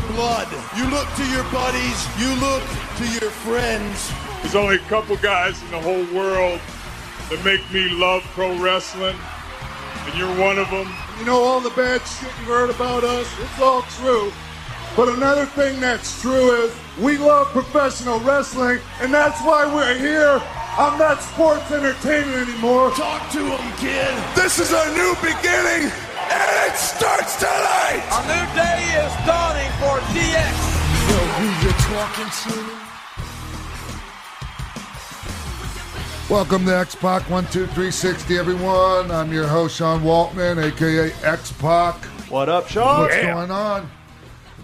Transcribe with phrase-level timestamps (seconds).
[0.00, 2.62] Your blood, you look to your buddies, you look
[2.96, 4.12] to your friends.
[4.40, 6.60] There's only a couple guys in the whole world
[7.28, 9.16] that make me love pro wrestling,
[10.06, 10.92] and you're one of them.
[11.18, 14.32] You know all the bad shit you've heard about us, it's all true.
[14.96, 20.42] But another thing that's true is we love professional wrestling, and that's why we're here.
[20.78, 22.90] I'm not sports entertainment anymore.
[22.92, 24.14] Talk to him, kid.
[24.36, 28.00] This is a new beginning, and it starts tonight.
[28.06, 30.54] A new day is dawning for DX.
[31.10, 32.54] Know who you're talking to?
[36.32, 39.10] Welcome to X Pac 12360, everyone.
[39.10, 41.96] I'm your host, Sean Waltman, aka X Pac.
[42.30, 43.00] What up, Sean?
[43.00, 43.90] What's going on?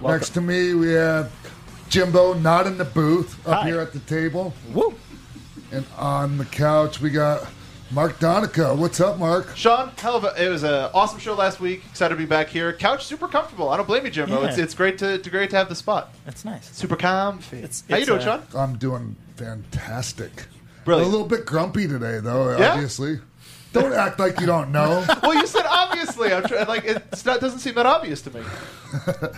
[0.00, 1.32] Next to me, we have
[1.88, 3.66] Jimbo, not in the booth, up Hi.
[3.68, 4.54] here at the table.
[4.72, 4.94] Woo.
[5.72, 7.46] And on the couch, we got
[7.90, 8.74] Mark Donica.
[8.74, 9.56] What's up, Mark?
[9.56, 11.82] Sean, hell of a, it was an awesome show last week.
[11.90, 12.72] Excited to be back here.
[12.72, 13.68] Couch super comfortable.
[13.70, 14.42] I don't blame you, Jimbo.
[14.42, 14.48] Yeah.
[14.48, 16.14] It's, it's great to, to great to have the spot.
[16.24, 16.70] That's nice.
[16.76, 17.58] Super comfy.
[17.58, 18.42] It's- How you doing, uh, Sean?
[18.56, 20.46] I'm doing fantastic.
[20.84, 21.08] Brilliant.
[21.08, 22.72] A little bit grumpy today, though, Yeah?
[22.74, 23.18] obviously.
[23.72, 25.04] Don't act like you don't know.
[25.22, 26.32] well, you said obviously.
[26.32, 28.42] I'm trying, like it's not, doesn't seem that obvious to me.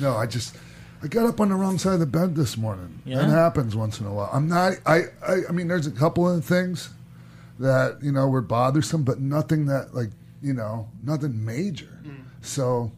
[0.00, 0.54] No, I just
[1.02, 3.00] I got up on the wrong side of the bed this morning.
[3.04, 3.18] Yeah?
[3.18, 4.30] That happens once in a while.
[4.32, 4.74] I'm not.
[4.84, 5.36] I, I.
[5.48, 6.90] I mean, there's a couple of things
[7.58, 10.10] that you know were bothersome, but nothing that like
[10.42, 12.00] you know nothing major.
[12.04, 12.24] Mm.
[12.42, 12.92] So.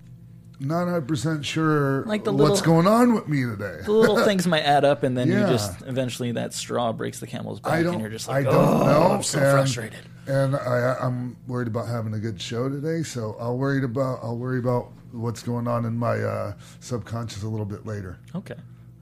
[0.63, 3.79] Not 100 percent sure Like the what's little- going on with me today.
[3.83, 5.47] The little things might add up, and then Yeah.
[5.47, 8.55] you just eventually that straw breaks the camel's back, and you're just like, I don't
[8.55, 9.13] oh, know.
[9.15, 10.01] I'm so and, frustrated.
[10.27, 13.03] And I, I'm worried about having a good show today.
[13.03, 14.19] So I'll worried about.
[14.23, 18.19] I'll worry about what's going on in my uh, subconscious a little bit later.
[18.35, 18.55] Okay.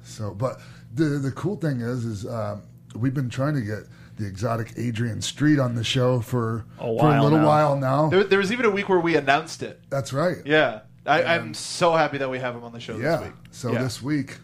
[0.02, 0.60] So, but
[0.94, 2.62] the the cool thing is, is um,
[2.94, 3.80] we've been trying to get
[4.18, 7.46] the exotic Adrian Street on the show for A for a little now.
[7.46, 8.08] while now.
[8.08, 9.80] There, there was even a week where we announced it.
[9.90, 10.38] That's right.
[10.44, 13.16] Yeah, I, I'm so happy that we have him on the show Yeah.
[13.16, 13.34] this week.
[13.52, 13.82] So Yeah.
[13.82, 14.38] this week,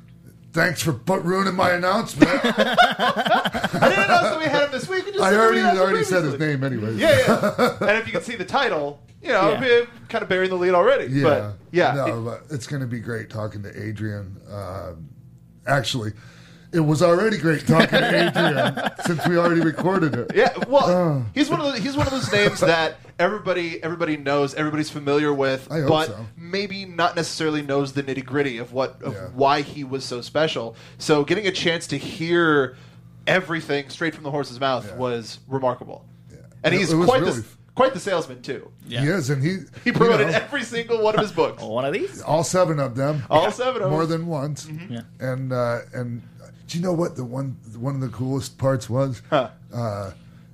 [0.53, 2.31] thanks for put, ruining my announcement.
[2.45, 5.07] I didn't announce that we had him this week.
[5.07, 6.97] We just I said that already announced already said his name anyways.
[6.99, 7.77] Yeah, yeah.
[7.81, 9.87] and if you can see the title, you know, Yeah.
[10.09, 11.13] kind of burying the lead already.
[11.13, 11.23] Yeah.
[11.23, 14.37] But yeah, No, but it's going to be great talking to Adrian.
[14.51, 14.93] Uh,
[15.67, 16.13] actually,
[16.73, 20.31] it was already great talking to Adrian since we already recorded it.
[20.35, 21.27] Yeah, well, Oh.
[21.35, 25.33] he's one of the, he's one of those names that everybody everybody knows, everybody's familiar
[25.33, 26.27] with, but so.
[26.37, 29.29] maybe not necessarily knows the nitty gritty of what of Yeah.
[29.35, 30.75] why he was so special.
[30.99, 32.77] So getting a chance to hear
[33.27, 34.97] everything straight from the horse's mouth Yeah.
[34.97, 36.05] was remarkable,
[36.63, 38.71] and It- he's quite really- the quite the salesman too.
[38.87, 39.03] Yeah.
[39.03, 39.51] He is, and he
[39.83, 41.63] He you promoted know, every single one of his books.
[41.63, 42.23] Well, one of these.
[42.23, 43.25] all seven of them.
[43.31, 43.91] All seven of them.
[43.91, 44.23] more them.
[44.23, 44.69] than once.
[44.89, 45.03] Yeah.
[45.21, 46.23] And uh, and
[46.67, 49.23] do you know what the one one of the coolest parts was?
[49.31, 49.51] Huh.
[49.73, 50.13] Uh,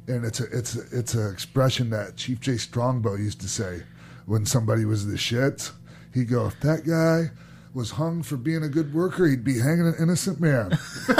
[0.08, 3.82] and it's a it's a, it's an expression that Chief Jay Strongbow used to say
[4.26, 5.72] when somebody was the shits.
[6.12, 7.30] He'd go, "If that guy
[7.72, 10.76] was hung for being a good worker, he'd be hanging an innocent man."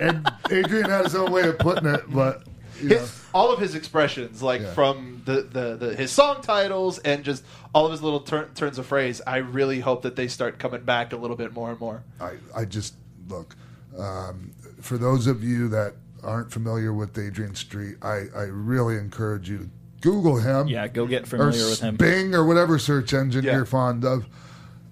[0.00, 3.58] and Adrian had his own way of putting it, but you know, His, all of
[3.60, 4.72] his expressions, like Yeah.
[4.74, 8.78] from the, the, the his song titles and just all of his little turn, turns
[8.78, 11.80] of phrase, I really hope that they start coming back a little bit more and
[11.80, 12.02] more.
[12.20, 12.94] I, I just
[13.28, 13.56] look
[13.98, 17.96] um, for those of you that aren't familiar with Adrian Street.
[18.02, 19.70] I, I really encourage you to
[20.00, 20.68] Google him.
[20.68, 21.96] Yeah, go get or familiar with him.
[21.96, 23.56] Bing or whatever search engine Yeah.
[23.56, 24.26] you're fond of.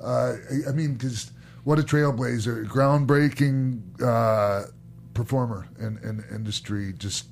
[0.02, 0.34] Uh,
[0.66, 1.30] I, I mean, because
[1.64, 4.66] what a trailblazer, groundbreaking uh,
[5.14, 6.92] performer in, in industry.
[6.96, 7.26] Just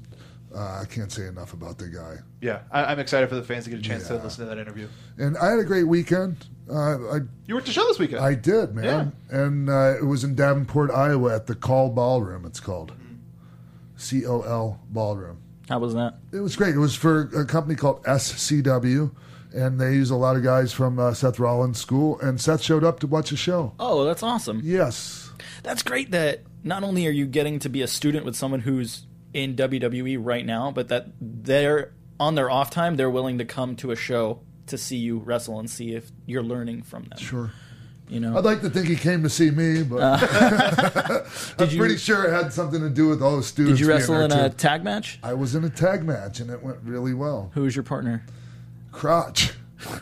[0.55, 2.17] uh, I can't say enough about the guy.
[2.41, 4.58] Yeah, I, I'm excited for the fans to get a chance to listen to that
[4.61, 4.88] interview.
[5.19, 6.47] And I had a great weekend.
[6.69, 8.20] Uh, I You were at the show this weekend.
[8.25, 9.12] I did, man.
[9.31, 12.44] And uh, it was in Davenport, Iowa, at the Col Ballroom.
[12.44, 12.93] It's called
[13.97, 15.38] C O L Ballroom.
[15.69, 16.14] How was that?
[16.32, 16.75] It was great.
[16.75, 19.12] It was for a company called SCW,
[19.53, 22.19] and they use a lot of guys from uh, Seth Rollins' school.
[22.20, 23.73] And Seth showed up to watch the show.
[23.79, 24.61] Oh, that's awesome.
[24.64, 25.31] Yes,
[25.62, 29.06] That's great that not only are you getting to be a student with someone who's
[29.32, 33.77] in WWE right now, but that they're on their off time, they're willing to come
[33.77, 37.19] to a show to see you wrestle and see if you're learning from them.
[37.19, 37.53] sure.
[38.09, 40.00] You know, I'd like to think he came to see me, but
[41.61, 43.79] I'm you- pretty sure it had something to do with all the students.
[43.79, 44.56] did you wrestle in a too.
[44.56, 45.21] tag match?
[45.23, 47.53] I was in a tag match and it went really well.
[47.55, 48.25] Who was your partner?
[48.91, 49.53] Crotch.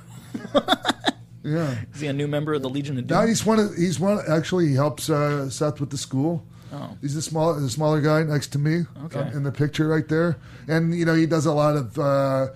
[1.44, 1.76] yeah.
[1.94, 3.18] Is he a new member of the Legion of Doom?
[3.18, 6.46] Now he's one of he's one actually he helps uh, Seth with the school.
[6.72, 6.96] Oh.
[7.00, 9.20] He's the small the smaller guy next to me Okay.
[9.20, 10.36] uh, in the picture right there,
[10.66, 12.48] and you know he does a lot of uh,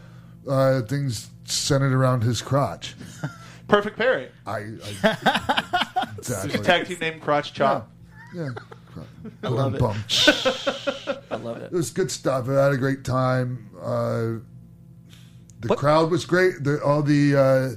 [0.49, 2.95] uh, things centered around his crotch.
[3.69, 4.29] Perfect pairing.
[4.47, 4.67] I,
[5.03, 7.91] I exactly Tag team name Crotch Chop.
[8.35, 8.51] yeah.
[9.43, 9.81] I love it.
[11.31, 11.65] I love it.
[11.65, 12.49] It was good stuff.
[12.51, 13.71] I had a great time.
[13.81, 14.45] Uh,
[15.61, 16.63] the crowd was great.
[16.63, 17.71] The, all the uh,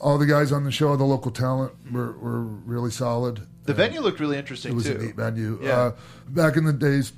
[0.00, 3.46] all the guys on the show, the local talent, were, were really solid.
[3.70, 4.96] The venue looked really interesting It was too.
[4.96, 5.58] a neat venue.
[5.62, 5.78] Yeah.
[5.78, 5.92] Uh,
[6.28, 7.12] back in the days,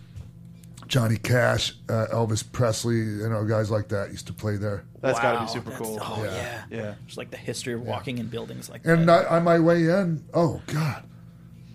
[0.87, 4.85] Johnny Cash, uh, Elvis Presley, you know, guys like that used to play there.
[5.01, 5.99] That's got to be super that's- cool.
[6.01, 6.65] Oh yeah.
[6.71, 6.95] Yeah.
[7.07, 8.93] Just like the history of walking in buildings like that.
[8.99, 9.31] And that.
[9.31, 11.05] I, on my way in, oh God,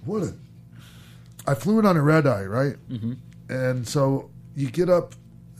[0.05, 0.33] what a!
[1.47, 2.75] I flew in on a red eye, right?
[2.89, 3.13] Mm-hmm.
[3.49, 5.15] And so you get up,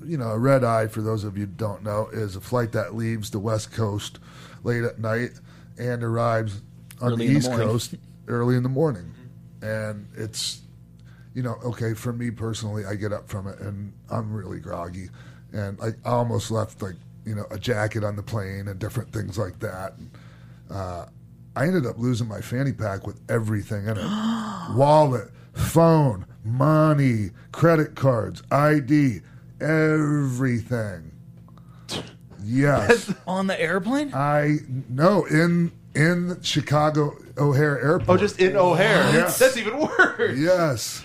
[0.05, 0.87] you know, a red eye.
[0.87, 4.19] For those of you who don't know, is a flight that leaves the West Coast
[4.63, 5.31] late at night
[5.79, 6.61] and arrives
[7.01, 7.51] on Early the in the East.
[7.51, 7.95] Coast
[8.27, 9.13] early in the morning.
[9.61, 10.61] And it's,
[11.33, 15.09] you know, okay for me personally, I get up from it and I'm really groggy,
[15.51, 16.95] and I, I almost left like
[17.25, 19.93] you know a jacket on the plane and different things like that.
[19.97, 20.11] And,
[20.69, 21.05] uh,
[21.55, 24.05] I ended up losing my fanny pack with everything in it
[24.75, 29.21] wallet, phone, money, credit cards, ID,
[29.59, 31.11] everything.
[32.43, 33.13] Yes.
[33.27, 34.13] On the airplane?
[34.13, 34.59] I
[34.89, 38.09] no in in Chicago O'Hare Airport.
[38.09, 39.03] Oh, just in O'Hare.
[39.11, 39.39] Yes.
[39.39, 40.37] That's even worse.
[40.37, 41.03] Yes.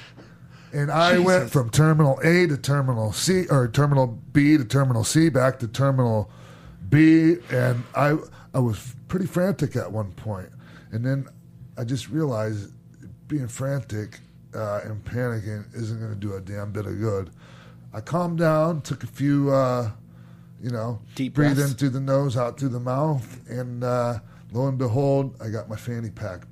[0.72, 5.28] And I went from Terminal A to Terminal C, or Terminal B to Terminal C,
[5.28, 6.30] back to Terminal
[6.88, 8.16] B, and I
[8.54, 10.48] I was pretty frantic at one point,
[10.90, 11.26] and then
[11.76, 12.70] I just realized
[13.28, 14.20] being frantic
[14.54, 17.30] uh, and panicking isn't going to do a damn bit of good.
[17.92, 19.90] I calmed down, took a few, uh,
[20.62, 21.72] you know, Deep breathe breaths.
[21.72, 24.18] in through the nose, out through the mouth, and uh,
[24.52, 26.42] lo and behold, I got my fanny pack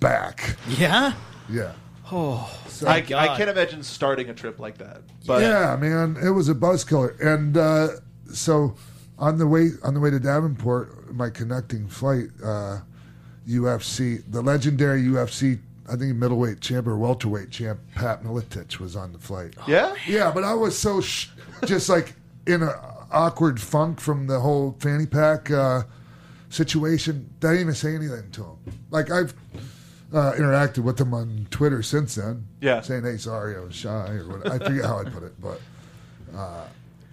[0.00, 0.56] back.
[0.68, 1.12] Yeah.
[1.50, 1.72] Yeah.
[2.12, 2.48] Oh,
[2.86, 5.02] I, I can't imagine starting a trip like that.
[5.26, 7.16] But yeah, man, it was a buzz killer.
[7.20, 7.88] And uh,
[8.32, 8.76] so
[9.18, 12.78] on the way on the way to Davenport, my connecting flight, uh,
[13.48, 15.58] UFC, the legendary UFC,
[15.88, 19.54] I think middleweight champ or welterweight champ Pat Miletich was on the flight.
[19.66, 21.28] yeah, Yeah, but I was so sh-
[21.64, 22.14] just like
[22.46, 22.70] in an
[23.12, 25.82] awkward funk from the whole fanny pack uh,
[26.56, 27.34] situation.
[27.40, 28.56] that I didn't even say anything to him.
[28.90, 29.34] Like I've
[30.12, 32.46] uh, interacted with him on Twitter since then.
[32.60, 32.80] Yeah.
[32.80, 34.50] saying, "Hey, sorry, I was shy," or what.
[34.50, 35.60] I forget how I put it, but
[36.34, 36.64] uh,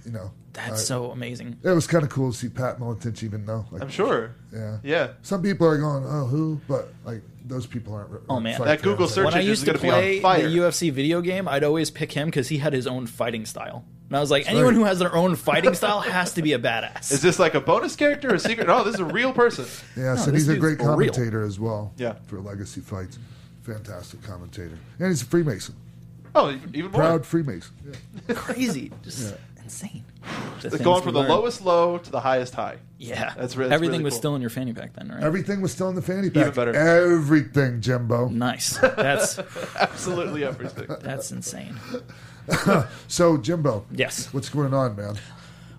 [0.06, 1.58] you know, That's uh, so amazing.
[1.64, 3.66] It was kind of cool to see Pat Miletich even though.
[3.72, 4.36] Like, I'm sure.
[4.54, 4.78] Yeah.
[4.84, 5.08] Yeah.
[5.22, 8.12] Some people are going, "Oh, who?" But like those people aren't.
[8.30, 8.62] Oh, man.
[8.62, 10.48] That Google search When I used to gonna be on play the fire.
[10.48, 13.86] UFC video game, I'd always pick him because he had his own fighting style.
[14.14, 16.60] And I was like, anyone who has their own fighting style has to be a
[16.60, 17.12] badass.
[17.12, 18.68] Is this like a bonus character or a secret?
[18.68, 19.66] No, this is a real person.
[19.98, 21.10] Yes, No, and he's a great for real.
[21.12, 21.92] commentator as well.
[21.98, 22.14] Yeah.
[22.28, 23.18] for Legacy Fights,
[23.64, 25.74] fantastic commentator, and he's a Freemason,
[26.36, 27.02] Oh, even more.
[27.02, 27.74] proud Freemason.
[28.28, 28.36] Yeah.
[28.36, 29.34] crazy, just
[29.64, 30.04] insane.
[30.62, 31.32] The Like going from the learned.
[31.34, 32.78] lowest low to the highest high.
[33.00, 34.20] Yeah, That's re- that's everything really was cool.
[34.20, 35.24] still in your fanny pack then, right?
[35.24, 36.42] Everything was still in the fanny pack.
[36.44, 36.74] Even better.
[36.76, 38.30] Everything, Jimbo.
[38.30, 38.78] nice.
[38.78, 39.40] That's
[39.76, 40.86] Absolutely everything.
[41.02, 41.80] that's insane.
[43.08, 45.16] So, Jimbo, Yes, what's going on, man?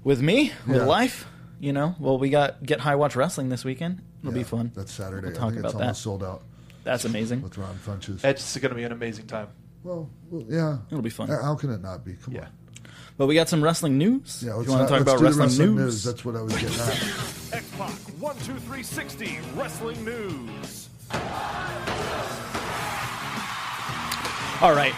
[0.02, 0.84] with me, with Yeah.
[0.84, 1.26] life,
[1.60, 1.94] you know.
[1.98, 4.00] Well, we got Get High Watch Wrestling this weekend.
[4.22, 4.72] It'll be fun.
[4.74, 5.28] That's Saturday.
[5.28, 6.02] We'll I talk think it's about almost that.
[6.02, 6.42] sold out
[6.84, 7.42] That's amazing.
[7.42, 8.24] with Ron Funches.
[8.24, 9.48] It's going to be an amazing time.
[9.82, 10.78] well, well, yeah.
[10.90, 11.28] It'll be fun.
[11.28, 12.14] How can it not be?
[12.14, 12.42] Come Yeah.
[12.42, 12.48] on.
[13.16, 14.42] But we got some wrestling news.
[14.44, 16.02] Yeah, If let's, you want to talk about do wrestling, wrestling news?
[16.02, 16.88] That's what I was getting at.
[17.52, 20.88] X-Pac 12360 Wrestling News.
[24.60, 24.94] All right.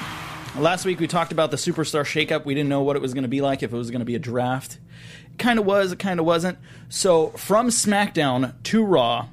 [0.59, 2.47] Last week we talked about the superstar shakeup.
[2.47, 4.07] We didn't know what it was going to be like, if it was going to
[4.07, 4.79] be a draft.
[5.31, 6.59] It kind of was, it kind of wasn't.
[6.89, 9.29] So from SmackDown to Raw,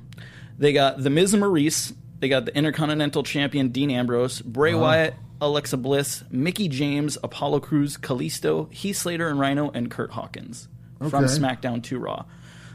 [0.58, 5.16] they got The Miz and Maurice, they got the Intercontinental Champion Dean Ambrose, Bray Wyatt,
[5.40, 10.68] Alexa Bliss, Mickie James, Apollo Crews, Kalisto, Heath Slater and Rhyno, and Kurt Hawkins.
[11.10, 12.26] From SmackDown to Raw.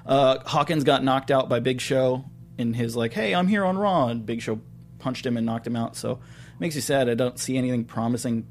[0.05, 2.27] Uh, Hawkins got knocked out by Big Show
[2.59, 4.61] in his like, "Hey, I'm here on Raw," and Big Show
[4.99, 5.97] punched him and knocked him out.
[5.97, 6.19] So
[6.61, 7.09] makes you sad.
[7.09, 8.47] I don't see anything promising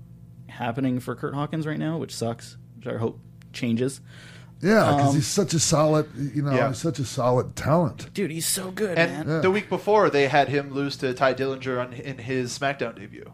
[0.48, 2.58] happening for Kurt Hawkins right now, which sucks.
[2.78, 3.20] Which I hope
[3.54, 4.02] changes.
[4.60, 6.70] Yeah, because Um, he's such a solid, you know, Yeah.
[6.70, 8.12] he's such a solid talent.
[8.16, 9.42] Dude, he's so good, And man.
[9.44, 13.32] the week before, they had him lose to Tye Dillinger on, in his SmackDown debut.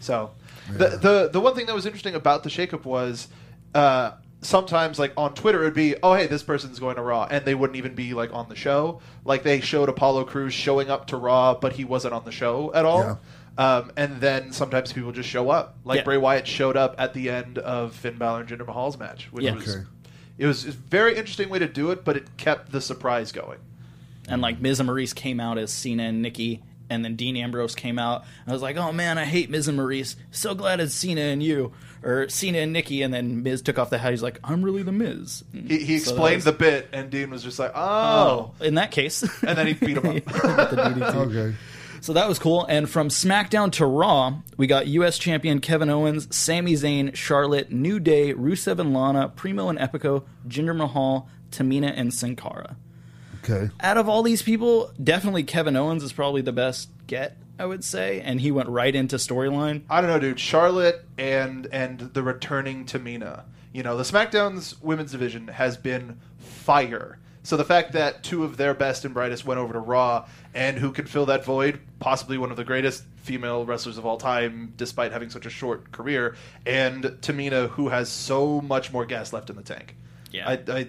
[0.00, 0.32] So
[0.72, 3.28] the, the the one thing that was interesting about the shakeup was
[3.74, 4.12] uh,
[4.42, 7.44] sometimes like on Twitter it would be, oh hey, this person's going to Raw, and
[7.44, 9.00] they wouldn't even be like on the show.
[9.24, 12.72] Like they showed Apollo Crews showing up to Raw, but he wasn't on the show
[12.74, 13.00] at all.
[13.00, 13.16] Yeah.
[13.58, 15.76] Um, and then sometimes people just show up.
[15.84, 16.04] Like Yeah.
[16.04, 19.44] Bray Wyatt showed up at the end of Finn Balor and Jinder Mahal's match, which
[19.44, 19.54] Yeah.
[19.56, 19.84] was Okay.
[20.38, 23.58] it was a very interesting way to do it, but it kept the surprise going.
[24.30, 27.74] and like Miz and Maurice came out as Cena and Nikki, and then Dean Ambrose
[27.74, 28.24] came out.
[28.46, 30.16] I was like, oh man, I hate Miz and Maurice.
[30.30, 31.72] So glad it's Cena and you,
[32.02, 33.00] or Cena and Nikki.
[33.02, 34.10] And then Miz took off the hat.
[34.12, 35.44] He's like, I'm really the Miz.
[35.52, 38.64] He, he So that explained was- the bit, and Dean was just like, Oh, oh.
[38.64, 40.14] in that case, And then he beat him up.
[40.14, 41.14] With the DDT.
[41.14, 41.54] Okay.
[42.00, 42.64] So that was cool.
[42.66, 45.18] And from SmackDown to Raw, we got U.S.
[45.18, 50.76] champion Kevin Owens, Sami Zayn, Charlotte, New Day, Rusev and Lana, Primo and Epico, Jinder
[50.76, 52.76] Mahal, Tamina, and Sin Cara.
[53.44, 53.70] Okay.
[53.80, 57.84] Out of all these people, definitely Kevin Owens is probably the best get, I would
[57.84, 58.20] say.
[58.20, 59.82] And he went right into storyline.
[59.88, 60.40] I don't know, dude.
[60.40, 63.44] Charlotte and and the returning Tamina.
[63.72, 67.18] You know, the SmackDown's women's division has been fire.
[67.48, 70.76] So the fact that two of their best and brightest went over to Raw and
[70.76, 74.74] who could fill that void, possibly one of the greatest female wrestlers of all time,
[74.76, 76.36] despite having such a short career,
[76.66, 79.96] and Tamina, who has so much more gas left in the tank.
[80.30, 80.46] Yeah.
[80.46, 80.88] I, I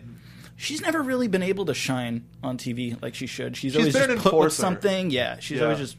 [0.58, 3.56] She's never really been able to shine on TV like she should.
[3.56, 5.12] She's, She's always been just an put with something.
[5.12, 5.64] Yeah, she's Yeah.
[5.64, 5.96] always just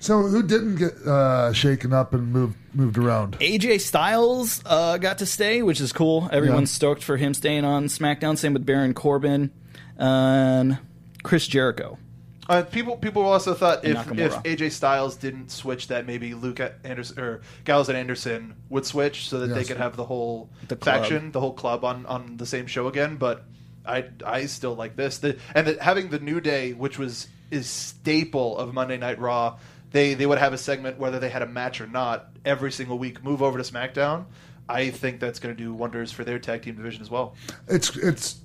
[0.00, 3.38] So who didn't get uh, shaken up and moved moved around?
[3.40, 6.30] AJ Styles uh, got to stay, which is cool.
[6.32, 6.76] Everyone's Yeah.
[6.76, 8.38] stoked for him staying on SmackDown.
[8.38, 9.50] Same with Baron Corbin
[9.96, 10.78] and
[11.22, 11.98] Chris Jericho.
[12.48, 14.18] Uh, people people also thought And if, Nakamura.
[14.44, 19.28] if AJ Styles didn't switch, that maybe Luke Anderson or Gallows and Anderson would switch,
[19.28, 19.68] so that they Yes.
[19.68, 20.98] could have the whole The club.
[21.00, 23.16] faction, the whole club on, on the same show again.
[23.16, 23.44] But
[23.84, 27.68] I I still like this, the, and the, having the New Day, which was is
[27.68, 29.58] staple of Monday Night Raw.
[29.90, 32.96] They they would have a segment whether they had a match or not every single
[32.98, 33.24] week.
[33.24, 34.26] Move over to SmackDown.
[34.68, 37.34] I think that's going to do wonders for their tag team division as well.
[37.68, 38.36] It's it's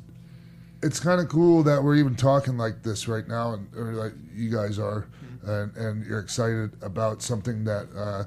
[0.83, 4.13] it's kind of cool that we're even talking like this right now, and or like
[4.33, 5.07] you guys are,
[5.43, 5.49] Mm-hmm.
[5.49, 7.87] and, and you're excited about something that.
[7.95, 8.23] Uh,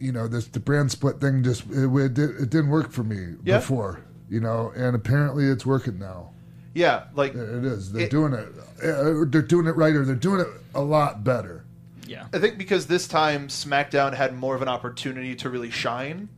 [0.00, 3.02] you know, this the brand split thing just it, it, did, it didn't work for
[3.02, 3.58] me Yeah.
[3.58, 4.00] before.
[4.30, 6.30] You know, and apparently it's working now.
[6.72, 7.90] Yeah, like It is.
[7.90, 8.46] They're It- doing it.
[8.84, 11.64] uh, They're doing it right, or they're doing it a lot better.
[12.06, 12.26] Yeah.
[12.32, 16.28] I think because this time SmackDown had more of an opportunity to really shine,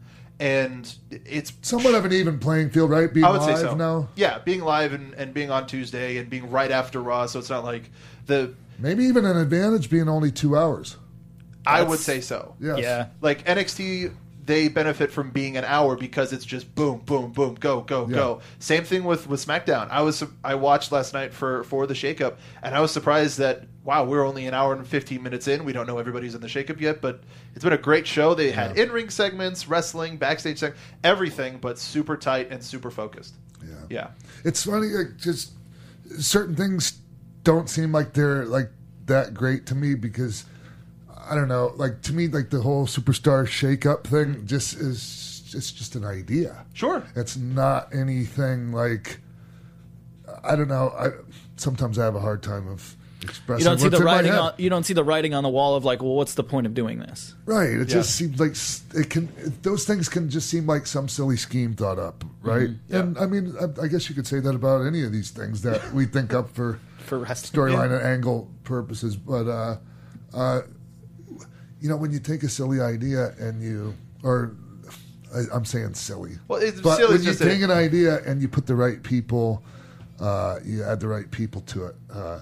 [0.40, 3.12] and it's Somewhat of an even playing field, right?
[3.12, 3.74] Being I would live say so.
[3.74, 4.08] now.
[4.16, 7.50] Yeah, being live and, and being on Tuesday and being right after Raw, so it's
[7.50, 7.90] not like
[8.26, 8.54] the.
[8.78, 10.96] Maybe even an advantage being only two hours.
[11.66, 12.56] I would say so.
[12.58, 12.78] Yes.
[12.78, 13.08] Yeah.
[13.20, 14.14] Like NXT,
[14.46, 18.14] they benefit from being an hour because it's just boom, boom, boom, go, go, Yeah.
[18.16, 18.40] go.
[18.58, 19.88] Same thing with with SmackDown.
[19.90, 23.64] I was I watched last night for for the shakeup, and I was surprised that
[23.82, 25.64] wow, we're only an hour and fifteen minutes in.
[25.64, 27.22] We don't know everybody's in the shakeup yet, but
[27.54, 28.34] it's been a great show.
[28.34, 33.34] They had in ring segments, wrestling, backstage segments, everything, but super tight and super focused.
[33.62, 33.74] Yeah.
[33.88, 34.08] Yeah.
[34.44, 35.52] It's funny, like, just
[36.18, 36.98] certain things
[37.44, 38.70] don't seem like they're like
[39.06, 40.44] that great to me because
[41.30, 41.72] I don't know.
[41.76, 46.64] Like to me, like the whole superstar shake-up thing just is it's just an idea.
[46.74, 47.02] Sure.
[47.16, 49.20] It's not anything like
[50.44, 50.90] I don't know.
[50.98, 51.08] I
[51.56, 53.60] sometimes I have a hard time of expressing.
[53.60, 55.74] You don't see what's the writing on you don't see the writing on the wall
[55.76, 57.34] of like, well, what's the point of doing this?
[57.46, 57.70] Right.
[57.70, 57.84] It Yeah.
[57.84, 58.54] just seems like
[59.00, 59.28] it can.
[59.62, 62.70] Those things can just seem like some silly scheme thought up, right?
[62.70, 62.94] Mm-hmm.
[62.96, 65.62] And I mean, I, I guess you could say that about any of these things
[65.62, 67.70] that we think up for For wrestling.
[67.72, 69.16] storyline and angle purposes.
[69.16, 69.76] But uh,
[70.32, 70.60] uh,
[71.80, 74.54] you know, when you take a silly idea and you, or
[75.34, 78.22] I, I'm saying silly, Well, it's but silly when you just a- take an idea
[78.24, 79.62] and you put the right people,
[80.20, 82.40] uh, you add the right people to it, uh,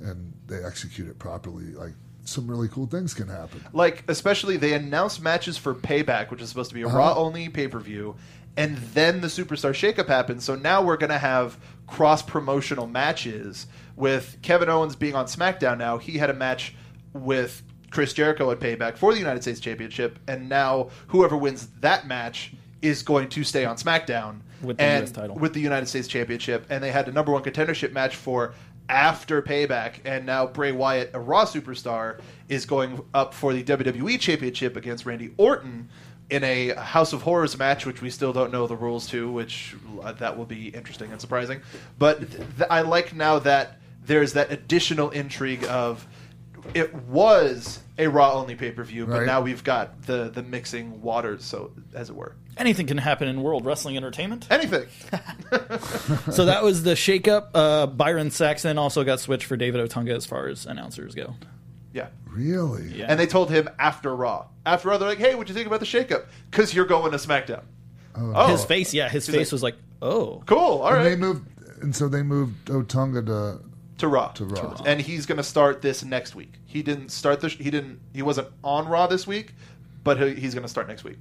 [0.00, 1.92] and they execute it properly, like
[2.24, 3.60] some really cool things can happen.
[3.72, 6.96] like especially they announced matches for Payback, which is supposed to be a Uh-huh.
[6.98, 8.14] Raw only pay per view,
[8.56, 10.42] and then the Superstar Shakeup happened.
[10.42, 11.58] So now we're going to have
[11.88, 15.78] cross promotional matches with Kevin Owens being on SmackDown.
[15.78, 16.74] Now he had a match
[17.12, 22.06] with Chris Jericho at Payback for the United States Championship, and now whoever wins that
[22.06, 25.36] match is going to stay on SmackDown With the and US title.
[25.36, 28.54] with the United States Championship, and they had a number one contendership match for
[28.88, 34.18] after Payback, and now Bray Wyatt, a Raw superstar, is going up for the WWE
[34.18, 35.88] Championship against Randy Orton
[36.30, 39.76] in a House of Horrors match, which we still don't know the rules to, which
[40.02, 41.60] uh, that will be interesting and surprising.
[41.98, 46.06] But th- I like now that there's that additional intrigue of
[46.74, 49.26] it was a Raw only pay per view, but Right.
[49.26, 52.34] now we've got the the mixing waters, so as it were.
[52.56, 54.46] Anything can happen in World Wrestling Entertainment.
[54.50, 54.86] Anything.
[56.30, 57.48] so that was the shakeup.
[57.54, 61.34] Uh, Byron Saxton also got switched for David Otunga as far as announcers go.
[61.92, 62.08] Yeah.
[62.26, 62.88] Really?
[62.94, 63.06] Yeah.
[63.08, 64.46] And they told him after Raw.
[64.66, 66.26] After Raw, they're like, hey, what'd you think about the shakeup?
[66.50, 67.62] Because you're going to SmackDown.
[68.14, 68.48] Oh.
[68.48, 70.58] His face, yeah, his He's face like- was like, oh, Cool.
[70.58, 71.04] All and right.
[71.04, 71.46] they moved,
[71.82, 73.60] and so they moved Otunga to
[74.00, 74.28] to Raw.
[74.32, 74.76] To Raw.
[74.84, 76.52] And he's going to start this next week.
[76.66, 77.52] He didn't start this.
[77.52, 78.00] He didn't.
[78.12, 79.54] He wasn't on Raw this week,
[80.04, 81.18] but he, he's going to start next week.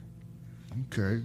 [0.94, 1.24] okay.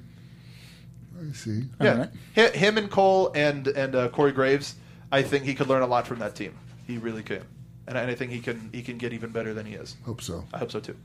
[1.16, 1.64] I see.
[1.80, 2.10] Yeah, Alright.
[2.34, 4.74] Hi- him and Cole and and uh, Corey Graves.
[5.12, 6.54] I think he could learn a lot from that team.
[6.88, 7.44] He really could,
[7.86, 9.96] and I, and I think he can he can get even better than he is.
[10.04, 10.44] Hope so.
[10.52, 10.96] I hope so too.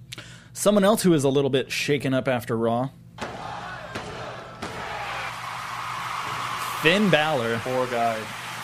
[0.52, 2.90] Someone else who is a little bit shaken up after Raw.
[6.82, 7.60] Finn Balor.
[7.60, 8.18] Poor guy.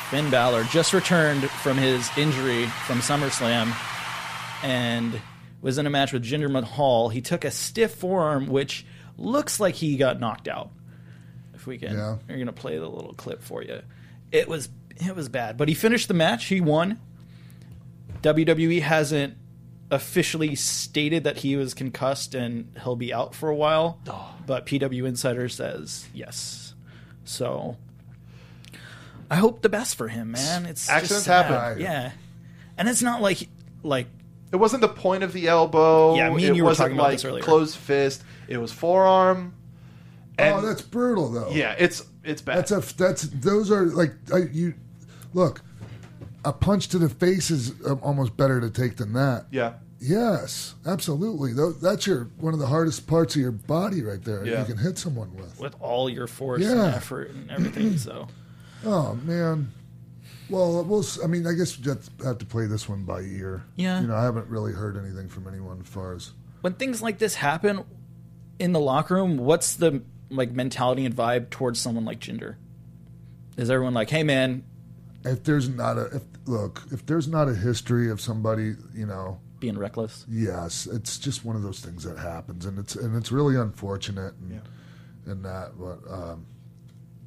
[0.10, 3.74] Finn Balor just returned from his injury from SummerSlam
[4.64, 5.20] and
[5.62, 7.10] was in a match with Jinder Mahal.
[7.10, 8.86] He took a stiff forearm, which
[9.18, 10.70] looks like he got knocked out.
[11.56, 12.18] If we can, Yeah.
[12.30, 13.82] we're gonna play the little clip for you.
[14.32, 16.46] It was it was bad, but he finished the match.
[16.46, 17.00] He won.
[18.22, 19.36] WWE hasn't
[19.92, 24.00] officially stated that he was concussed and he'll be out for a while,
[24.46, 26.74] but PW Insider says yes.
[27.24, 27.78] So
[29.30, 30.66] I hope the best for him, man.
[30.66, 31.46] It's just Accidents sad.
[31.46, 31.82] happen.
[31.82, 32.12] yeah,
[32.78, 33.48] and it's not like
[33.84, 34.08] like
[34.52, 36.16] It wasn't the point of the elbow.
[36.16, 37.44] Yeah, me and it you were wasn't talking about like this earlier.
[37.44, 38.24] closed fist.
[38.48, 39.54] It was forearm.
[40.38, 41.50] And oh, that's brutal though.
[41.52, 42.58] yeah, it's it's bad.
[42.58, 44.74] That's a that's those are like I, you
[45.34, 45.62] look.
[46.44, 49.46] A punch to the face is um, almost better to take than that.
[49.52, 49.74] yeah.
[50.00, 51.54] Yes, absolutely.
[51.54, 54.46] Tho- That's your one of the hardest parts of your body right there.
[54.46, 54.60] Yeah.
[54.60, 55.60] You can hit someone with.
[55.60, 56.86] with all your force and Yeah.
[56.96, 57.98] effort and everything.
[57.98, 58.28] So
[58.84, 59.72] Oh man.
[60.50, 61.04] Well, we'll.
[61.24, 63.64] I mean, I guess we just have to play this one by ear.
[63.76, 64.02] Yeah.
[64.02, 66.32] You know, I haven't really heard anything from anyone as far as.
[66.62, 67.84] when things like this happen
[68.60, 72.56] in the locker room, what's the like mentality and vibe towards someone like Jinder?
[73.58, 74.64] Is everyone like, hey man,
[75.24, 79.40] If there's not a if, look, if there's not a history of somebody, you know,
[79.60, 80.26] being reckless?
[80.30, 84.34] yes, it's just one of those things that happens, and it's and it's really unfortunate,
[84.42, 84.62] and
[85.26, 86.46] and that, but um,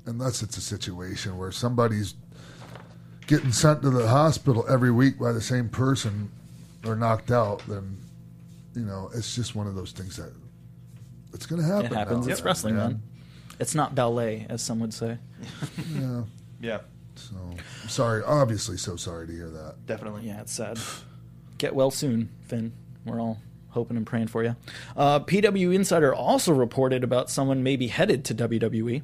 [0.08, 2.14] unless it's a situation where somebody's
[3.26, 6.30] getting sent to the hospital every week by the same person
[6.86, 7.96] or knocked out, then
[8.74, 10.32] you know it's just one of those things that
[11.34, 11.86] it's going to happen.
[11.92, 12.26] It happens.
[12.26, 12.86] now, It's wrestling, man.
[12.92, 13.02] man.
[13.60, 15.18] It's not ballet, as some would say.
[15.94, 16.22] Yeah.
[16.60, 16.78] Yeah.
[17.14, 18.20] So I'm sorry.
[18.24, 19.86] Obviously, so sorry to hear that.
[19.86, 20.22] Definitely.
[20.26, 20.76] Yeah, it's sad.
[21.58, 22.72] Get well soon, Finn.
[23.04, 23.38] We're all
[23.70, 24.56] hoping and praying for you.
[24.96, 28.34] Uh, PW Insider also reported about someone maybe headed to.
[28.34, 29.02] WWE.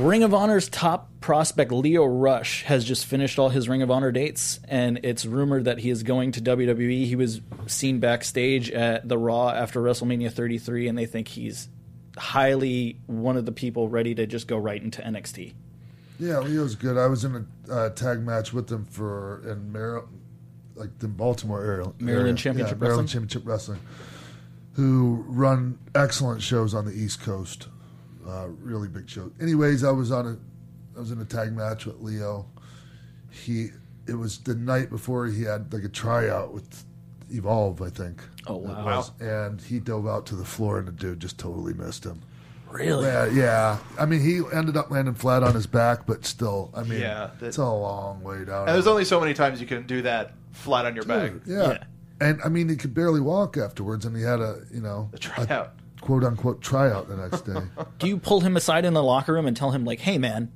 [0.00, 4.10] Ring of Honor's top prospect Lio Rush has just finished all his Ring of Honor
[4.10, 7.04] dates, and it's rumored that he is going to WWE.
[7.04, 11.68] He was seen backstage at the Raw after WrestleMania 33, and they think he's
[12.16, 15.52] highly one of the people ready to just go right into NXT.
[16.18, 16.96] Yeah, Lio's good.
[16.96, 20.08] I was in a uh, tag match with him for in Maryland,
[20.76, 22.34] like the Baltimore area, Maryland area.
[22.34, 23.28] Championship yeah, Maryland Wrestling?
[23.28, 23.80] Championship Wrestling,
[24.72, 27.68] who run excellent shows on the East Coast,
[28.26, 29.30] uh, really big show.
[29.40, 30.38] Anyways, I was on a,
[30.96, 32.46] I was in a tag match with Lio.
[33.30, 33.68] He,
[34.06, 36.84] it was the night before he had like a tryout with
[37.30, 38.22] Evolve, I think.
[38.46, 38.84] Oh, wow.
[38.84, 39.10] was.
[39.20, 42.20] And he dove out to the floor, and the dude just totally missed him.
[42.70, 43.04] Really?
[43.06, 43.78] Yeah, yeah.
[43.98, 47.30] I mean, he ended up landing flat on his back, but still, I mean, Yeah,
[47.40, 48.66] that- it's a long way down.
[48.68, 51.32] And there's only so many times you can do that flat on your back.
[51.32, 51.78] Dude, yeah.
[52.20, 55.18] And I mean, he could barely walk afterwards, and he had a, you know, A
[55.18, 55.74] tryout.
[56.00, 57.60] Quote unquote tryout the next day.
[57.98, 60.52] Do you pull him aside in the locker room and tell him like, "Hey, man,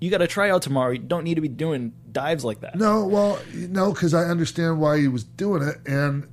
[0.00, 0.92] you got to try out tomorrow.
[0.92, 4.80] You don't need to be doing dives like that." no, well, no, because I understand
[4.80, 6.28] why he was doing it, and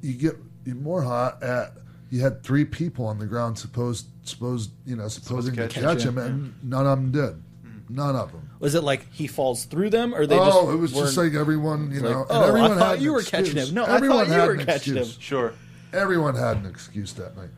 [0.00, 1.72] you get more hot at
[2.12, 6.02] you had three people on the ground supposed supposed you know supposing to catch catch,
[6.02, 6.18] him.
[6.18, 7.42] him, and none of them did.
[7.66, 7.90] Mm.
[7.90, 8.50] None of them.
[8.60, 11.32] Was it like he falls through them, or they oh, just it was just like
[11.32, 12.20] everyone, you know.
[12.20, 13.54] like, and oh, I thought had you were excuse.
[13.54, 13.74] catching him.
[13.74, 15.16] No, I thought you had were catching excuse.
[15.16, 15.20] him.
[15.20, 15.54] Sure.
[15.94, 17.48] everyone had an excuse that night,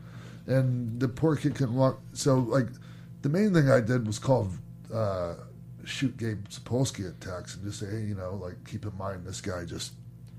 [0.47, 1.99] and the poor kid couldn't walk.
[2.13, 2.67] So, like,
[3.21, 4.49] the main thing I did was call,
[4.93, 5.35] uh,
[5.83, 9.25] shoot Gabe Sapolsky a text and just say, hey, you know, like, keep in mind
[9.25, 9.93] this guy just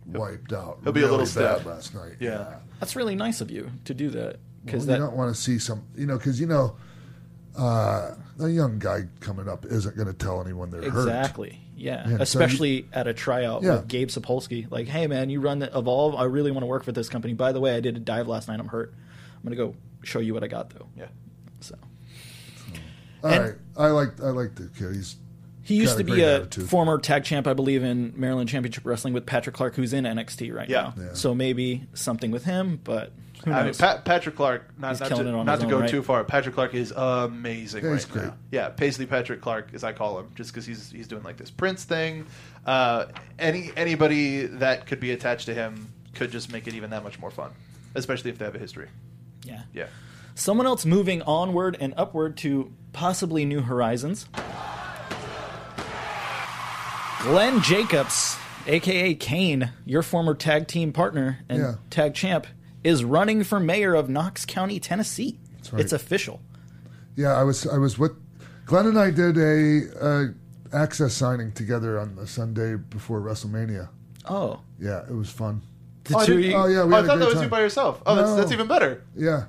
[0.07, 0.79] wiped out.
[0.85, 1.67] He'll be a little bad stiff.
[1.67, 2.15] last night.
[2.21, 2.55] Yeah.
[2.81, 5.41] That's really nice of you to do that because Well, that you don't want to
[5.41, 6.77] see some, you know, because you know,
[7.59, 11.09] uh, a young guy coming up isn't going to tell anyone they're hurt.
[11.09, 13.77] exactly, yeah, Yeah, so especially at a tryout Yeah.
[13.77, 14.71] with Gabe Sapolsky.
[14.71, 16.15] Like, hey, man, you run the Evolve.
[16.15, 17.35] I really want to work for this company.
[17.35, 18.61] By the way, I did a dive last night.
[18.61, 18.93] I'm hurt.
[19.37, 19.75] I'm gonna go
[20.07, 20.89] show you what I got though.
[20.97, 21.07] Yeah.
[21.61, 21.75] So
[23.23, 24.95] All And- right, I like I like the kid.
[24.95, 25.17] He's
[25.63, 26.69] he used to be a attitude.
[26.69, 30.55] former tag champ, I believe, in Maryland Championship Wrestling with Patrick Clark, who's in NXT
[30.55, 30.93] right Yeah.
[30.97, 31.03] now.
[31.07, 31.09] Yeah.
[31.15, 33.13] So maybe something with him, but
[33.45, 33.79] who I mean, knows?
[33.79, 35.91] Pat, Patrick Clark, not, He's not killing to, it on not to own, go right?
[35.91, 36.23] too far.
[36.23, 38.25] Patrick Clark is amazing Yeah, right great.
[38.27, 38.37] now.
[38.53, 41.51] Yeah, Paisley Patrick Clark, as I call him, just because he's he's doing like this
[41.51, 42.27] Prince thing.
[42.65, 43.07] Uh,
[43.41, 47.19] any anybody that could be attached to him could just make it even that much
[47.19, 47.51] more fun.
[47.97, 48.89] especially if they have a history.
[49.47, 49.63] Yeah.
[49.73, 49.87] Yeah.
[50.35, 54.27] Someone else moving onward and upward to possibly new horizons.
[57.23, 61.75] Glenn Jacobs, aka Kane, your former tag team partner and Yeah.
[61.91, 62.47] tag champ,
[62.85, 65.39] is running for mayor of Knox County, Tennessee.
[65.73, 65.81] right.
[65.81, 66.41] It's official.
[67.17, 68.13] Yeah, I was I was with
[68.67, 70.25] Glenn and I did a, uh
[70.73, 73.89] access signing together on the Sunday before WrestleMania.
[74.29, 75.63] Oh, Yeah, it was fun.
[76.09, 77.25] The Oh, I two didn't- Oh yeah, we Oh, I had a thought great that
[77.27, 77.43] was time.
[77.45, 78.03] you by yourself.
[78.07, 78.37] Oh, that's, No.
[78.37, 79.03] that's even better.
[79.15, 79.45] Yeah.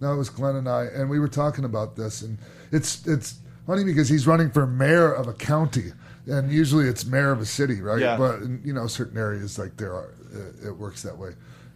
[0.00, 2.38] No, it was Glenn and I, and we were talking about this, and
[2.72, 5.92] it's it's funny because he's running for mayor of a county,
[6.26, 8.00] and usually it's mayor of a city, right?
[8.00, 8.16] Yeah.
[8.16, 11.30] But in, you know, certain areas like there are, it, it works that way,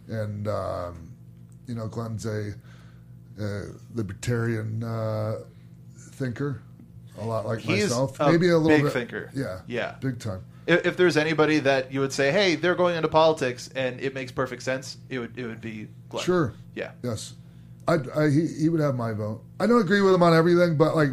[0.09, 1.11] and um,
[1.65, 2.53] you know, Glenn's a,
[3.41, 3.61] uh
[3.95, 5.35] libertarian uh,
[5.97, 6.61] thinker,
[7.19, 9.31] a lot like He's myself, a maybe a little big bit, thinker.
[9.33, 9.95] Yeah, Yeah.
[10.01, 10.41] big time.
[10.69, 14.13] If, if there's anybody that you would say, "Hey, they're going into politics," and it
[14.13, 16.23] makes perfect sense, it would it would be Glenn.
[16.23, 16.53] Sure.
[16.75, 16.91] Yeah.
[17.03, 17.33] Yes.
[17.87, 19.43] I, I, he, he would have my vote.
[19.59, 21.09] I don't agree with him on everything, but like,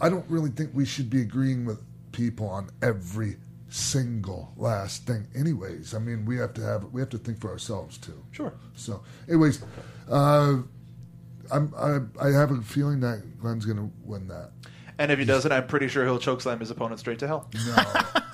[0.00, 3.38] I don't really think we should be agreeing with people on every
[3.70, 5.26] single last thing.
[5.34, 8.22] Anyways, I mean, we have to have we have to think for ourselves too.
[8.30, 8.54] Sure.
[8.76, 9.64] So, anyways,
[10.08, 10.58] uh,
[11.50, 14.52] I'm I, I have a feeling that Glenn's going to win that,
[14.98, 17.50] And if he doesn't, I'm pretty sure he'll chokeslam his opponent straight to hell.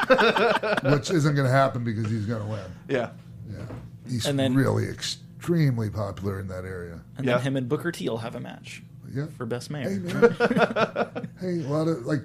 [0.85, 2.65] which isn't going to happen because he's going to win.
[2.89, 3.11] Yeah.
[3.51, 3.65] Yeah,
[4.09, 7.01] he's And then- really extremely popular in that area.
[7.17, 7.37] and Yeah.
[7.37, 9.27] then him and Booker T will have a match Yeah.
[9.37, 9.89] for best mayor.
[9.91, 11.29] Hey man.
[11.41, 12.23] hey, a lot of like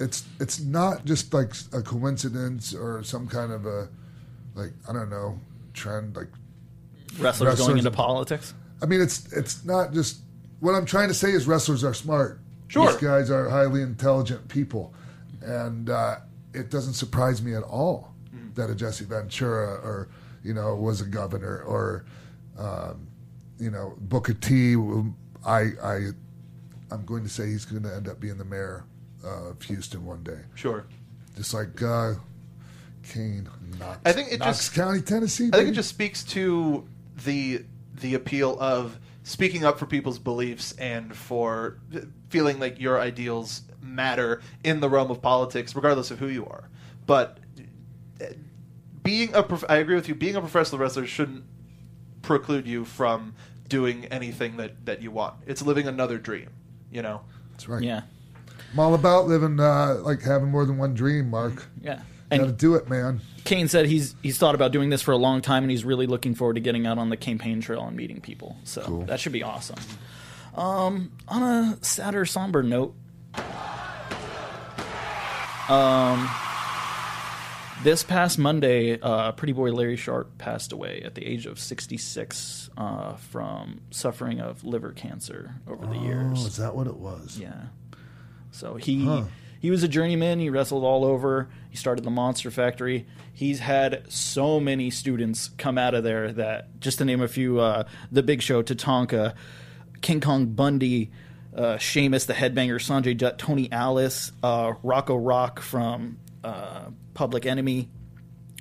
[0.00, 3.88] it's it's not just like a coincidence or some kind of a
[4.54, 5.38] like I don't know
[5.74, 6.28] trend like
[7.18, 8.54] Wrestlers, Wrestlers going into and- politics.
[8.82, 10.20] I mean it's it's not just
[10.60, 12.40] what I'm trying to say is wrestlers are smart.
[12.68, 12.86] Sure.
[12.90, 14.94] These guys are highly intelligent people
[15.42, 16.16] and uh,
[16.54, 18.12] it doesn't surprise me at all
[18.54, 20.08] that a Jesse Ventura or
[20.44, 22.04] you know was a governor or
[22.58, 23.06] um,
[23.58, 24.76] you know Booker T
[25.46, 25.98] I I
[26.90, 28.84] I'm going to say he's going to end up being the mayor
[29.24, 30.84] of Houston one day, Sure.
[31.36, 32.14] just like uh,
[33.02, 33.48] Kane.
[33.78, 35.48] Knox, I think it Knox just- County, Tennessee.
[35.52, 36.86] I think it just speaks to
[37.24, 37.64] the
[38.00, 41.78] the appeal of speaking up for people's beliefs and for
[42.30, 46.68] feeling like your ideals matter in the realm of politics, regardless of who you are.
[47.06, 47.38] But
[48.20, 48.26] uh,
[49.02, 50.14] being a prof- I agree with you.
[50.14, 51.44] Being a professional wrestler shouldn't
[52.22, 53.34] preclude you from
[53.68, 55.34] doing anything that that you want.
[55.46, 56.48] It's living another dream.
[56.90, 57.22] You know.
[57.52, 57.82] That's right.
[57.82, 58.02] Yeah,
[58.72, 61.66] I'm all about living uh, like having more than one dream, Mark.
[61.80, 62.00] yeah.
[62.30, 63.20] Got to do it, man.
[63.44, 66.06] Kane said he's he's thought about doing this for a long time, and he's really
[66.06, 68.56] looking forward to getting out on the campaign trail and meeting people.
[68.64, 69.02] So Cool.
[69.02, 69.76] that should be awesome.
[70.54, 72.94] Um, on a sadder, somber note,
[75.72, 76.28] um,
[77.82, 82.70] this past Monday, uh, Pretty Boy Larry Sharp passed away at the age of 66
[82.76, 86.44] uh, from suffering of liver cancer over the Oh, years.
[86.44, 87.38] is that what it was?
[87.40, 87.64] Yeah.
[88.52, 89.24] So he Huh.
[89.60, 90.38] he was a journeyman.
[90.38, 91.48] He wrestled all over.
[91.70, 93.06] He started the Monster Factory.
[93.32, 97.58] He's had so many students come out of there that just to name a few:
[97.60, 99.34] uh, the Big Show, Tatanka,
[100.02, 101.10] King Kong Bundy,
[101.54, 107.88] uh, Sheamus, the Headbanger, Sanjay Dutt, Tony Alice, uh, Rocco Rock from uh, Public Enemy.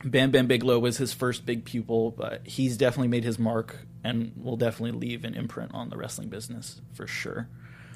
[0.04, 4.34] Bam Bam Bigelow was his first big pupil, but he's definitely made his mark and
[4.36, 7.48] will definitely leave an imprint on the wrestling business for sure.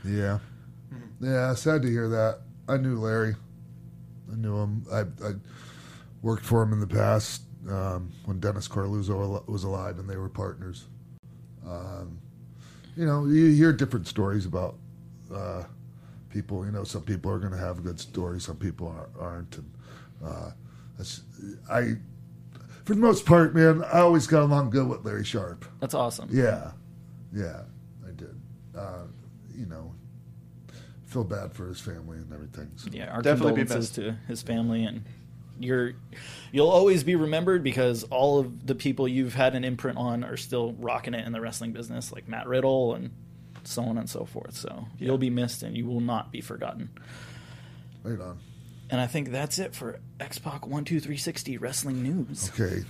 [0.03, 0.39] Yeah.
[1.19, 2.41] Yeah, sad to hear that.
[2.67, 3.36] I knew Larry.
[4.31, 4.86] I knew him.
[4.91, 5.34] I, I
[6.21, 10.29] worked for him in the past um, when Dennis Coralluzzo was alive and they were
[10.29, 10.86] partners.
[11.65, 12.19] Um,
[12.95, 14.77] you know, you hear different stories about
[15.34, 15.64] uh,
[16.30, 16.66] people.
[16.66, 19.58] You know, some people are going to have a good stories, some people are, aren't.
[19.58, 19.72] And
[20.24, 20.52] uh,
[20.98, 21.22] that's,
[21.70, 21.96] I,
[22.84, 25.66] for the most part, man, I always got along good with Larry Sharp.
[25.80, 26.30] That's awesome.
[26.32, 26.72] Yeah,
[27.34, 27.62] yeah,
[28.06, 28.36] I did.
[28.78, 29.04] Uh,
[29.56, 29.94] you know,
[31.06, 32.72] feel bad for his family and everything.
[32.76, 32.90] So.
[32.92, 35.04] yeah, our Definitely be condolences to his family and
[35.60, 35.94] you're
[36.52, 40.38] you'll always be remembered because all of the people you've had an imprint on are
[40.38, 43.12] still rocking it in the wrestling business, like Matt Riddle and
[43.67, 44.56] so on and so forth.
[44.56, 46.89] So you'll be missed and you will not be forgotten.
[48.04, 48.38] Right on.
[48.88, 52.51] And I think that's it for X Pac One Two Three Sixty Wrestling News.
[52.54, 52.84] Okay.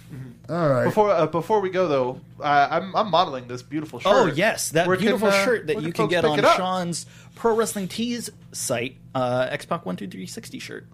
[0.50, 0.84] All right.
[0.84, 4.12] Before uh, before we go though, uh, I'm I'm modeling this beautiful shirt.
[4.14, 6.46] Oh yes, that Where can, beautiful uh, shirt that you can get on it?
[6.58, 10.86] Sean's Pro Wrestling Tees site, uh, X Pac One Two Three Sixty shirt.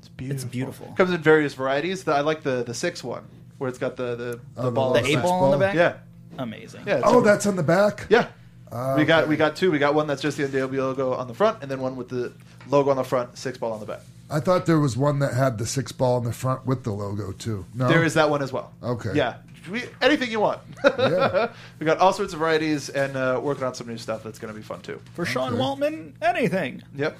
[0.00, 0.34] It's beautiful.
[0.34, 0.86] It's beautiful.
[0.94, 2.06] Comes in various varieties.
[2.06, 3.24] I like the the six one
[3.56, 4.92] where it's got the the, the Oh, ball.
[4.92, 5.24] The eight back.
[5.24, 5.74] ball on the back.
[5.74, 5.94] Yeah,
[6.36, 6.82] amazing.
[6.86, 7.00] yeah.
[7.02, 8.04] oh, a- that's on the back.
[8.10, 8.28] yeah.
[8.70, 9.30] Ah, we got okay.
[9.30, 9.70] we got two.
[9.70, 12.08] We got one that's just the NWO logo on the front, and then one with
[12.08, 12.32] the
[12.68, 14.00] logo on the front, six ball on the back.
[14.30, 16.92] I thought there was one that had the six ball in the front with the
[16.92, 17.64] logo too.
[17.74, 17.88] No.
[17.88, 18.72] There is that one as well.
[18.82, 19.12] Okay.
[19.14, 19.36] Yeah,
[19.70, 20.60] we, anything you want.
[20.84, 21.50] Yeah.
[21.78, 24.52] we got all sorts of varieties and uh, working on some new stuff that's going
[24.52, 25.00] to be fun too.
[25.14, 26.82] For Sean Waltman, anything.
[26.94, 27.18] Yep.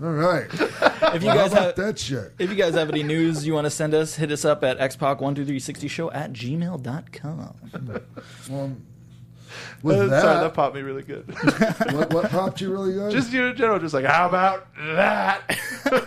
[0.00, 0.46] All right.
[0.52, 2.32] If you How guys about have that shit?
[2.38, 4.78] if you guys have any news you want to send us, hit us up at
[4.78, 7.54] xpac12360show at gmail.com.
[8.50, 8.72] Well,
[9.82, 11.26] with Uh, that, Sorry, that popped me really good.
[11.92, 13.12] what, what popped you really good?
[13.12, 15.42] just you in general, just like how about that?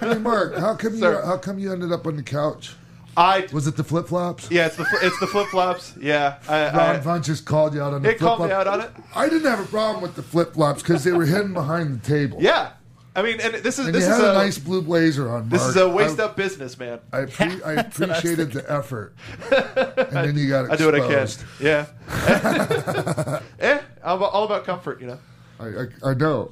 [0.01, 2.73] hey, Mark, how come you how come you ended up on the couch?
[3.17, 4.51] I Was it the flip flops?
[4.51, 5.93] yeah, it's the it's the flip flops.
[6.01, 8.67] Yeah, I, Ron I, Von just called you out on the it called me out
[8.67, 8.89] on it.
[9.15, 12.05] I didn't have a problem with the flip flops because they were hidden behind the
[12.05, 12.39] table.
[12.41, 12.71] Yeah,
[13.15, 15.31] I mean, and this is and this you is had a, a nice blue blazer
[15.31, 15.47] on.
[15.47, 16.99] this is a waste I, up business, man.
[17.13, 19.15] I, pre- I appreciated the effort,
[19.51, 21.23] and then you got I do what I can.
[21.23, 21.45] exposed.
[21.61, 21.85] Yeah.
[23.59, 25.19] eh, I'm all about comfort, you know.
[25.57, 26.49] I, I, I know.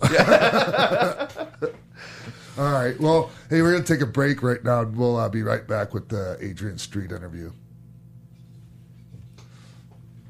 [2.58, 2.98] All right.
[3.00, 5.68] Well, hey, we're going to take a break right now, and we'll uh, be right
[5.68, 7.52] back with the Adrian Street interview.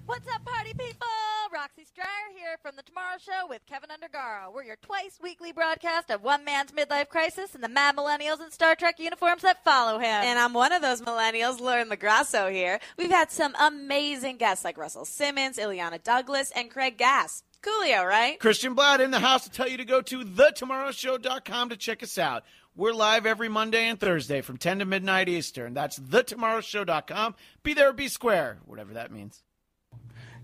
[0.08, 1.12] What's up, party people?
[1.54, 4.52] Roxy Stryer here from The Tomorrow Show with Keven Undergaro.
[4.52, 8.50] We're your twice weekly broadcast of one man's midlife crisis and the mad millennials in
[8.50, 10.08] Star Trek uniforms that follow him.
[10.08, 12.80] And I'm one of those millennials, Lauren Lagrasso here.
[12.98, 17.44] We've had some amazing guests like Russell Simmons, Illeana Douglas, and Craig Gass.
[17.62, 18.39] Coolio, right?
[18.39, 22.18] Christian Blatt in the house to tell you to go to thetomorrowshow.com to check us
[22.18, 22.46] out.
[22.76, 25.76] We're live every Monday and Thursday from 10 to midnight Eastern.
[25.76, 27.36] That's thetomorrowshow.com.
[27.62, 29.44] Be there be square, whatever that means.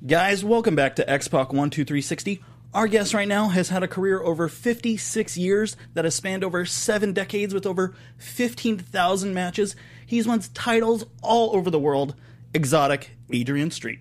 [0.08, 2.42] Guys, welcome back to Xpac 12360.
[2.74, 6.66] Our guest right now has had a career over 56 years that has spanned over
[6.66, 9.76] seven decades with over 15,000 matches.
[10.06, 12.16] He's won titles all over the world.
[12.54, 14.00] Exotic Adrian Street.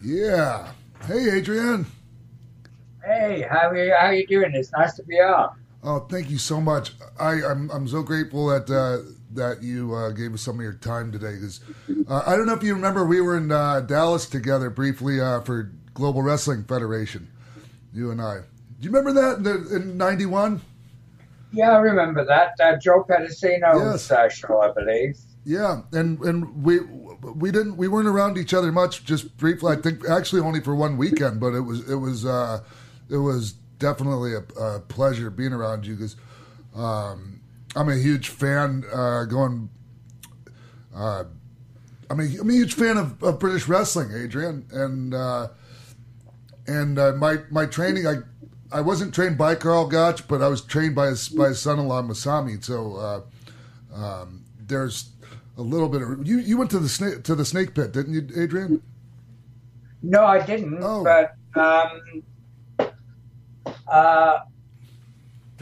[0.00, 0.68] Yeah.
[1.06, 1.86] Hey, Adrian.
[3.04, 4.54] Hey, how are you, how you doing?
[4.54, 5.56] It's nice to be on.
[5.82, 6.92] Oh, thank you so much.
[7.18, 10.74] I, I'm I'm so grateful that uh, that you uh, gave us some of your
[10.74, 11.34] time today.
[11.34, 11.60] Because
[12.08, 15.40] uh, I don't know if you remember, we were in uh, Dallas together briefly uh,
[15.40, 17.28] for Global Wrestling Federation.
[17.92, 18.40] You and I.
[18.80, 20.60] Do you remember that in, '91?
[21.52, 22.54] Yeah, I remember that.
[22.58, 24.10] Uh, Joe Pedicino's Yes.
[24.10, 25.18] uh, show, I believe.
[25.44, 26.80] Yeah, and and we
[27.34, 29.04] we didn't we weren't around each other much.
[29.04, 32.60] Just briefly, I think actually only for one weekend, but it was it was uh,
[33.10, 36.16] it was definitely a, a pleasure being around you because
[36.74, 37.31] um,
[37.74, 38.84] I'm a huge fan.
[38.92, 39.70] Uh, going,
[40.94, 41.24] uh,
[42.10, 45.48] I'm a I'm a huge fan of, of British wrestling, Adrian, and uh,
[46.66, 48.16] and uh, my my training I.
[48.74, 52.04] I wasn't trained by Karl Gotch, but I was trained by his by his son-in-law
[52.04, 52.64] Masami.
[52.64, 53.20] So uh,
[53.94, 55.10] um, there's
[55.58, 56.38] a little bit of you.
[56.38, 58.82] You went to the snake to the snake pit, didn't you, Adrian?
[60.02, 60.78] No, I didn't.
[60.82, 61.04] Oh.
[61.04, 62.22] But um,
[63.86, 64.38] uh,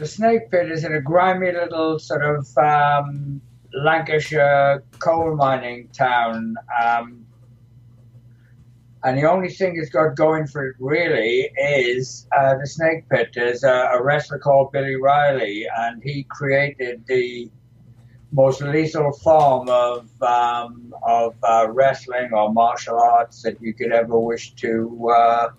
[0.01, 3.39] the Snake Pit is in a grimy little sort of um,
[3.71, 6.55] Lancashire coal mining town.
[6.83, 7.27] Um,
[9.03, 13.29] and the only thing it's got going for it really is uh, the Snake Pit.
[13.35, 17.51] There's a, a wrestler called Billy Riley, and he created the
[18.31, 24.17] most lethal form of um, of uh, wrestling or martial arts that you could ever
[24.17, 25.49] wish to uh,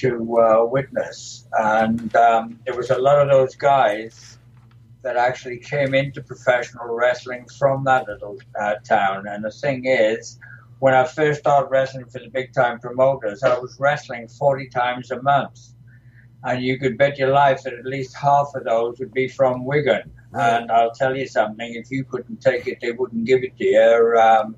[0.00, 1.46] to uh, witness.
[1.52, 4.38] And um, there was a lot of those guys
[5.02, 9.26] that actually came into professional wrestling from that little uh, town.
[9.26, 10.38] And the thing is,
[10.78, 15.10] when I first started wrestling for the big time promoters, I was wrestling 40 times
[15.10, 15.58] a month.
[16.42, 19.64] And you could bet your life that at least half of those would be from
[19.64, 20.10] Wigan.
[20.32, 23.64] And I'll tell you something, if you couldn't take it, they wouldn't give it to
[23.64, 24.18] you.
[24.18, 24.56] Um,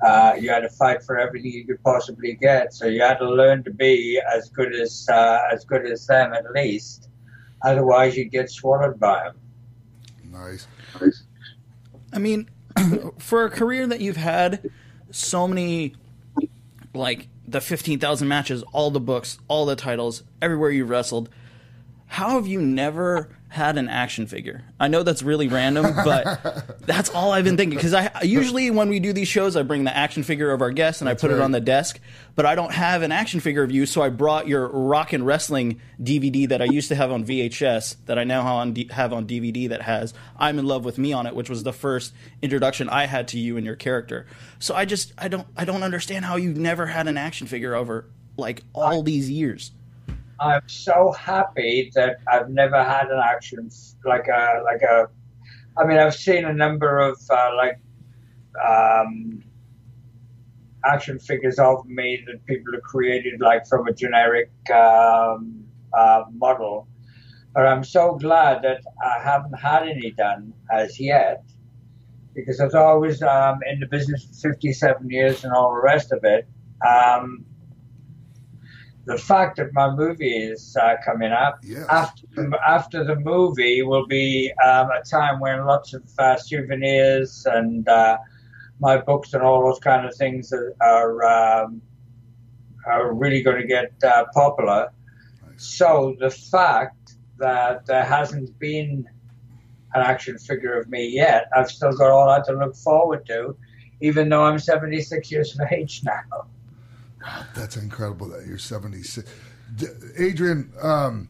[0.00, 2.72] uh, you had to fight for everything you could possibly get.
[2.72, 6.32] So you had to learn to be as good as uh, as good as them
[6.32, 7.08] at least.
[7.62, 9.36] Otherwise, you'd get swallowed by them.
[10.30, 10.66] Nice.
[12.12, 12.48] I mean,
[13.18, 14.70] for a career that you've had
[15.10, 15.94] so many,
[16.94, 21.28] like the 15,000 matches, all the books, all the titles, everywhere you've wrestled,
[22.06, 24.62] how have you never had an action figure?
[24.78, 27.76] I know that's really random, but that's all I've been thinking.
[27.76, 30.70] Because I usually, when we do these shows, I bring the action figure of our
[30.70, 31.98] guest and I put it on the desk,
[32.34, 35.26] but I don't have an action figure of you, so I brought your Rock and
[35.26, 39.12] Wrestling DVD that I used to have on VHS that I now have on, have
[39.12, 42.14] on DVD that has I'm in Love with Me on it, which was the first
[42.42, 44.26] introduction I had to you and your character.
[44.58, 47.74] So I just, I don't, I don't understand how you've never had an action figure
[47.74, 48.06] over
[48.36, 49.72] like all these years.
[50.40, 53.70] I'm so happy that I've never had an action
[54.04, 55.08] like a like a.
[55.76, 57.80] I mean, I've seen a number of uh, like
[58.64, 59.42] um,
[60.84, 66.86] action figures of me that people have created, like from a generic um, uh, model.
[67.54, 71.42] But I'm so glad that I haven't had any done as yet,
[72.34, 76.20] because I was um, in the business for 57 years and all the rest of
[76.22, 76.46] it,
[76.86, 77.44] um,
[79.08, 84.06] the fact that my movie is uh, coming up after the, after the movie will
[84.06, 88.18] be um, a time when lots of uh, souvenirs and uh,
[88.80, 91.80] my books and all those kind of things are are, um,
[92.84, 94.92] are really going to get uh, popular.
[95.56, 99.08] So the fact that there hasn't been
[99.94, 103.56] an action figure of me yet, I've still got all that to look forward to,
[104.02, 106.46] even though I'm 76 years of age now.
[107.54, 109.30] That's incredible that you're 76.
[109.76, 111.28] D- Adrian, um,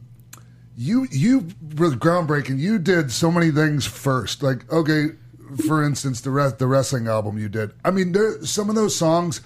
[0.77, 2.59] you you were groundbreaking.
[2.59, 4.43] You did so many things first.
[4.43, 5.09] Like, okay,
[5.67, 7.73] for instance, the re- the wrestling album you did.
[7.85, 9.41] I mean, there some of those songs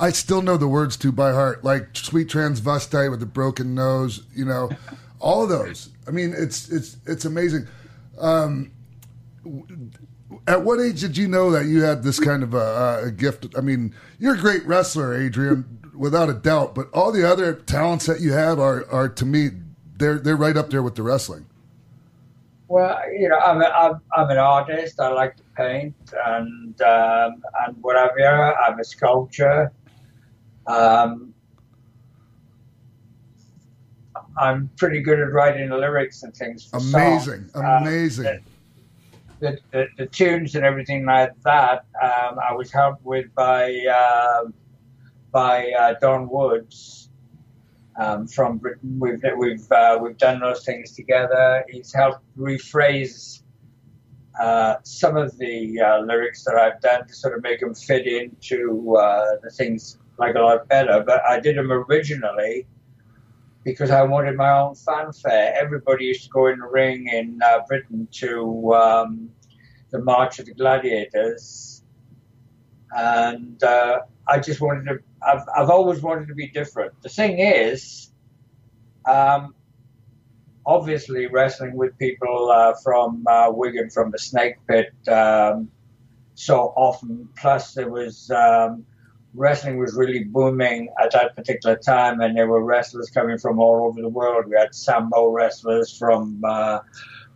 [0.00, 1.64] I still know the words to by heart.
[1.64, 4.24] Like "Sweet Transvestite" with the broken nose.
[4.34, 4.70] You know,
[5.20, 5.90] all of those.
[6.06, 7.66] I mean, it's it's it's amazing.
[8.18, 8.72] Um,
[10.46, 13.46] at what age did you know that you had this kind of a, a gift?
[13.56, 16.74] I mean, you're a great wrestler, Adrian, without a doubt.
[16.74, 19.50] But all the other talents that you have are, are to me,
[19.96, 21.46] they're they're right up there with the wrestling.
[22.68, 24.98] Well, you know, I'm, a, I'm, I'm an artist.
[24.98, 25.94] I like to paint
[26.26, 28.54] and um, and whatever.
[28.56, 29.70] I'm a sculptor.
[30.66, 31.34] Um,
[34.36, 36.64] I'm pretty good at writing the lyrics and things.
[36.64, 37.56] For Amazing, songs.
[37.56, 38.40] Um, amazing.
[39.38, 43.72] the, the, the, the tunes and everything like that, um, I was helped with by
[43.86, 44.44] uh,
[45.34, 47.10] by uh, Don Woods
[47.98, 48.98] um, from Britain.
[49.00, 51.64] We've we've uh, we've done those things together.
[51.68, 53.42] He's helped rephrase
[54.40, 58.06] uh, some of the uh, lyrics that I've done to sort of make them fit
[58.06, 61.02] into uh, the things like a lot better.
[61.04, 62.66] But I did them originally
[63.64, 65.52] because I wanted my own fanfare.
[65.60, 69.30] Everybody used to go in the ring in uh, Britain to um,
[69.90, 71.82] the March of the Gladiators,
[72.92, 74.98] and I just wanted to.
[75.26, 77.00] I've, I've always wanted to be different.
[77.02, 78.10] The thing is,
[79.08, 79.54] um,
[80.66, 85.68] obviously, wrestling with people uh, from uh, Wigan, from the Snake Pit, um,
[86.34, 87.28] so often.
[87.36, 88.84] Plus, there was um,
[89.34, 93.86] wrestling was really booming at that particular time, and there were wrestlers coming from all
[93.86, 94.46] over the world.
[94.48, 96.80] We had sambo wrestlers from uh,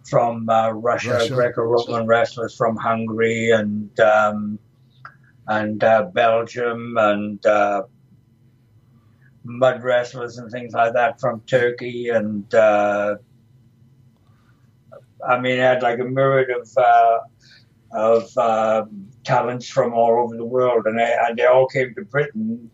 [0.08, 1.34] from uh, Russia, Russia.
[1.34, 4.58] Greco-Roman wrestlers from Hungary, and um,
[5.48, 7.82] and uh, Belgium, and uh,
[9.44, 13.16] mud wrestlers and things like that from Turkey, and uh,
[15.26, 17.18] I mean, it had like a myriad of uh,
[17.92, 18.84] of uh,
[19.24, 22.70] talents from all over the world, and they, and they all came to Britain.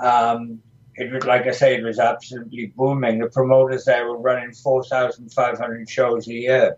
[0.00, 0.60] Um,
[0.96, 3.18] it was like I say, it was absolutely booming.
[3.18, 6.76] The promoters there were running four thousand five hundred shows a year,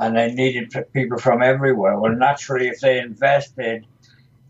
[0.00, 1.98] and they needed people from everywhere.
[1.98, 3.86] Well, naturally, if they invested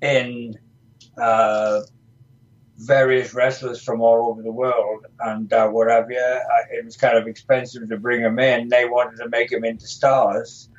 [0.00, 0.58] in
[1.20, 1.80] uh,
[2.78, 7.26] various wrestlers from all over the world and uh, whatever, uh, it was kind of
[7.26, 8.68] expensive to bring them in.
[8.68, 10.70] They wanted to make them into stars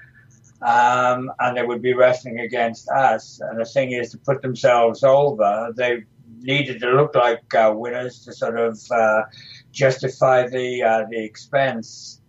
[0.61, 3.41] um, and they would be wrestling against us.
[3.41, 6.03] And the thing is, to put themselves over, they
[6.39, 9.23] needed to look like uh, winners to sort of uh,
[9.71, 12.20] justify the uh, the expense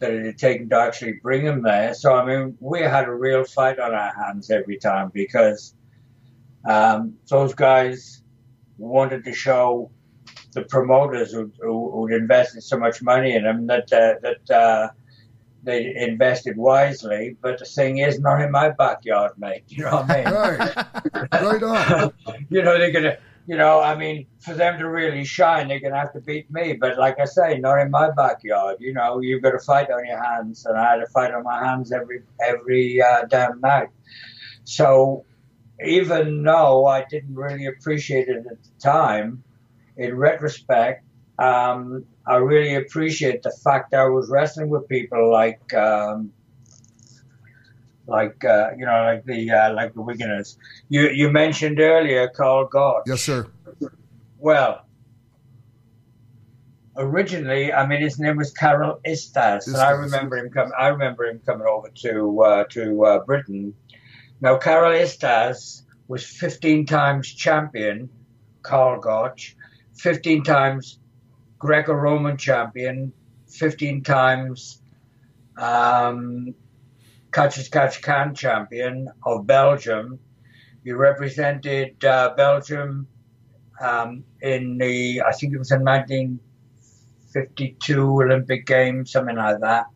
[0.00, 1.94] that it had taken to actually bring them there.
[1.94, 5.74] So I mean, we had a real fight on our hands every time because
[6.64, 8.22] um, those guys
[8.78, 9.90] wanted to show
[10.52, 14.88] the promoters who, who, who'd invested so much money in them that uh, that uh,
[15.62, 19.64] they invested wisely, but the thing is, not in my backyard, mate.
[19.68, 20.34] You know what I mean?
[20.34, 22.12] Right, right on.
[22.48, 23.18] you know, they're gonna,
[23.50, 26.74] you know, I mean, for them to really shine, they're gonna have to beat me.
[26.74, 28.76] But like I say, not in my backyard.
[28.78, 31.42] You know, you've got a fight on your hands, and I had a fight on
[31.42, 33.88] my hands every every uh, damn night.
[34.62, 35.24] So
[35.84, 39.42] even though I didn't really appreciate it at the time,
[39.96, 41.04] in retrospect,
[41.40, 46.32] um, I really appreciate the fact I was wrestling with people like, um,
[48.10, 50.56] like uh, you know, like the uh, like the Wiganers.
[50.88, 53.04] You you mentioned earlier Karl Gotch.
[53.06, 53.46] Yes, sir.
[54.38, 54.84] Well,
[56.96, 60.72] originally, I mean, his name was Carol Istaz, and I remember him coming.
[60.78, 63.74] I remember him coming over to uh, to uh, Britain.
[64.40, 68.08] Now, Carol Istaz was 15 times champion,
[68.62, 69.54] Karl Gotch,
[69.98, 70.98] 15 times
[71.58, 73.12] Greco-Roman champion,
[73.48, 74.80] 15 times
[75.58, 76.54] um,
[77.32, 80.18] Khan champion of Belgium.
[80.84, 83.06] He represented uh, Belgium
[83.80, 89.86] um, in the, I think it was in 1952 Olympic Games, something like that.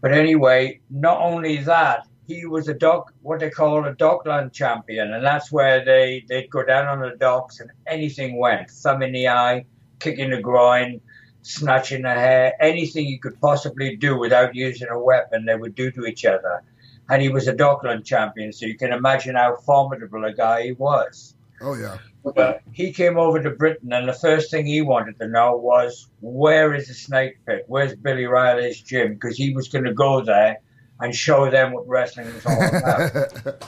[0.00, 5.12] But anyway, not only that, he was a dock, what they call a dockland champion,
[5.12, 9.12] and that's where they they'd go down on the docks and anything went, thumb in
[9.12, 9.64] the eye,
[10.00, 11.00] kick in the groin,
[11.44, 15.90] snatching the hair, anything you could possibly do without using a weapon, they would do
[15.92, 16.62] to each other.
[17.10, 20.72] And he was a dockland champion, so you can imagine how formidable a guy he
[20.72, 21.34] was.
[21.60, 21.98] Oh yeah.
[22.34, 26.08] But he came over to Britain, and the first thing he wanted to know was
[26.22, 27.64] where is the snake pit?
[27.68, 29.14] Where's Billy Riley's gym?
[29.14, 30.60] Because he was going to go there
[31.00, 33.64] and show them what wrestling was all about.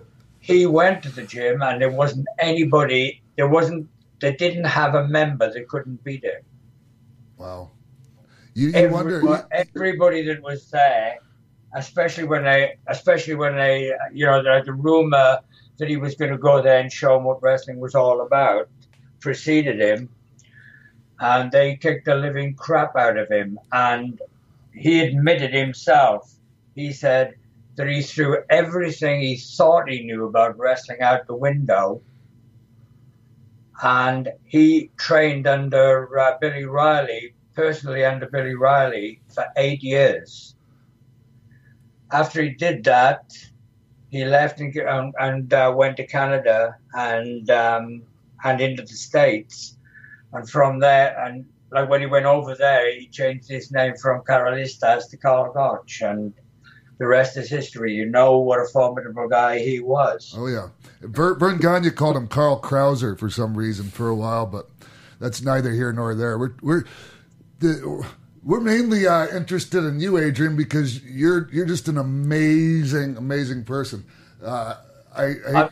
[0.40, 3.22] he went to the gym, and there wasn't anybody.
[3.36, 3.88] There wasn't.
[4.20, 6.42] They didn't have a member that couldn't beat him.
[7.40, 7.70] Wow.
[8.54, 9.48] You, you Every- wonder.
[9.50, 11.18] everybody that was there,
[11.74, 15.38] especially when they, especially when they, uh, you know, the, the rumor
[15.78, 18.68] that he was going to go there and show them what wrestling was all about,
[19.20, 20.10] preceded him,
[21.20, 23.58] and they kicked the living crap out of him.
[23.72, 24.20] And
[24.74, 26.30] he admitted himself.
[26.74, 27.34] He said
[27.76, 32.02] that he threw everything he thought he knew about wrestling out the window.
[33.82, 40.54] And he trained under uh, Billy Riley, personally under Billy Riley, for eight years.
[42.12, 43.32] After he did that,
[44.10, 48.02] he left and, and, uh, went to Canada and um,
[48.44, 49.76] and into the States.
[50.32, 54.22] And from there, and like when he went over there, he changed his name from
[54.26, 56.02] Karl Istaz to Karl Gotch.
[56.02, 56.34] And
[57.00, 57.94] the rest is history.
[57.94, 60.34] You know what a formidable guy he was.
[60.36, 60.68] Oh yeah.
[61.00, 64.68] Vern, Verne Gagne called him Karl Krauser for some reason for a while, but
[65.18, 66.38] that's neither here nor there.
[66.38, 66.84] We're we're
[67.58, 68.06] the,
[68.44, 74.04] we're mainly uh, interested in you, Adrian, because you're you're just an amazing, amazing person.
[74.44, 74.76] Uh,
[75.16, 75.70] I, I I,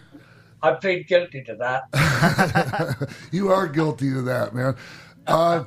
[0.62, 3.12] I plead guilty to that.
[3.33, 4.76] you are guilty to that, man.
[5.26, 5.64] Uh,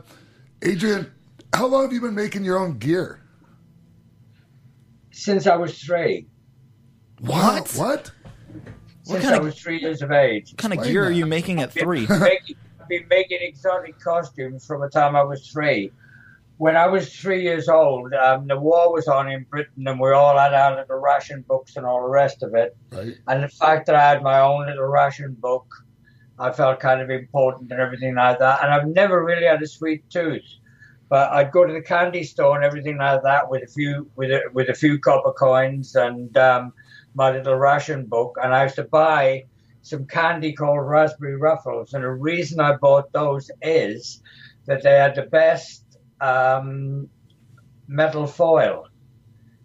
[0.64, 1.12] Adrian,
[1.54, 3.21] how long have you been making your own gear?
[5.22, 6.26] Since I was three.
[7.20, 7.72] What?
[7.76, 8.12] What?
[9.04, 10.50] Since kind I of- was three years of age.
[10.54, 12.08] What kind of gear are you making at three?
[12.10, 15.92] I've been making, I've been making exotic costumes from the time I was three.
[16.58, 20.12] When I was three years old, um, the war was on in Britain, and we
[20.12, 22.76] all had our little ration books and all the rest of it.
[22.92, 23.16] Right.
[23.28, 25.68] And the fact that I had my own little ration book,
[26.40, 28.64] I felt kind of important and everything like that.
[28.64, 30.42] And I've never really had a sweet tooth,
[31.12, 34.32] but I'd go to the candy store and everything like that with a few with
[34.32, 36.72] a, with a few copper coins and um,
[37.14, 39.44] my little ration book, and I used to buy
[39.82, 41.94] some candy called raspberry ruffles.
[41.94, 44.22] And the reason I bought those is
[44.68, 45.84] that they had the best
[46.22, 47.10] um,
[47.90, 48.88] metal foil.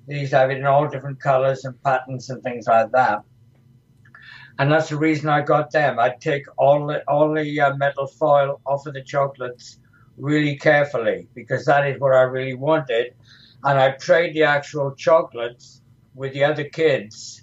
[0.09, 3.23] These have it in all different colors and patterns and things like that.
[4.59, 6.01] And that's the reason I got them.
[6.01, 9.79] I'd take all the, all the uh, metal foil off of the chocolates
[10.17, 13.15] really carefully because that is what I really wanted.
[13.65, 15.83] And I trade the actual chocolates
[16.15, 17.43] with the other kids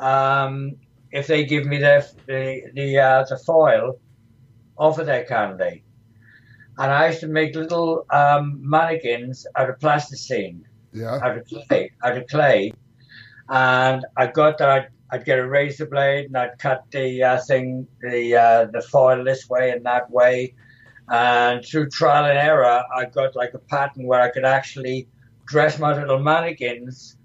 [0.00, 0.76] um,
[1.12, 3.98] if they give me their, the the uh, the foil
[4.76, 5.84] off of their candy.
[6.78, 11.18] And I used to make little um, mannequins out of plasticine, Yeah.
[11.22, 12.72] out of clay, out of clay.
[13.48, 14.68] And I got that.
[14.68, 18.82] I'd, I'd get a razor blade and I'd cut the uh, thing, the uh, the
[18.82, 20.54] foil this way and that way.
[21.10, 25.08] And through trial and error, I got like a pattern where I could actually
[25.46, 27.16] dress my little mannequins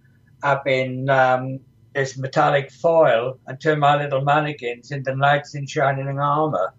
[0.41, 1.59] up in um,
[1.93, 6.73] this metallic foil and turn my little mannequins into knights in shining armor.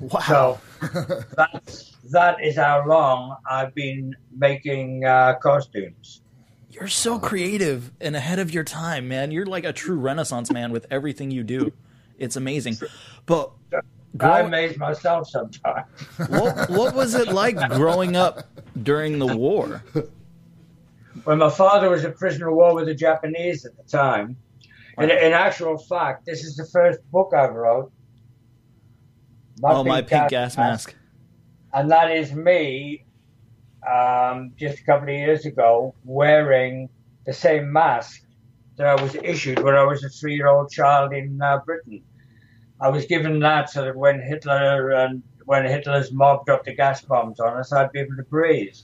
[0.00, 0.20] Wow.
[0.26, 6.22] So that's, that is how long I've been making uh, costumes.
[6.70, 9.30] You're so creative and ahead of your time, man.
[9.30, 11.72] You're like a true renaissance man with everything you do.
[12.18, 12.78] It's amazing.
[13.26, 13.52] But
[14.14, 15.86] I grow- amaze myself sometimes.
[16.28, 18.46] what, what was it like growing up
[18.82, 19.82] during the war?
[21.24, 24.36] When my father was a prisoner of war with the Japanese at the time.
[24.98, 27.90] And in actual fact, this is the first book I wrote.
[29.62, 30.94] oh, my pink gas mask.
[31.72, 33.04] And that is me
[33.90, 36.88] um, just a couple of years ago wearing
[37.24, 38.22] the same mask
[38.76, 42.02] that I was issued when I was a three year old child in uh, Britain.
[42.82, 47.02] I was given that so that when Hitler and when Hitler's mob dropped the gas
[47.02, 48.74] bombs on us, I'd be able to breathe.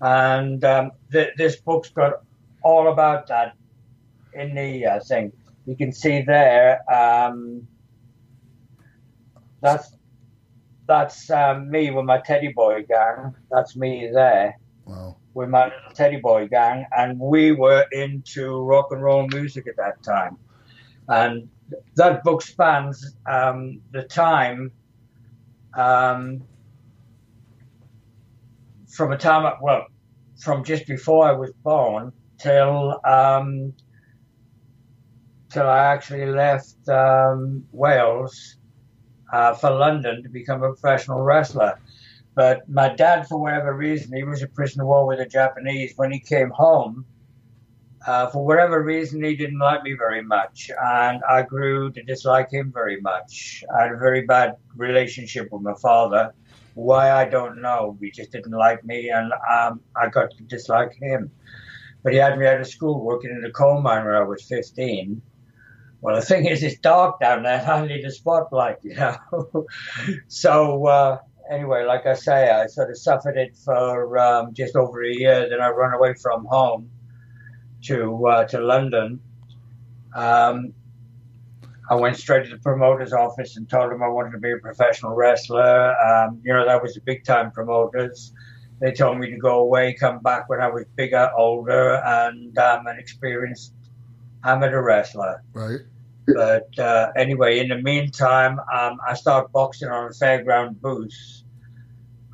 [0.00, 2.14] And um, th- this book's got
[2.62, 3.54] all about that
[4.34, 5.32] in the uh, thing.
[5.66, 6.80] You can see there.
[6.92, 7.68] Um,
[9.62, 9.96] that's
[10.86, 13.34] that's um, me with my teddy boy gang.
[13.50, 14.54] That's me there
[14.86, 15.16] Wow.
[15.34, 19.76] with my little teddy boy gang, and we were into rock and roll music at
[19.78, 20.36] that time.
[21.08, 21.48] And
[21.96, 24.72] that book spans um, the time
[25.76, 26.42] um,
[28.88, 29.86] from a time, well,
[30.36, 33.72] from just before I was born till um,
[35.50, 38.56] till I actually left um, Wales
[39.32, 41.80] uh, for London to become a professional wrestler.
[42.34, 45.92] But my dad, for whatever reason, he was a prisoner of war with the Japanese.
[45.96, 47.06] When he came home,
[48.06, 52.50] uh, for whatever reason, he didn't like me very much, and I grew to dislike
[52.50, 53.64] him very much.
[53.74, 56.34] I had a very bad relationship with my father.
[56.74, 57.96] Why I don't know.
[58.00, 61.30] He just didn't like me, and um, I got to dislike him.
[62.02, 64.42] But he had me out of school working in a coal mine when I was
[64.42, 65.22] 15.
[66.02, 67.62] Well, the thing is, it's dark down there.
[67.62, 69.66] I need a spotlight, you know.
[70.28, 71.18] so uh,
[71.50, 75.48] anyway, like I say, I sort of suffered it for um, just over a year.
[75.48, 76.90] Then I run away from home
[77.84, 79.20] to uh, to London.
[80.14, 80.72] Um,
[81.90, 84.56] I went straight to the promoter's office and told him I wanted to be a
[84.56, 85.94] professional wrestler.
[86.00, 88.32] Um, you know, that was the big time promoters.
[88.80, 92.86] They told me to go away, come back when I was bigger, older, and um,
[92.86, 93.74] an experienced
[94.44, 95.42] amateur wrestler.
[95.52, 95.80] Right.
[96.26, 101.43] But uh, anyway, in the meantime, um, I started boxing on a fairground booth.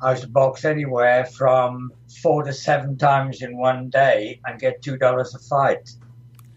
[0.01, 1.91] I used to box anywhere from
[2.21, 5.91] four to seven times in one day and get two dollars a fight.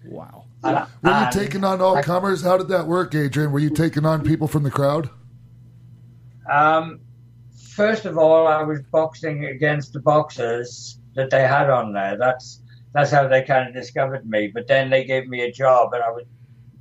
[0.06, 0.44] Wow.
[0.62, 2.42] And, Were you taking on all comers?
[2.42, 3.52] How did that work, Adrian?
[3.52, 5.10] Were you taking on people from the crowd?
[6.50, 7.00] Um,
[7.74, 12.16] first of all, I was boxing against the boxers that they had on there.
[12.16, 12.62] That's
[12.94, 14.48] that's how they kind of discovered me.
[14.48, 16.24] But then they gave me a job, and I was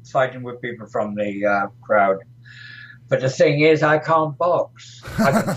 [0.10, 2.20] fighting with people from the uh, crowd.
[3.14, 5.04] But the thing is, I can't box.
[5.20, 5.54] I can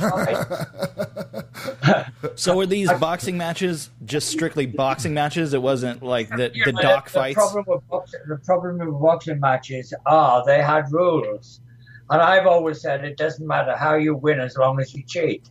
[1.80, 2.04] fight.
[2.34, 5.54] So were these boxing matches just strictly boxing matches?
[5.54, 7.36] It wasn't like the, Yeah, the but dock the fights?
[7.36, 11.62] Problem with boxing, the problem with boxing matches are they had rules.
[12.10, 15.48] And I've always said it doesn't matter how you win as long as you cheat.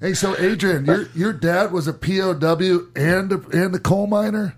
[0.00, 4.56] Hey, so Adrian, your your dad was a POW and a, and a coal miner.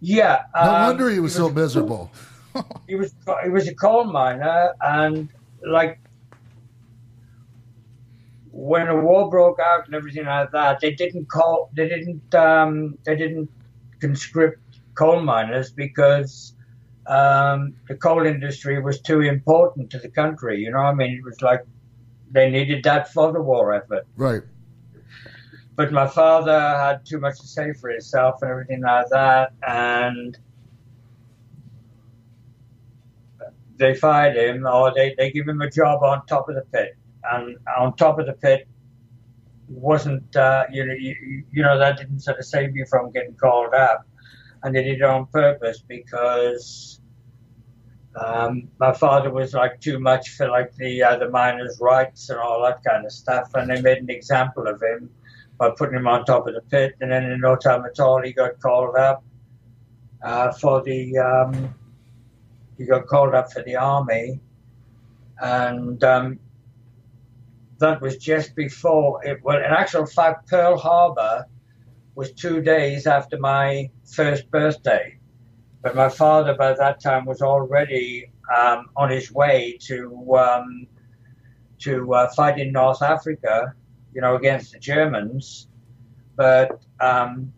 [0.00, 0.44] Yeah.
[0.54, 2.10] No um, wonder he was so miserable.
[2.86, 5.28] he was he was a coal miner and
[5.66, 5.98] like
[8.50, 12.96] when the war broke out and everything like that they didn't call they didn't um,
[13.04, 13.50] they didn't
[14.00, 14.60] conscript
[14.94, 16.54] coal miners because
[17.06, 21.24] um, the coal industry was too important to the country you know i mean it
[21.24, 21.60] was like
[22.30, 24.42] they needed that for the war effort Right.
[25.76, 30.38] but my father had too much to say for himself and everything like that, and
[33.76, 36.96] they fired him, or they, they give him a job on top of the pit,
[37.32, 38.68] and on top of the pit
[39.68, 43.34] wasn't uh, you know you, you know that didn't sort of save you from getting
[43.34, 44.06] called up,
[44.62, 47.00] and they did it on purpose because.
[48.16, 52.38] Um, my father was like too much for like the uh, the miners' rights and
[52.38, 55.10] all that kind of stuff, and they made an example of him
[55.58, 58.22] by putting him on top of the pit, and then in no time at all,
[58.22, 59.24] he got called up
[60.22, 61.74] uh, for the um,
[62.78, 64.40] he got called up for the army,
[65.40, 66.38] and um,
[67.78, 69.40] that was just before it.
[69.42, 71.46] Well, in actual fact, Pearl Harbor
[72.14, 75.18] was two days after my first birthday,
[75.82, 80.86] but my father by that time was already um, on his way to um,
[81.80, 83.74] to uh, fight in North Africa
[84.14, 85.68] you know, against the Germans,
[86.36, 87.52] but um,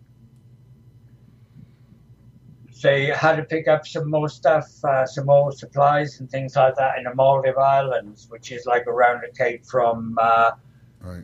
[2.83, 6.75] they had to pick up some more stuff, uh, some more supplies and things like
[6.77, 10.53] that in the Maldive Islands, which is like around the Cape from uh,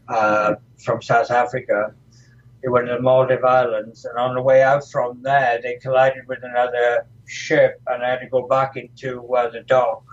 [0.09, 1.95] uh, from South Africa.
[2.63, 6.27] They went to the Maldive Islands, and on the way out from there, they collided
[6.29, 10.05] with another ship, and they had to go back into uh, the dock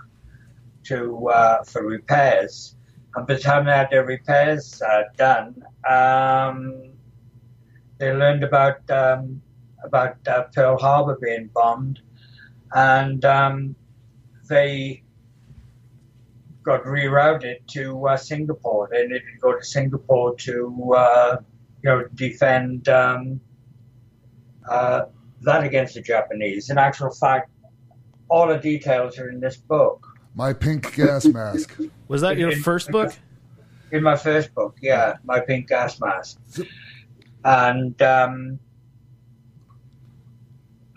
[0.84, 2.74] to uh, for repairs.
[3.14, 6.90] And by the time they had their repairs uh, done, um,
[7.98, 9.42] they learned about um,
[9.84, 12.00] about uh, Pearl Harbor being bombed,
[12.72, 13.74] and um,
[14.48, 15.02] they
[16.62, 18.88] got rerouted to uh, Singapore.
[18.90, 21.36] They needed to go to Singapore to uh,
[21.82, 23.40] you know defend um,
[24.68, 25.02] uh,
[25.42, 26.70] that against the Japanese.
[26.70, 27.50] In actual fact,
[28.28, 30.06] all the details are in this book.
[30.34, 31.76] My pink gas mask.
[32.08, 33.12] Was that your first book?
[33.92, 36.38] In my first book, yeah, my pink gas mask,
[37.44, 38.60] and um,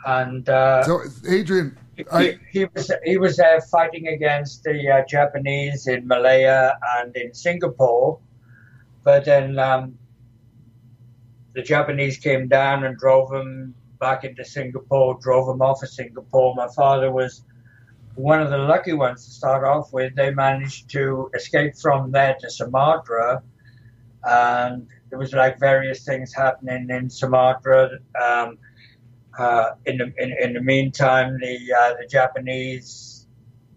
[0.05, 5.05] and uh, So, Adrian, he, I he was he was there fighting against the uh,
[5.07, 8.19] Japanese in Malaya and in Singapore,
[9.03, 9.97] but then um,
[11.53, 16.55] the Japanese came down and drove him back into Singapore, drove him off of Singapore.
[16.55, 17.43] My father was
[18.15, 20.15] one of the lucky ones to start off with.
[20.15, 23.43] They managed to escape from there to Sumatra,
[24.23, 27.99] and there was like various things happening in Sumatra.
[28.21, 28.57] Um,
[29.37, 33.27] Uh, in the in, in the meantime, the uh, the Japanese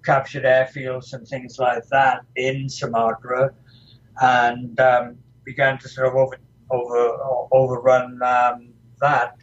[0.04, 3.52] captured airfields and things like that in Sumatra,
[4.20, 6.36] and um, began to sort of over
[6.70, 7.18] over
[7.52, 8.68] overrun um,
[9.00, 9.36] that.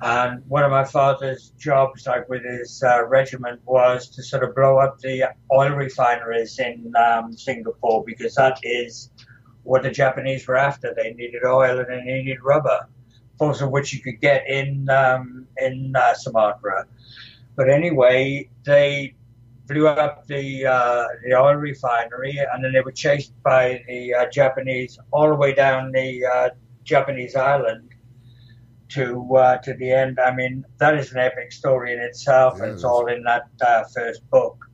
[0.00, 4.54] And one of my father's jobs, like with his uh, regiment, was to sort of
[4.54, 9.10] blow up the oil refineries in um, Singapore because that is
[9.62, 10.92] what the Japanese were after.
[10.94, 12.88] They needed oil and they needed rubber,
[13.38, 16.86] both of which you could get in um, in uh, Sumatra.
[17.56, 19.14] But anyway, they
[19.66, 24.30] blew up the uh, the oil refinery, and then they were chased by the uh,
[24.30, 26.48] Japanese all the way down the uh,
[26.84, 27.90] Japanese island
[28.90, 30.18] to uh, to the end.
[30.20, 32.60] I mean, that is an epic story in itself.
[32.60, 34.64] and it's all in that uh, first book.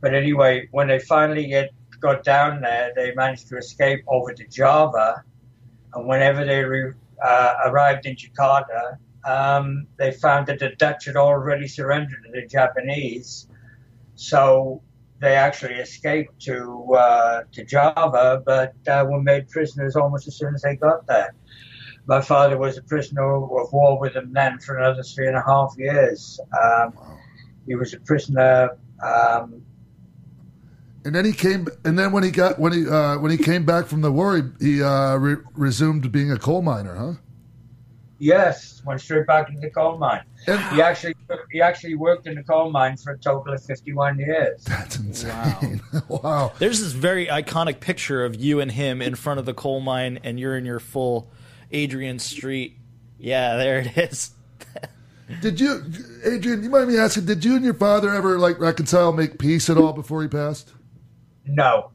[0.00, 1.70] But anyway, when they finally get
[2.00, 5.22] got down there, they managed to escape over to Java,
[5.94, 11.16] and whenever they re- uh, arrived in Jakarta, um, they found that the Dutch had
[11.16, 13.48] already surrendered to the Japanese.
[14.14, 14.82] So
[15.20, 20.54] they actually escaped to uh, to Java, but uh, were made prisoners almost as soon
[20.54, 21.34] as they got there.
[22.06, 25.42] My father was a prisoner of war with them then for another three and a
[25.42, 26.40] half years.
[26.60, 26.94] Um,
[27.66, 28.70] he was a prisoner.
[29.04, 29.62] Um,
[31.04, 33.64] And then he came, and then when he got when he uh, when he came
[33.64, 34.42] back from the war, he,
[34.74, 37.12] he uh, re- resumed being a coal miner, huh?
[38.20, 40.22] yes, went straight back into the coal mine.
[40.46, 41.14] he actually
[41.50, 44.62] he actually worked in the coal mine for a total of fifty one years.
[44.64, 45.80] That's insane.
[46.08, 46.52] wow.
[46.58, 50.20] There's this very iconic picture of you and him in front of the coal mine,
[50.22, 51.28] and you're in your full
[51.72, 52.76] Adrian Street.
[53.18, 54.32] Yeah, there it is.
[55.40, 55.82] Did you,
[56.24, 56.62] Adrian?
[56.62, 57.24] You mind me asking?
[57.24, 60.72] Did you and your father ever like reconcile, make peace at all before he passed?
[61.46, 61.90] No,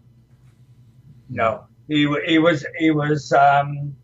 [1.29, 1.65] no.
[1.87, 3.95] He he was he was um,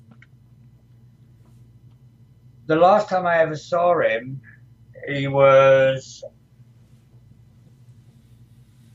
[2.67, 4.41] the last time I ever saw him.
[5.07, 6.23] He was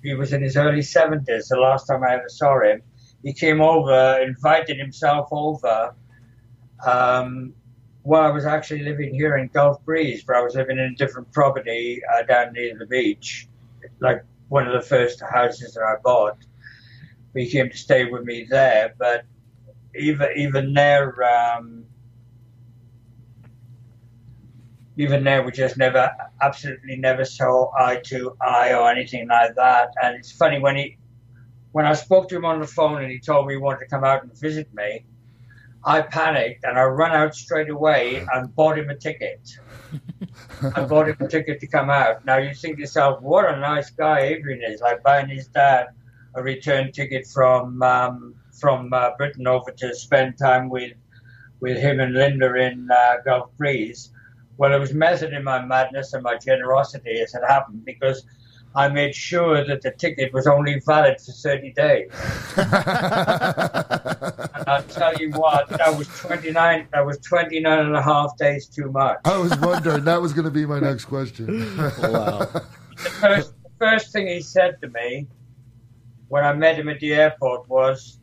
[0.02, 1.48] he was in his early seventies.
[1.48, 2.82] The last time I ever saw him,
[3.22, 5.94] he came over, invited himself over.
[6.86, 7.54] Um,
[8.02, 10.94] while I was actually living here in Gulf Breeze, where I was living in a
[10.94, 13.48] different property uh, down near the beach,
[13.98, 16.38] like one of the first houses that I bought
[17.36, 18.94] he came to stay with me there.
[18.98, 19.24] But
[19.94, 21.84] even even there, um,
[24.96, 29.90] even there, we just never, absolutely never saw eye to eye or anything like that.
[30.02, 30.98] And it's funny when he,
[31.72, 33.86] when I spoke to him on the phone and he told me he wanted to
[33.86, 35.04] come out and visit me,
[35.84, 39.48] I panicked and I ran out straight away and bought him a ticket.
[40.74, 42.24] I bought him a ticket to come out.
[42.24, 45.88] Now you think to yourself, what a nice guy Adrian is, like buying his dad
[46.34, 50.92] a return ticket from um, from uh, Britain over to spend time with
[51.60, 54.12] with him and Linda in uh, Gulf Breeze.
[54.58, 58.24] Well, it was method in my madness and my generosity as it happened because
[58.76, 62.10] I made sure that the ticket was only valid for 30 days.
[62.58, 62.68] and
[64.68, 68.92] I'll tell you what, that was 29, that was 29 and a half days too
[68.92, 69.18] much.
[69.24, 70.04] I was wondering.
[70.04, 71.46] that was going to be my next question.
[72.02, 72.40] wow.
[72.96, 75.26] The first, the first thing he said to me
[76.28, 78.18] when I met him at the airport was,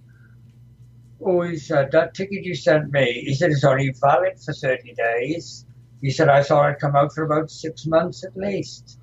[1.25, 4.93] Oh, he said, that ticket you sent me, he said, it's only valid for 30
[4.93, 5.65] days.
[6.01, 8.99] He said, I saw it come out for about six months at least.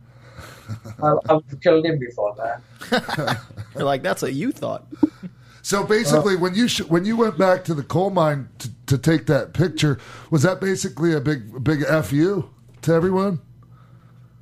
[1.03, 3.41] I, I would have killed him before that.
[3.75, 4.87] You're like, that's what you thought.
[5.63, 8.99] So basically, when you sh- when you went back to the coal mine to, to
[8.99, 9.99] take that picture,
[10.31, 12.49] was that basically a big big fu
[12.83, 13.41] to everyone?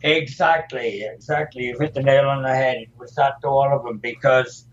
[0.02, 1.64] Exactly, exactly.
[1.64, 2.76] You've hit the nail on the head.
[2.78, 4.64] It was that to all of them because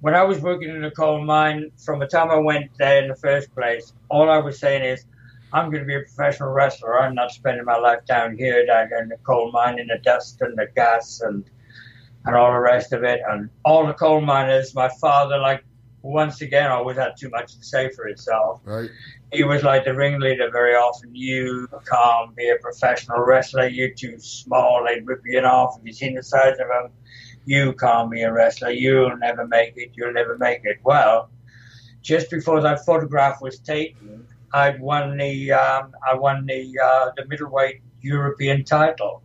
[0.00, 3.08] when I was working in the coal mine, from the time I went there in
[3.08, 5.04] the first place, all I was saying is,
[5.52, 7.00] I'm going to be a professional wrestler.
[7.00, 10.40] I'm not spending my life down here, down in the coal mine, in the dust
[10.40, 11.44] and the gas and
[12.24, 13.20] and all the rest of it.
[13.28, 15.64] And all the coal miners, my father, like
[16.02, 18.60] once again, always had too much to say for himself.
[18.64, 18.90] Right.
[19.32, 21.14] He was like the ringleader very often.
[21.14, 23.66] You can't be a professional wrestler.
[23.66, 24.84] You're too small.
[24.86, 25.76] They'd rip you off.
[25.76, 26.92] Have you seen the size of him?
[27.44, 28.70] You can't be a wrestler.
[28.70, 29.92] You'll never make it.
[29.94, 30.78] You'll never make it.
[30.84, 31.30] Well,
[32.02, 37.26] just before that photograph was taken, I'd won the um, I won the uh, the
[37.26, 39.22] middleweight European title.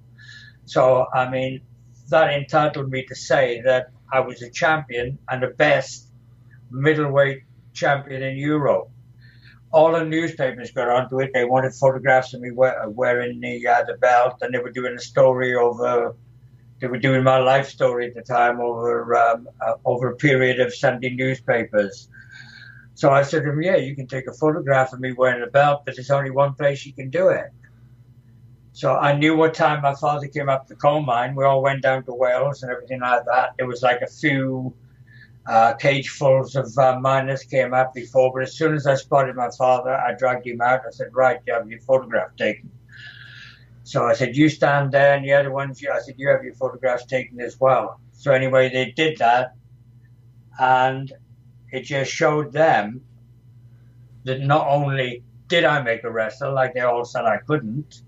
[0.66, 1.62] So I mean,
[2.10, 6.12] that entitled me to say that I was a champion and the best
[6.72, 8.90] middleweight champion in Europe.
[9.72, 11.32] All the newspapers got onto it.
[11.34, 14.96] They wanted photographs of me we- wearing the uh, the belt, and they were doing
[14.96, 16.16] a story over.
[16.80, 20.60] They were doing my life story at the time over um, uh, over a period
[20.60, 22.10] of Sunday newspapers.
[22.98, 25.52] So I said to him, "Yeah, you can take a photograph of me wearing a
[25.52, 27.52] belt, but there's only one place you can do it."
[28.72, 31.36] So I knew what time my father came up the coal mine.
[31.36, 33.52] We all went down to Wales and everything like that.
[33.56, 34.74] There was like a few
[35.46, 39.52] uh, cagefuls of uh, miners came up before, but as soon as I spotted my
[39.56, 40.82] father, I dragged him out.
[40.88, 42.72] I said, "Right, you have your photograph taken."
[43.84, 46.56] So I said, "You stand there, and the other ones." I said, "You have your
[46.56, 49.54] photographs taken as well." So anyway, they did that,
[50.60, 51.14] and
[51.72, 53.02] it just showed them
[54.24, 58.02] that not only did I make a wrestler, like they all said I couldn't,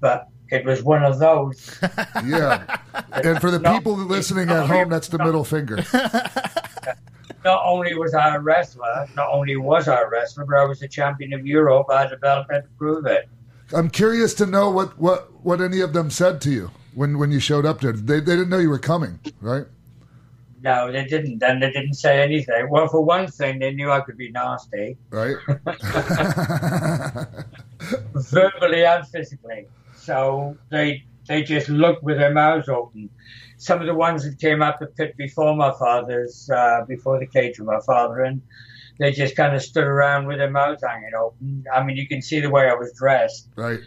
[0.00, 1.78] but it was one of those.
[2.24, 2.78] Yeah.
[3.12, 3.72] And for the No.
[3.74, 5.82] people listening at home, that's the middle finger.
[7.44, 10.78] Not only was I a wrestler, not only was I a wrestler, but I was
[10.78, 11.88] the champion of Europe.
[11.90, 13.28] I had a belt to prove it.
[13.74, 17.32] I'm curious to know what, what, what any of them said to you when, when
[17.32, 17.90] you showed up there.
[17.92, 19.64] They, they didn't know you were coming, right?
[20.62, 22.70] No, they didn't, and they didn't say anything.
[22.70, 25.36] Well, for one thing, they knew I could be nasty, Right?
[28.14, 29.66] verbally and physically.
[29.96, 33.10] So they they just looked with their mouths open.
[33.58, 37.26] Some of the ones that came up the pit before my father's, uh, before the
[37.26, 38.42] cage with my father, and
[38.98, 41.64] they just kind of stood around with their mouths hanging open.
[41.72, 43.48] I mean, you can see the way I was dressed.
[43.56, 43.80] Right.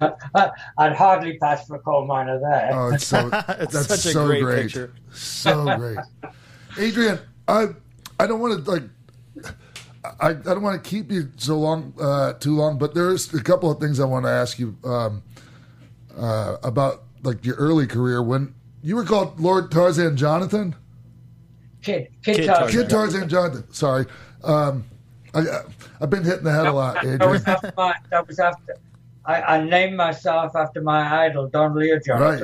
[0.78, 2.70] I'd hardly pass for a coal miner there.
[2.72, 4.92] Oh, it's so It's that's such a so great great, picture.
[5.12, 5.98] so great.
[6.78, 7.18] Adrian,
[7.48, 7.68] I
[8.20, 8.82] I don't want to like
[10.20, 13.42] I, I don't want to keep you so long uh, too long, but there's a
[13.42, 15.22] couple of things I want to ask you um,
[16.16, 20.76] uh, about like your early career when you were called Lord Tarzan Jonathan.
[21.82, 22.56] Kid, kid, Kid Tarzan.
[22.68, 22.80] Tarzan.
[22.82, 23.72] Kid Tarzan Jonathan.
[23.72, 24.06] Sorry,
[24.44, 24.84] um,
[25.34, 25.62] I, I-
[26.00, 27.56] I've been hitting the head a lot, That, that was Adrian.
[27.56, 27.94] after my.
[28.10, 28.76] That was after.
[29.26, 32.42] I, I named myself after my idol, Don Leo Right,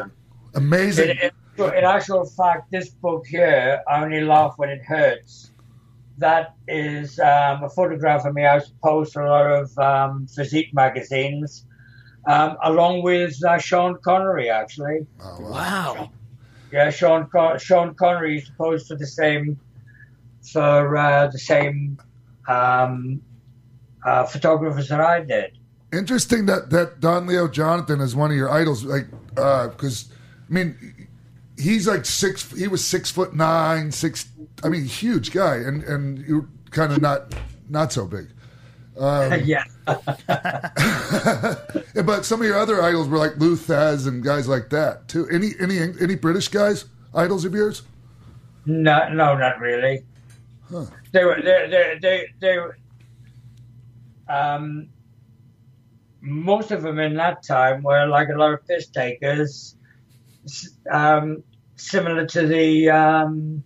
[0.54, 1.10] amazing.
[1.10, 5.52] In, in, in actual fact, this book here, I only laugh when it hurts.
[6.18, 8.44] That is um, a photograph of me.
[8.44, 11.64] I was posed for a lot of um, physique magazines,
[12.28, 15.06] um, along with uh, Sean Connery, actually.
[15.20, 15.94] Oh, wow.
[15.94, 16.12] Wow.
[16.72, 19.58] Yeah, Sean Con- Sean Connery used to pose for the same
[20.52, 21.98] for uh, the same
[22.48, 23.22] um,
[24.04, 25.52] uh, photographers that I did.
[25.92, 30.10] Interesting that that Don Leo Jonathan is one of your idols, like because
[30.48, 31.08] I mean
[31.58, 32.50] he's like six.
[32.52, 34.28] He was six foot nine, six.
[34.64, 37.34] I mean, huge guy, and and you're kind of not
[37.68, 38.28] not so big.
[38.98, 39.64] Um, yeah.
[42.04, 45.28] but some of your other idols were like Lou Thesz and guys like that too.
[45.30, 47.82] Any any any British guys idols of yours?
[48.66, 50.04] No, no, not really.
[51.12, 52.58] They were they they they they
[54.32, 54.88] um
[56.22, 59.76] most of them in that time were like a lot of piss takers,
[60.90, 61.42] um,
[61.76, 63.62] similar to the um,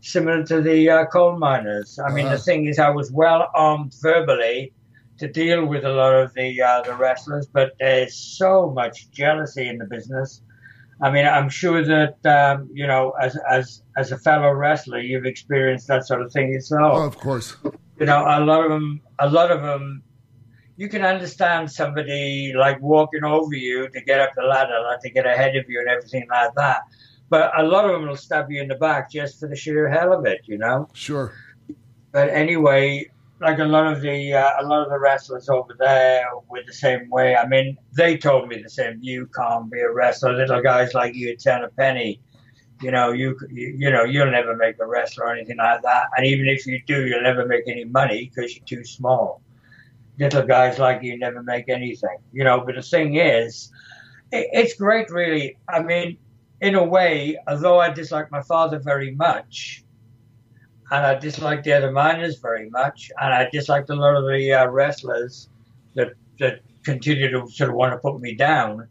[0.00, 1.98] similar to the uh, coal miners.
[1.98, 2.36] I mean, Uh-huh.
[2.36, 4.72] the thing is, I was well armed verbally
[5.18, 9.68] to deal with a lot of the uh, the wrestlers, but there's so much jealousy
[9.68, 10.42] in the business.
[11.00, 15.26] I mean, I'm sure that um, you know, as as as a fellow wrestler, you've
[15.26, 17.56] experienced that sort of thing yourself Oh, of course.
[18.00, 20.02] you know, a lot of them, a lot of them,
[20.76, 25.10] you can understand somebody like walking over you to get up the ladder, like to
[25.10, 26.82] get ahead of you and everything like that.
[27.30, 29.88] But a lot of them will stab you in the back just for the sheer
[29.88, 30.88] hell of it, you know.
[30.92, 31.32] Sure.
[32.12, 33.10] But anyway,
[33.40, 36.72] like a lot of the uh, a lot of the wrestlers over there were the
[36.72, 37.36] same way.
[37.36, 38.98] I mean, they told me the same.
[39.00, 40.32] You can't be a wrestler.
[40.32, 42.20] Little guys like you turn a penny.
[42.82, 46.08] You know, you, you you know you'll never make a wrestler or anything like that.
[46.16, 49.40] And even if you do, you'll never make any money because you're too small.
[50.18, 52.18] Little guys like you never make anything.
[52.32, 53.70] You know, but the thing is,
[54.32, 55.56] it, it's great, really.
[55.68, 56.18] I mean,
[56.60, 59.84] in a way, although I dislike my father very much,
[60.90, 64.52] and I dislike the other miners very much, and I disliked a lot of the
[64.52, 65.48] uh, wrestlers
[65.94, 68.88] that that continue to sort of want to put me down.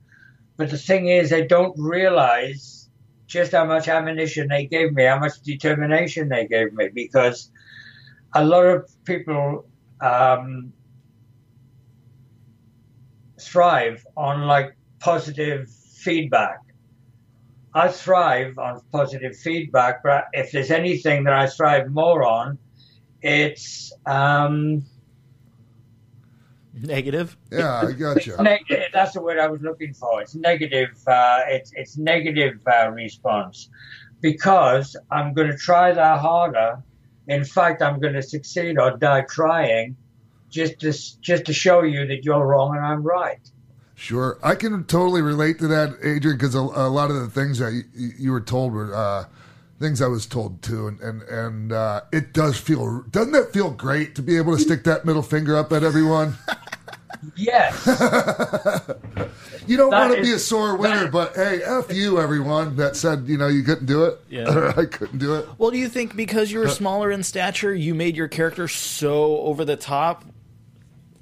[0.57, 2.89] But the thing is, they don't realize
[3.27, 7.49] just how much ammunition they gave me, how much determination they gave me, because
[8.35, 9.65] a lot of people
[10.01, 10.73] um,
[13.47, 16.59] thrive on like positive feedback.
[17.73, 22.59] I thrive on positive feedback, but if there's anything that I thrive more on,
[23.21, 24.85] it's um,
[26.75, 27.37] Negative.
[27.51, 28.35] Yeah, I got you.
[28.37, 28.89] negative.
[28.93, 30.21] That's the word I was looking for.
[30.21, 30.89] It's negative.
[31.05, 33.69] Uh, it's it's negative uh, response
[34.21, 36.81] because I'm going to try that harder.
[37.27, 39.95] In fact, I'm going to succeed or die trying,
[40.53, 43.39] just to just to show you that you're wrong and I'm right.
[43.95, 47.59] Sure, I can totally relate to that, Adrian, because a, a lot of the things
[47.59, 49.25] that you, you were told were uh,
[49.79, 53.71] things I was told too, and and and uh, it does feel doesn't it feel
[53.71, 56.35] great to be able to stick that middle finger up at everyone?
[57.37, 57.87] Yes.
[59.65, 62.97] You don't That want to be a sore winner, but hey, f you, everyone that
[62.97, 64.19] said you know you couldn't do it.
[64.29, 64.53] Yeah.
[64.53, 65.47] or I couldn't do it.
[65.57, 69.37] Well, do you think because you were smaller in stature, you made your character so
[69.39, 70.25] over the top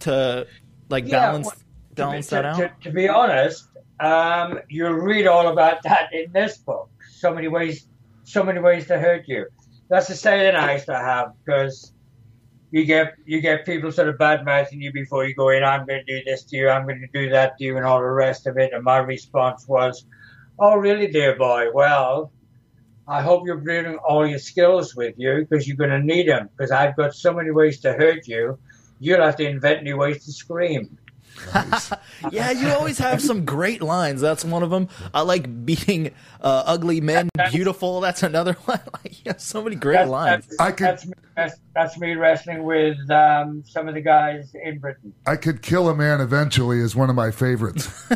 [0.01, 0.47] to
[0.89, 1.55] like Yeah, balance well,
[1.95, 2.57] balance to, that to- out?
[2.57, 3.67] To, to be honest,
[3.99, 6.89] um, you'll read all about that in this book.
[7.11, 7.87] So many ways,
[8.23, 9.47] so many ways to hurt you.
[9.89, 11.93] That's the saying I used to have because
[12.71, 15.63] you get you get people sort of bad mouthing you before you go in.
[15.63, 16.69] I'm going to do this to you.
[16.69, 18.71] I'm going to do that to you, and all the rest of it.
[18.73, 20.05] And my response was,
[20.57, 21.67] "Oh, really, dear boy?
[21.73, 22.31] Well."
[23.07, 26.49] I hope you're bringing all your skills with you because you're going to need them.
[26.55, 28.57] Because I've got so many ways to hurt you,
[29.01, 30.97] you'll have to invent new ways to scream.
[32.31, 34.21] yeah, you always have some great lines.
[34.21, 34.89] That's one of them.
[35.13, 38.01] I like beating uh, ugly men beautiful.
[38.01, 38.79] That's another one.
[38.93, 40.47] like, you have so many great That's- lines.
[40.57, 45.13] That's, that's, me, that's, that's me wrestling with um, some of the guys in Britain.
[45.25, 47.89] I could kill a man eventually is one of my favorites.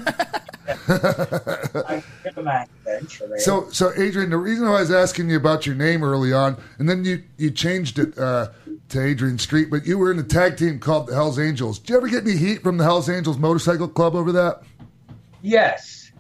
[0.87, 3.39] I kill a man eventually.
[3.39, 6.57] So, so Adrian, the reason why I was asking you about your name early on,
[6.79, 8.49] and then you you changed it uh,
[8.89, 11.79] to Adrian Street, but you were in a tag team called the Hell's Angels.
[11.79, 14.61] Did you ever get any heat from the Hell's Angels Motorcycle Club over that?
[15.41, 16.11] yes,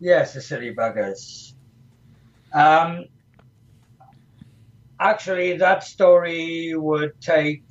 [0.00, 1.52] yes, the silly buggers.
[2.52, 3.06] Um,
[5.00, 7.64] actually, that story would take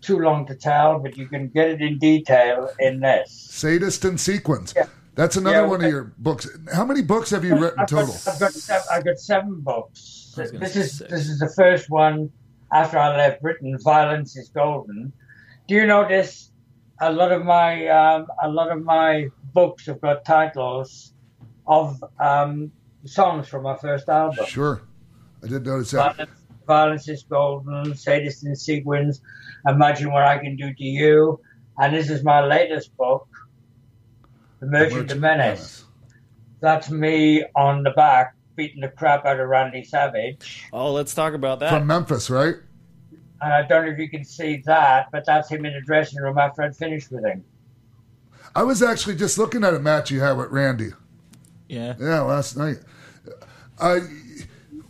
[0.00, 3.30] too long to tell, but you can get it in detail in this.
[3.50, 4.72] Sadist and Sequence.
[4.76, 4.86] Yeah.
[5.14, 5.90] That's another Yeah, one of okay.
[5.90, 6.48] your books.
[6.74, 8.14] How many books have you written I've got- total?
[8.32, 10.23] I've got, I've got seven books.
[10.38, 11.10] I was gonna This is six.
[11.10, 12.30] this is the first one
[12.72, 13.76] after I left Britain.
[13.82, 15.12] Violence is golden.
[15.68, 16.50] Do you notice
[17.00, 21.12] a lot of my um, a lot of my books have got titles
[21.66, 22.70] of um,
[23.04, 24.44] songs from my first album?
[24.46, 24.82] Sure,
[25.42, 26.16] I did notice that.
[26.16, 27.94] Violence, Violence is golden.
[27.94, 29.20] Sadist in sequence.
[29.68, 31.40] Imagine what I can do to you.
[31.78, 33.26] And this is my latest book,
[34.60, 35.84] The Merchant of Menace.
[36.60, 40.66] That's me on the back beating the crap out of Randy Savage.
[40.72, 41.70] Oh, let's talk about that.
[41.70, 42.56] From Memphis, right?
[43.40, 46.22] And I don't know if you can see that, but that's him in the dressing
[46.22, 47.44] room after I'd finished with him.
[48.54, 50.90] I was actually just looking at a match you had with Randy.
[51.68, 51.94] Yeah.
[51.98, 52.78] Yeah, last night.
[53.80, 54.00] I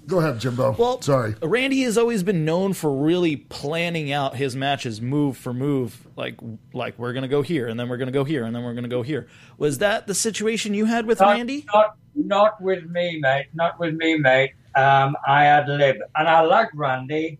[0.06, 0.76] go ahead, Jimbo.
[0.78, 1.34] Well, sorry.
[1.42, 6.06] Randy has always been known for really planning out his matches move for move.
[6.16, 6.38] Like,
[6.72, 8.88] like we're gonna go here, and then we're gonna go here, and then we're gonna
[8.88, 9.28] go here.
[9.58, 11.66] Was that the situation you had with Not, Randy?
[11.72, 13.46] Not, not with me, mate.
[13.54, 14.52] Not with me, mate.
[14.74, 17.38] Um, I had lib, and I like Randy.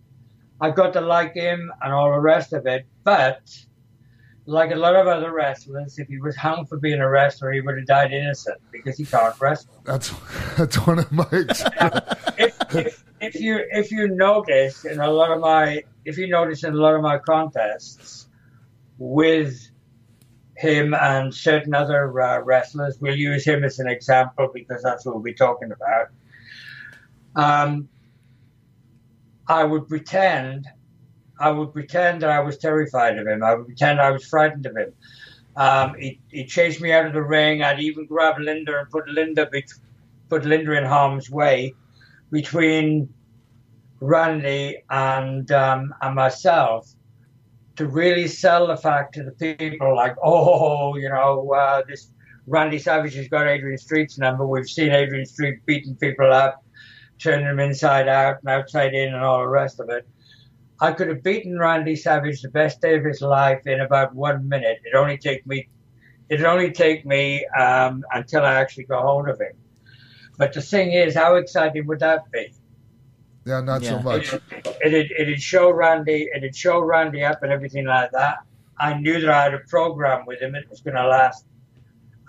[0.61, 2.87] I got to like him and all the rest of it.
[3.03, 3.51] But
[4.47, 7.61] like a lot of other wrestlers, if he was hung for being a wrestler, he
[7.61, 9.73] would have died innocent because he can't wrestle.
[9.85, 10.13] That's
[10.57, 11.27] that's one of my.
[12.39, 16.65] if, if, if you if you notice in a lot of my if you notice
[16.65, 18.29] in a lot of my contests
[18.99, 19.71] with
[20.57, 25.23] him and certain other uh, wrestlers, we'll use him as an example because that's what
[25.23, 26.09] we're talking about.
[27.35, 27.89] Um,
[29.49, 30.67] I would pretend,
[31.39, 33.43] I would pretend that I was terrified of him.
[33.43, 34.93] I would pretend I was frightened of him.
[35.57, 37.62] Um, he, he chased me out of the ring.
[37.62, 39.72] I'd even grab Linda and put Linda, bet-
[40.28, 41.74] put Linda in harm's way
[42.30, 43.09] between
[44.01, 46.93] Randy and um, and myself
[47.76, 52.11] to really sell the fact to the people, like, oh, you know, uh, this
[52.47, 54.47] Randy Savage has got Adrian Street's number.
[54.47, 56.62] We've seen Adrian Street beating people up,
[57.18, 60.07] turning them inside out and outside in, and all the rest of it.
[60.81, 64.49] I could have beaten Randy Savage the best day of his life in about one
[64.49, 64.79] minute.
[64.85, 65.68] It only take me,
[66.29, 69.53] it'd only take me um, until I actually got hold of him.
[70.37, 72.53] But the thing is, how exciting would that be?
[73.47, 74.03] Yeah, not so Yeah.
[74.03, 74.35] much.
[74.85, 78.39] It'd, it'd show Randy, it'd show Randy up and everything like that.
[78.81, 80.55] I knew that I had a program with him.
[80.57, 81.47] It was going to last,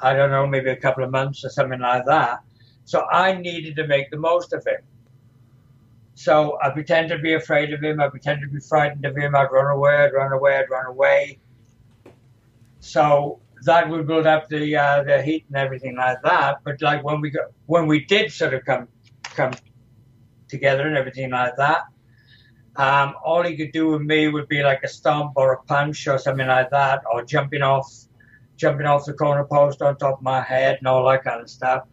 [0.02, 2.40] I don't know, maybe a couple of months or something like that.
[2.84, 4.82] So I needed to make the most of him.
[6.16, 8.00] So I pretend to be afraid of him.
[8.00, 9.36] I pretend to be frightened of him.
[9.36, 9.96] I'd run away.
[9.96, 10.58] I'd run away.
[10.58, 11.40] I'd run away.
[12.80, 16.60] So that would build up the uh, the heat and everything like that.
[16.64, 18.88] But like when we got when we did sort of come
[19.24, 19.54] come
[20.48, 21.84] together and everything like that,
[22.78, 26.08] um, all he could do with me would be like a stomp or a punch
[26.08, 27.92] or something like that, or jumping off
[28.56, 31.50] jumping off the corner post on top of my head and all that kind of
[31.50, 31.84] stuff.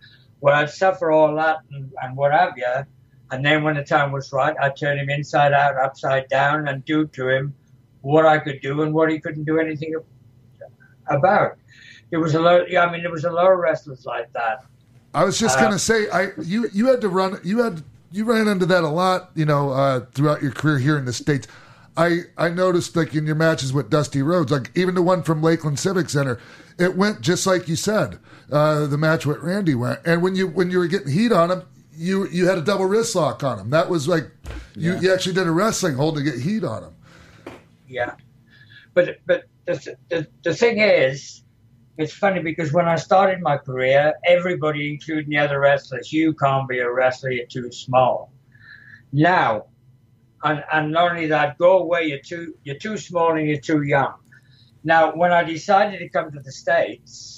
[0.40, 2.86] Well, I'd suffer all that and, and what have you.
[3.32, 6.84] And then when the time was right, I'd turn him inside out, upside down, and
[6.84, 7.54] do to him
[8.02, 9.94] what I could do and what he couldn't do anything
[11.06, 11.56] about.
[12.10, 12.70] There was a lot.
[12.70, 14.64] Yeah, I mean, there was a lot of wrestlers like that.
[15.14, 18.24] I was just Uh, gonna say, I you you had to run, you had you
[18.24, 21.48] ran into that a lot, you know, uh, throughout your career here in the states.
[21.96, 25.42] I I noticed like in your matches with Dusty Rhodes, like even the one from
[25.42, 26.38] Lakeland Civic Center,
[26.78, 28.18] it went just like you said.
[28.50, 31.50] Uh, the match with Randy went, and when you when you were getting heat on
[31.50, 31.62] him,
[31.94, 33.70] you you had a double wrist lock on him.
[33.70, 34.30] That was like
[34.74, 36.94] you, you actually did a wrestling hold to get heat on him.
[37.88, 38.14] Yeah,
[38.94, 41.42] but but the, the the thing is,
[41.98, 46.68] it's funny because when I started my career, everybody, including the other wrestlers, you can't
[46.68, 47.30] be a wrestler.
[47.30, 48.32] You're too small.
[49.12, 49.66] Now,
[50.42, 52.04] and and not only that, go away.
[52.04, 54.14] You're too you're too small and you're too young.
[54.84, 57.31] Now, when I decided to come to the states,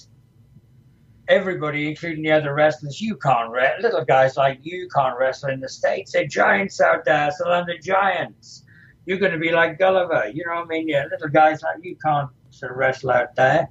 [1.29, 3.83] everybody, including the other wrestlers, you can't wrestle.
[3.83, 6.13] Little guys like you can't wrestle in the states.
[6.13, 7.31] They're giants out there.
[7.31, 8.65] So the giants.
[9.07, 10.31] You're going to be like Gulliver.
[10.33, 10.89] You know what I mean?
[10.89, 13.69] Yeah, little guys like you can't sort of wrestle out there.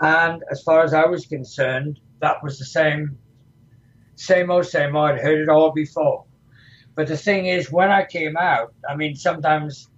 [0.00, 3.18] And as far as I was concerned, that was the same,
[4.14, 5.10] same old, same old.
[5.10, 6.24] I'd heard it all before.
[6.94, 9.88] But the thing is, when I came out, I mean, sometimes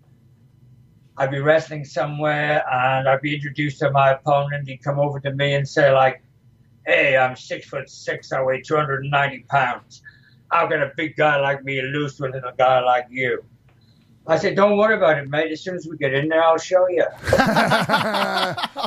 [1.19, 4.69] I'd be wrestling somewhere and I'd be introduced to my opponent.
[4.69, 6.23] He'd come over to me and say, like,
[6.87, 10.03] hey, I'm six foot six, I weigh 290 pounds.
[10.51, 13.45] How can a big guy like me lose to a little guy like you?
[14.29, 15.53] I said, don't worry about it, mate.
[15.53, 17.05] As soon as we get in there, I'll show you.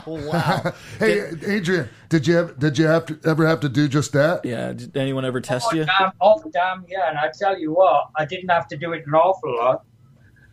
[0.06, 0.74] wow.
[1.00, 4.44] Hey, Adrian, did you have, did you have to, ever have to do just that?
[4.44, 4.74] Yeah.
[4.74, 5.86] Did anyone ever test oh, you?
[5.86, 7.10] Damn, oh, damn, yeah.
[7.10, 9.86] And I tell you what, I didn't have to do it an awful lot.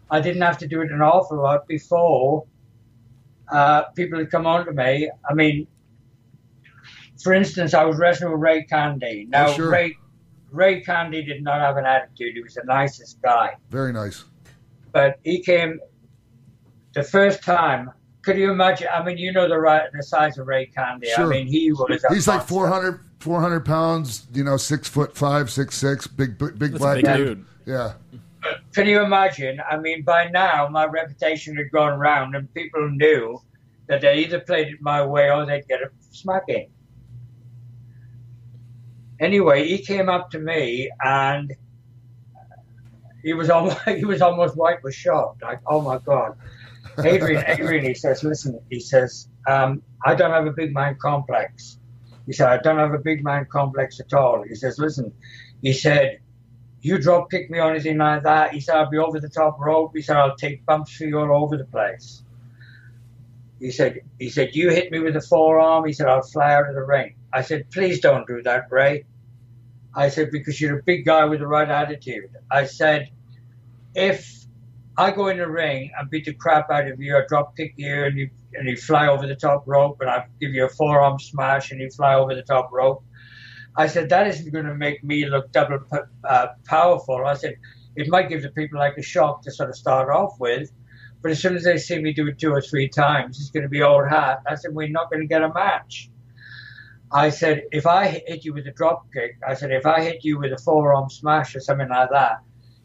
[0.08, 2.46] I didn't have to do it an awful lot before
[3.48, 5.10] uh, people had come on to me.
[5.28, 5.66] I mean,
[7.22, 9.26] for instance, I was wrestling with Ray Candy.
[9.28, 9.70] Now, Oh, sure.
[9.70, 9.96] Ray,
[10.50, 12.34] Ray Candy did not have an attitude.
[12.34, 13.56] He was the nicest guy.
[13.70, 14.24] Very nice.
[14.92, 15.78] But he came
[16.94, 17.90] the first time.
[18.22, 18.88] Could you imagine?
[18.92, 21.08] I mean, you know the right, the size of Ray Candy.
[21.14, 21.26] Sure.
[21.26, 22.02] I mean, he was.
[22.10, 22.54] A He's like monster.
[22.54, 24.26] 400, 400 pounds.
[24.32, 27.16] You know, six foot five, six six, big big, big That's black big guy.
[27.18, 27.44] dude.
[27.66, 27.92] Yeah.
[28.72, 29.60] Can you imagine?
[29.68, 33.40] I mean, by now my reputation had gone round, and people knew
[33.88, 36.68] that they either played it my way or they'd get a smacking.
[39.20, 41.54] Anyway, he came up to me and
[43.22, 46.36] he was almost he was almost white with shock, like, oh my god,
[46.98, 47.84] Adrian, Adrian.
[47.84, 51.78] He says, listen, he says, um, I don't have a big man complex.
[52.26, 54.42] He said, I don't have a big man complex at all.
[54.42, 55.12] He says, listen,
[55.62, 56.18] he said,
[56.80, 58.52] you drop kick me or anything like that.
[58.52, 59.92] He said, I'll be over the top rope.
[59.94, 62.22] He said, I'll take bumps for you all over the place.
[63.58, 65.86] He said, he said, you hit me with a forearm.
[65.86, 67.14] He said, I'll fly out of the ring.
[67.32, 69.04] I said, please don't do that, Ray.
[69.94, 72.30] I said, because you're a big guy with the right attitude.
[72.50, 73.10] I said,
[73.94, 74.44] if
[74.98, 77.74] I go in the ring and beat the crap out of you, I drop kick
[77.76, 80.68] you and you and you fly over the top rope and I give you a
[80.68, 83.04] forearm smash and you fly over the top rope.
[83.76, 85.80] I said, that isn't going to make me look double
[86.24, 87.26] uh, powerful.
[87.26, 87.56] I said,
[87.94, 90.70] it might give the people like a shock to sort of start off with,
[91.22, 93.62] but as soon as they see me do it two or three times, it's going
[93.62, 94.42] to be old hat.
[94.46, 96.10] I said, we're not going to get a match.
[97.12, 100.24] I said, if I hit you with a drop kick, I said, if I hit
[100.24, 102.38] you with a forearm smash or something like that,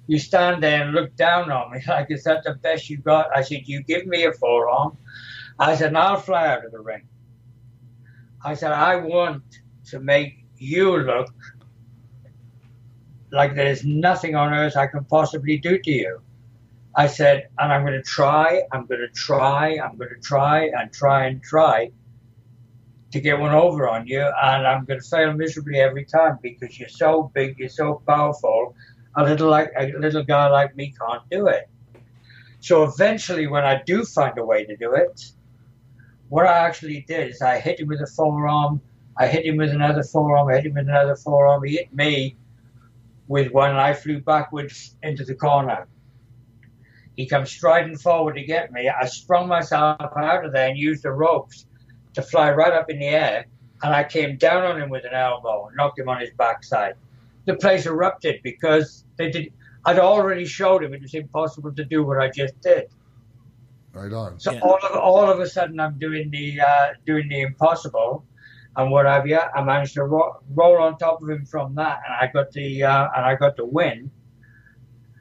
[0.07, 3.35] you stand there and look down on me like, is that the best you got?
[3.35, 4.97] I said, you give me a forearm.
[5.59, 7.07] I said, I'll fly out of the ring.
[8.43, 9.43] I said, I want
[9.89, 11.33] to make you look
[13.31, 16.21] like there's nothing on earth I can possibly do to you.
[16.93, 20.71] I said, and I'm going to try, I'm going to try, I'm going to try
[20.75, 21.91] and try and try
[23.11, 26.79] to get one over on you, and I'm going to fail miserably every time because
[26.79, 28.75] you're so big, you're so powerful.
[29.15, 31.69] A little like a little guy like me can't do it.
[32.61, 35.31] So eventually, when I do find a way to do it,
[36.29, 38.81] what I actually did is I hit him with a forearm,
[39.17, 41.63] I hit him with another forearm, I hit him with another forearm.
[41.65, 42.37] He hit me
[43.27, 45.87] with one, and I flew backwards into the corner.
[47.21, 48.89] He comes striding forward to get me.
[48.89, 51.67] I sprung myself out of there and used the ropes
[52.15, 53.45] to fly right up in the air,
[53.83, 56.95] and I came down on him with an elbow and knocked him on his backside.
[57.45, 59.53] The place erupted because they did.
[59.85, 62.85] I'd already showed him it was impossible to do what I just did.
[63.93, 64.39] Right on.
[64.39, 68.25] So all of all of a sudden, I'm doing the uh, doing the impossible,
[68.75, 69.37] and what have you?
[69.37, 72.83] I managed to ro- roll on top of him from that, and I got the
[72.83, 74.09] uh, and I got the win.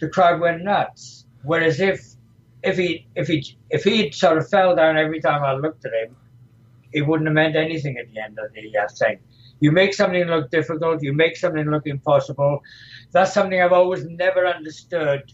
[0.00, 1.26] The crowd went nuts.
[1.42, 2.00] Whereas if
[2.62, 5.92] if he if he if he sort of fell down every time I looked at
[5.92, 6.16] him,
[6.92, 9.20] it wouldn't have meant anything at the end of the uh, thing.
[9.60, 12.60] You make something look difficult, you make something look impossible.
[13.12, 15.32] That's something I've always never understood.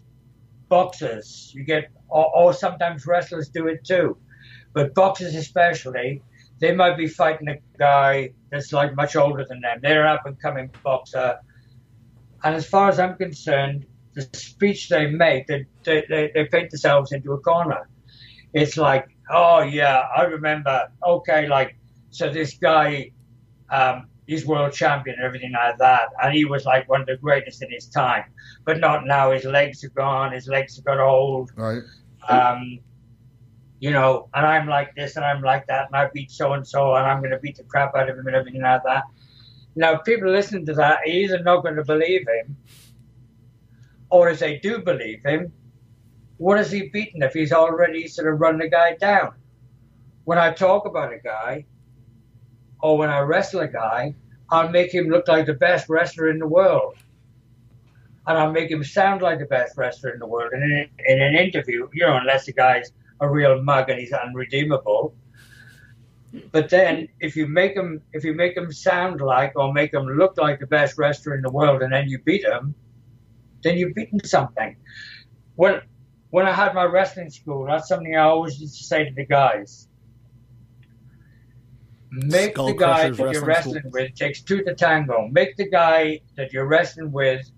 [0.69, 4.17] Boxers, you get, or, or sometimes wrestlers do it too,
[4.73, 6.23] but boxers especially,
[6.59, 9.79] they might be fighting a guy that's like much older than them.
[9.81, 11.39] They're an up and coming boxer,
[12.43, 13.87] and as far as I'm concerned,
[14.17, 17.89] the speech they make, they, they, they, they paint themselves into a corner.
[18.55, 20.89] It's like, oh yeah, I remember.
[21.07, 21.77] Okay, like
[22.11, 23.13] so this guy,
[23.71, 27.19] um, he's world champion and everything like that, and he was like one of the
[27.19, 28.25] greatest in his time,
[28.65, 29.33] but not now.
[29.33, 30.33] His legs are gone.
[30.33, 31.53] His legs have got old.
[31.55, 31.83] Right.
[32.27, 32.81] Um,
[33.79, 36.67] you know, and I'm like this and I'm like that, and I beat so and
[36.67, 39.05] so, and I'm going to beat the crap out of him and everything like that.
[39.75, 42.57] Now, people listening to that either not going to believe him,
[44.11, 45.53] or if they do believe him,
[46.39, 49.33] what has he beaten if he's already sort of run the guy down?
[50.25, 51.67] When I talk about a guy,
[52.81, 54.15] or when I wrestle a guy,
[54.51, 56.97] I'll make him look like the best wrestler in the world.
[58.27, 60.53] And I'll make him sound like the best wrestler in the world.
[60.53, 64.13] And in, in an interview, you know, unless the guy's a real mug and he's
[64.13, 65.15] unredeemable.
[66.53, 70.07] But then, if you make him, if you make him sound like or make him
[70.07, 72.75] look like the best wrestler in the world, and then you beat him,
[73.63, 74.77] then you've beaten something.
[75.55, 75.81] When
[76.31, 79.25] when I had my wrestling school, that's something I always used to say to the
[79.25, 79.89] guys.
[82.11, 85.29] Make Skull the guy Crushers that you're Wrestling wrestling with takes two to tango.
[85.31, 87.51] Make the guy that you're wrestling with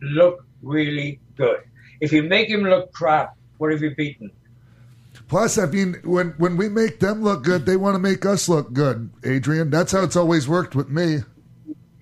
[0.00, 1.60] look really good.
[2.00, 4.30] If you make him look crap, what have you beaten?
[5.28, 8.48] Plus, I mean, when when we make them look good, they want to make us
[8.48, 9.70] look good, Adrian.
[9.70, 11.20] That's how it's always worked with me.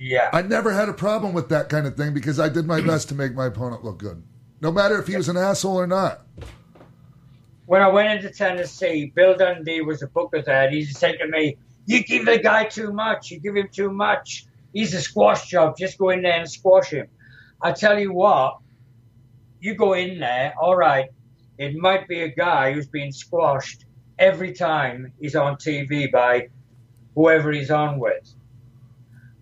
[0.01, 0.31] Yeah.
[0.33, 3.11] I never had a problem with that kind of thing because I did my best
[3.11, 4.23] to make my opponent look good,
[4.63, 6.23] no matter if he was an asshole or not.
[7.67, 10.99] when I went into Tennessee, Bill Dundee was a booker there, and he used to
[10.99, 14.47] say to me, You give the guy too much, you give him too much.
[14.73, 17.07] He's a squash job, just go in there and squash him.
[17.61, 18.57] I tell you what,
[19.61, 21.11] you go in there, all right,
[21.59, 23.85] it might be a guy who's being squashed
[24.19, 26.49] every time he's on TV by
[27.15, 28.35] whoever he's on with.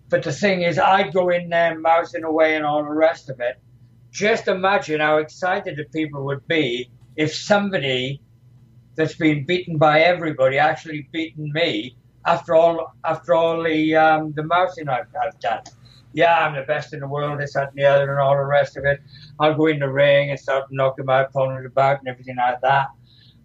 [0.09, 3.39] But the thing is, I'd go in there mousing away and all the rest of
[3.39, 3.59] it.
[4.11, 8.21] Just imagine how excited the people would be if somebody
[8.95, 11.95] that's been beaten by everybody actually beaten me
[12.25, 15.63] after all after all the um, the mousing I've, I've done.
[16.11, 18.43] Yeah, I'm the best in the world, this, that, and the other, and all the
[18.43, 18.99] rest of it.
[19.39, 22.87] I'll go in the ring and start knocking my opponent about and everything like that.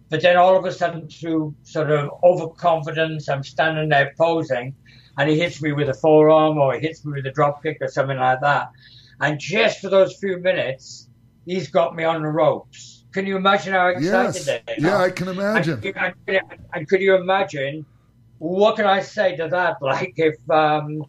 [0.09, 4.75] But then all of a sudden, through sort of overconfidence, I'm standing there posing,
[5.17, 7.77] and he hits me with a forearm or he hits me with a drop kick
[7.81, 8.69] or something like that.
[9.21, 11.09] And just for those few minutes,
[11.45, 13.05] he's got me on the ropes.
[13.13, 14.45] Can you imagine how excited Yes.
[14.45, 14.75] they are?
[14.77, 15.81] Yeah, I can imagine.
[15.83, 16.41] And, and, and,
[16.73, 17.85] and could you imagine
[18.39, 19.77] what can I say to that?
[19.81, 21.05] Like if um,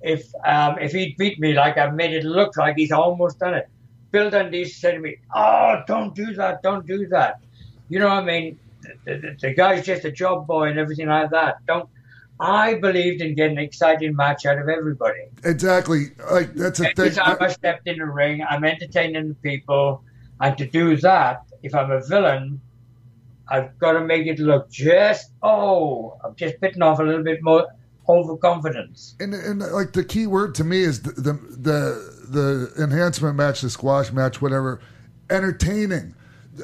[0.00, 3.54] if um, if he'd beat me, like I made it look like he's almost done
[3.54, 3.68] it.
[4.12, 7.40] Bill Dundee said to me, "Oh, don't do that, don't do that."
[7.88, 8.58] You know what I mean?
[9.04, 11.56] The, the, the guy's just a job boy and everything like that.
[11.66, 11.88] Don't.
[12.40, 15.22] I believed in getting an exciting match out of everybody.
[15.44, 16.06] Exactly.
[16.30, 17.18] Like that's a Every thing.
[17.18, 20.02] time I stepped in the ring, I'm entertaining the people,
[20.40, 22.60] and to do that, if I'm a villain,
[23.48, 27.42] I've got to make it look just oh, I'm just bitten off a little bit
[27.42, 27.66] more
[28.08, 29.16] overconfidence.
[29.20, 33.62] And, and like the key word to me is the, the the the enhancement match,
[33.62, 34.80] the squash match, whatever.
[35.30, 36.14] Entertaining.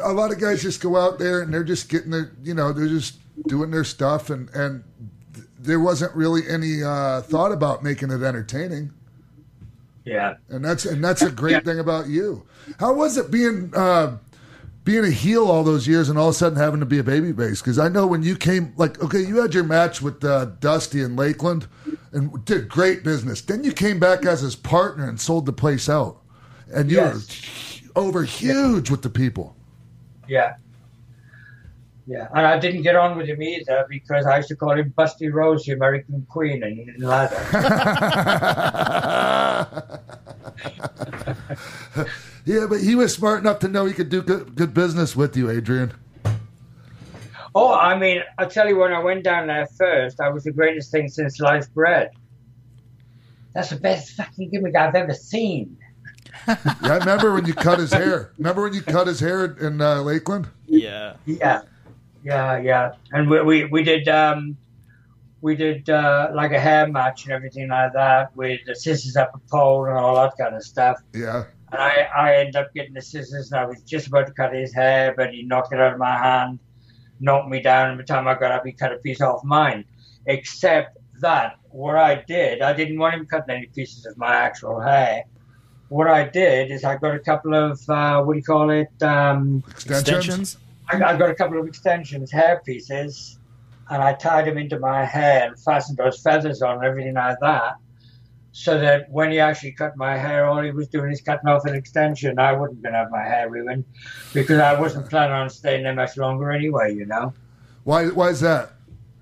[0.03, 2.73] A lot of guys just go out there and they're just getting their, you know,
[2.73, 4.85] they're just doing their stuff, and and
[5.65, 8.93] there wasn't really any uh, thought about making it entertaining.
[10.05, 10.37] Yeah.
[10.49, 12.47] And that's and that's a great thing about you.
[12.79, 14.19] How was it being uh,
[14.85, 17.03] being a heel all those years and all of a sudden having to be a
[17.05, 17.63] baby face?
[17.63, 21.01] Because I know when you came, like, okay, you had your match with uh, Dusty
[21.01, 21.67] in Lakeland
[22.13, 23.41] and did great business.
[23.41, 26.19] Then you came back as his partner and sold the place out,
[26.73, 27.81] and you Yes.
[27.95, 29.57] were over huge with the people.
[30.29, 30.57] Yeah.
[32.07, 34.93] Yeah, and I didn't get on with him either because I used to call him
[34.97, 40.01] Busty Rose, the American Queen, and he didn't like that.
[42.47, 45.37] Yeah, but he was smart enough to know he could do good, good business with
[45.37, 45.93] you, Adrian.
[47.55, 50.53] Oh, I mean, I'll tell you, when I went down there first, I was the
[50.53, 52.11] greatest thing since sliced bread.
[53.55, 55.79] That's the best fucking gimmick I've ever seen.
[56.47, 58.33] Yeah, I remember when you cut his hair.
[58.37, 60.49] Remember when you cut his hair in uh, Lakeland?
[60.67, 61.15] Yeah.
[61.25, 61.63] Yeah,
[62.25, 62.93] yeah, yeah.
[63.13, 64.57] And we we, we did um,
[65.43, 69.33] we did uh, like a hair match and everything like that with the scissors up
[69.35, 70.99] a pole and all that kind of stuff.
[71.13, 71.45] Yeah.
[71.71, 74.55] And I I ended up getting the scissors and I was just about to cut
[74.55, 76.61] his hair, but he knocked it out of my hand,
[77.21, 79.45] knocked me down, and by the time I got up, he cut a piece off
[79.45, 79.85] mine.
[80.27, 84.81] Except that what I did, I didn't want him cutting any pieces of my actual
[84.81, 85.25] hair.
[85.91, 88.91] What I did is I got a couple of uh, what do you call it?
[89.03, 90.57] Um, Extensions?
[90.91, 93.39] I, I got a couple of extensions, hair pieces,
[93.91, 97.39] and I tied them into my hair and fastened those feathers on and everything like
[97.41, 97.75] that.
[98.53, 101.65] so that when he actually cut my hair, all he was doing is cutting off
[101.65, 102.39] an extension.
[102.39, 103.85] I wouldn't gonna have my hair ruined
[104.33, 106.95] because I wasn't planning on staying there much longer anyway.
[106.95, 107.33] You know.
[107.83, 108.07] Why?
[108.09, 108.71] Why is that?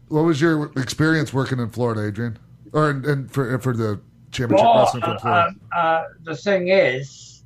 [0.09, 2.39] What was your experience working in Florida, Adrian,
[2.73, 4.01] or and, for for the
[4.33, 5.55] championship Well, wrestling from uh, Florida?
[5.73, 7.43] uh, uh, the thing is,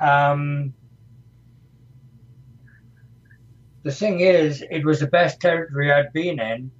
[0.00, 0.72] um,
[3.82, 6.70] the thing is, it was the best territory I'd been in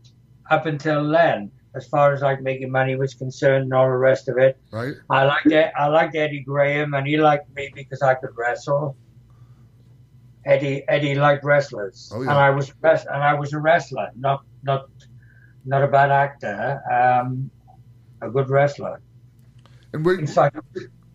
[0.50, 4.28] up until then, as far as like making money was concerned and all the rest
[4.28, 4.58] of it.
[4.72, 4.94] Right.
[5.08, 5.52] I liked.
[5.52, 8.96] I liked Eddie Graham, and he liked me because I could wrestle.
[10.44, 12.30] Eddie Eddie liked wrestlers, Oh, yeah.
[12.30, 14.86] and I was and I was a wrestler, not not
[15.64, 17.50] not a bad actor, um,
[18.22, 19.00] a good wrestler.
[19.92, 20.56] And in fact,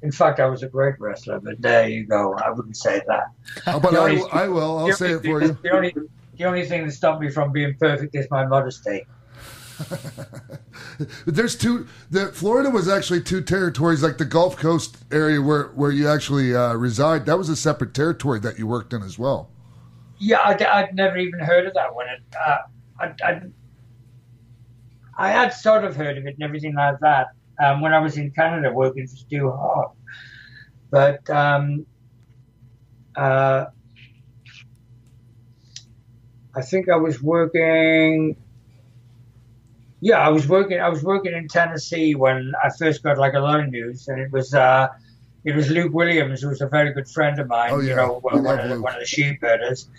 [0.05, 1.39] in fact, I was a great wrestler.
[1.39, 2.33] But there you go.
[2.35, 3.23] I wouldn't say that.
[3.67, 4.77] Oh, but I, only- will- I will.
[4.79, 5.57] I'll say only it for you.
[5.63, 5.93] The only
[6.37, 9.05] the only thing that stopped me from being perfect is my modesty.
[11.25, 11.87] There's two.
[12.11, 16.55] The Florida was actually two territories, like the Gulf Coast area where where you actually
[16.55, 17.25] uh, reside.
[17.25, 19.49] That was a separate territory that you worked in as well.
[20.17, 22.07] Yeah, I'd, I'd never even heard of that one.
[22.07, 22.57] It, uh,
[23.01, 23.41] I, I,
[25.17, 27.27] I had sort of heard of it and everything like that
[27.59, 29.91] um, when I was in Canada working for Stu Hart.
[30.91, 31.85] But um,
[33.15, 33.65] uh,
[36.55, 38.37] I think I was working.
[40.01, 40.79] Yeah, I was working.
[40.79, 44.19] I was working in Tennessee when I first got like a lot of news, and
[44.19, 44.87] it was uh,
[45.43, 47.71] it was Luke Williams, who was a very good friend of mine.
[47.71, 49.89] Oh, You know, We one, of the, one of the Sheepherders.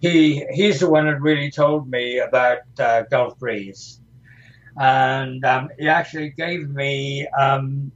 [0.00, 3.97] He he's the one that really told me about uh, Gulf Breeze,
[4.78, 7.90] and um, he actually gave me um,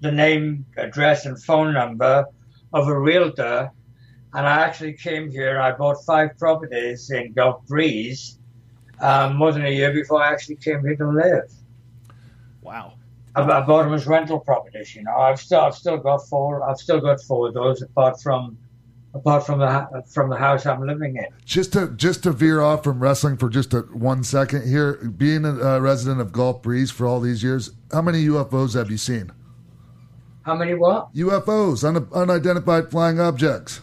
[0.00, 2.26] the name, address, and phone number
[2.72, 3.70] of a realtor.
[4.32, 8.38] And I actually came here I bought five properties in Gulf Breeze
[9.00, 11.50] um, more than a year before I actually came here to live.
[12.60, 12.94] Wow.
[13.34, 14.94] I, I bought them as rental properties.
[14.94, 16.68] You know, I've still I've still got four.
[16.68, 18.58] I've still got four of those apart from
[19.14, 21.26] apart from the from the house I'm living in.
[21.44, 25.44] Just to just to veer off from wrestling for just a, one second here, being
[25.44, 28.96] a uh, resident of Gulf Breeze for all these years, how many UFOs have you
[28.98, 29.32] seen?
[30.42, 31.12] How many what?
[31.14, 33.82] UFOs, un- unidentified flying objects.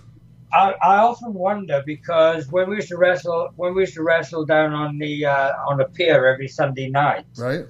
[0.51, 4.45] I, I often wonder because when we used to wrestle when we used to wrestle
[4.45, 7.65] down on the uh, on the pier every Sunday night, Right?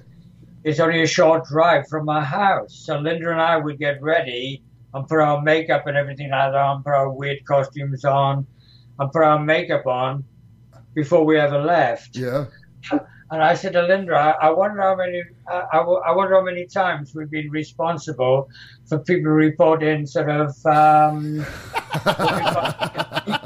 [0.64, 2.74] it's only a short drive from my house.
[2.74, 4.62] So Linda and I would get ready
[4.94, 8.46] and put our makeup and everything like that on, put our weird costumes on,
[8.98, 10.24] and put our makeup on
[10.94, 12.16] before we ever left.
[12.16, 12.46] Yeah.
[13.30, 16.66] And I said to Linda, I, I wonder how many, I I wonder how many
[16.66, 18.48] times we've been responsible
[18.86, 21.44] for people reporting sort of um,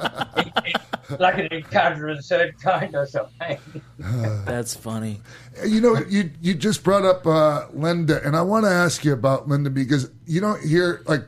[1.18, 3.59] like an encounter of the third kind or something.
[3.98, 5.20] That's funny.
[5.66, 9.12] You know, you you just brought up uh, Linda, and I want to ask you
[9.12, 11.24] about Linda because you don't hear like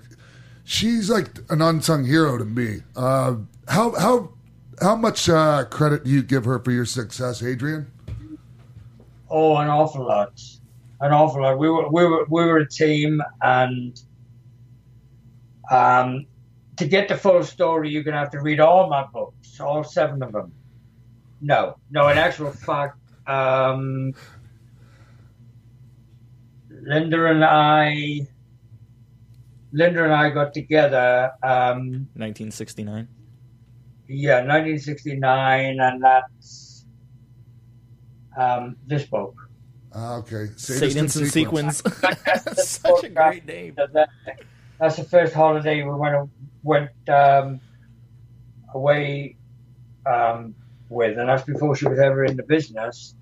[0.65, 2.81] she's like an unsung hero to me.
[2.97, 3.37] Uh,
[3.69, 4.31] how how
[4.81, 7.91] how much uh, credit do you give her for your success, Adrian?
[9.31, 10.41] Oh, an awful lot,
[11.01, 11.59] an awful lot.
[11.59, 14.01] We were we were we were a team, and
[15.71, 16.27] um,
[16.77, 20.23] to get the full story, you're gonna have to read all my books, all seven
[20.23, 20.53] of them.
[21.41, 22.09] No, no.
[22.09, 24.15] In actual fact, um,
[26.71, 28.27] Linda and I,
[29.73, 31.33] Linda and I got together.
[31.43, 33.09] Um, 1969.
[34.09, 36.87] yeah, 1969, and that's
[38.37, 39.37] um, this book.
[39.93, 41.83] Ah, okay, Sadist in Sequins.
[41.83, 43.77] That's Such a great name.
[43.77, 44.09] That,
[44.81, 46.31] that's the first holiday we went
[46.65, 47.61] went um,
[48.75, 49.37] away
[50.07, 50.55] um,
[50.89, 53.15] with, and that's before she was ever in the business.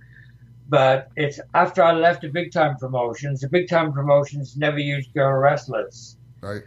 [0.68, 3.40] But it's after I left the Big Time Promotions.
[3.40, 6.16] The Big Time Promotions never used girl wrestlers.
[6.40, 6.62] Right.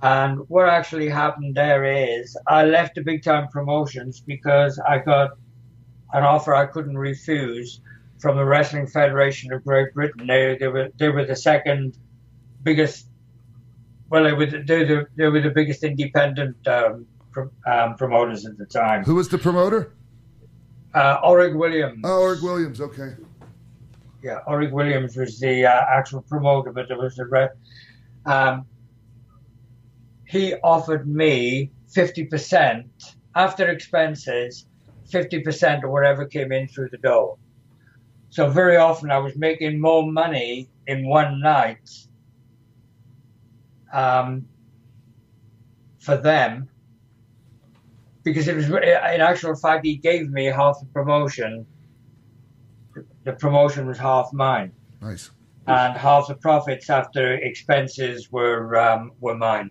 [0.00, 5.32] And what actually happened there is I left the Big Time Promotions because I got
[6.12, 7.80] an offer I couldn't refuse
[8.20, 10.26] from the Wrestling Federation of Great Britain.
[10.26, 11.98] They, they were they were the second
[12.62, 13.08] biggest.
[14.10, 17.96] Well, they were the, they, were the, they were the biggest independent um, pro, um,
[17.96, 19.04] promoters at the time.
[19.04, 19.92] Who was the promoter?
[20.94, 21.18] Uh,
[21.56, 22.00] Williams.
[22.04, 22.80] Oh, Williams.
[22.80, 23.14] Okay.
[24.22, 27.48] Yeah, Orig Williams was the uh, actual promoter, but there was the re-
[28.24, 28.64] um,
[30.26, 32.86] he offered me fifty percent
[33.34, 34.66] after expenses,
[35.10, 37.36] fifty percent of whatever came in through the door.
[38.30, 41.90] So very often I was making more money in one night
[43.94, 44.46] um,
[45.98, 46.68] for them
[48.24, 51.66] because it was in actual fact he gave me half the promotion.
[53.24, 54.72] The promotion was half mine.
[55.00, 55.30] Nice.
[55.66, 59.70] and half the profits after expenses were um, were mine.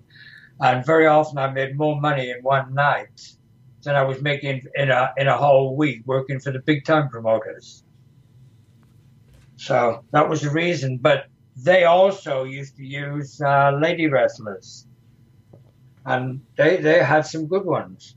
[0.60, 3.36] And very often I made more money in one night
[3.82, 7.10] than I was making in a in a whole week working for the big time
[7.10, 7.84] promoters.
[9.56, 10.98] So that was the reason.
[10.98, 14.88] But they also used to use uh, lady wrestlers,
[16.06, 18.16] and they they had some good ones,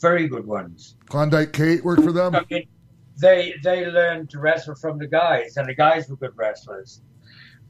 [0.00, 0.96] very good ones.
[1.06, 2.34] Klondike Kate worked for them.
[2.34, 2.66] I mean,
[3.20, 7.00] they they learned to wrestle from the guys, and the guys were good wrestlers.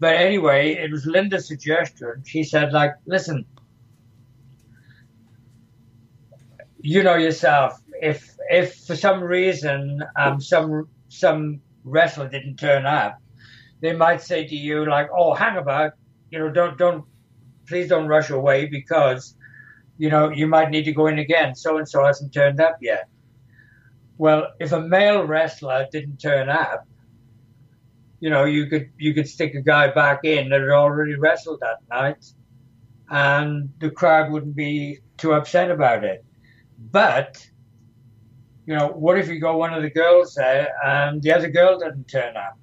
[0.00, 2.22] But anyway, it was Linda's suggestion.
[2.24, 3.44] She said, like, listen,
[6.80, 13.18] you know yourself, if if for some reason um, some some wrestler didn't turn up,
[13.80, 15.92] they might say to you like, "Oh, hang about,
[16.30, 17.04] you know, don't don't
[17.66, 19.34] please don't rush away because
[19.98, 21.54] you know you might need to go in again.
[21.54, 23.08] So and so hasn't turned up yet."
[24.18, 26.86] Well, if a male wrestler didn't turn up,
[28.20, 31.60] you know, you could you could stick a guy back in that had already wrestled
[31.60, 32.24] that night,
[33.10, 36.24] and the crowd wouldn't be too upset about it.
[36.78, 37.46] But
[38.66, 41.78] you know, what if you got one of the girls there and the other girl
[41.78, 42.58] doesn't turn up?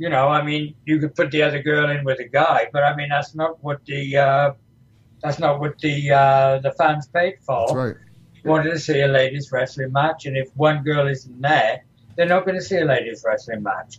[0.00, 2.82] You know, I mean, you could put the other girl in with a guy, but
[2.82, 4.52] I mean, that's not what the uh,
[5.22, 7.66] that's not what the uh, the fans paid for.
[7.66, 7.96] That's right.
[8.42, 11.84] Wanted to see a ladies wrestling match, and if one girl isn't there,
[12.16, 13.98] they're not going to see a ladies wrestling match.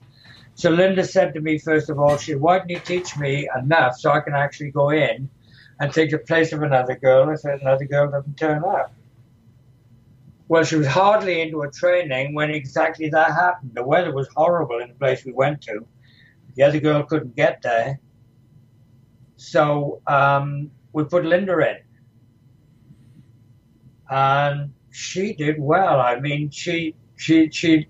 [0.55, 3.95] So Linda said to me, first of all, she, why didn't you teach me enough
[3.95, 5.29] so I can actually go in
[5.79, 8.91] and take the place of another girl if another girl doesn't turn up?
[10.51, 13.71] Well, she was hardly into her training when exactly that happened.
[13.73, 15.87] The weather was horrible in the place we went to.
[16.55, 18.01] The other girl couldn't get there.
[19.37, 21.77] So um, we put Linda in.
[24.09, 26.01] And she did well.
[26.01, 27.87] I mean, she, she, she,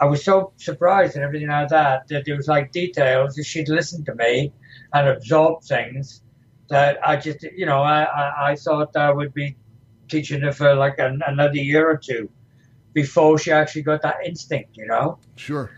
[0.00, 3.68] I was so surprised and everything like that that there was like details that she'd
[3.68, 4.52] listened to me
[4.92, 6.22] and absorbed things
[6.68, 9.56] that I just, you know, I, I, I thought I would be
[10.08, 12.30] teaching her for like an, another year or two
[12.92, 15.18] before she actually got that instinct, you know.
[15.36, 15.70] Sure.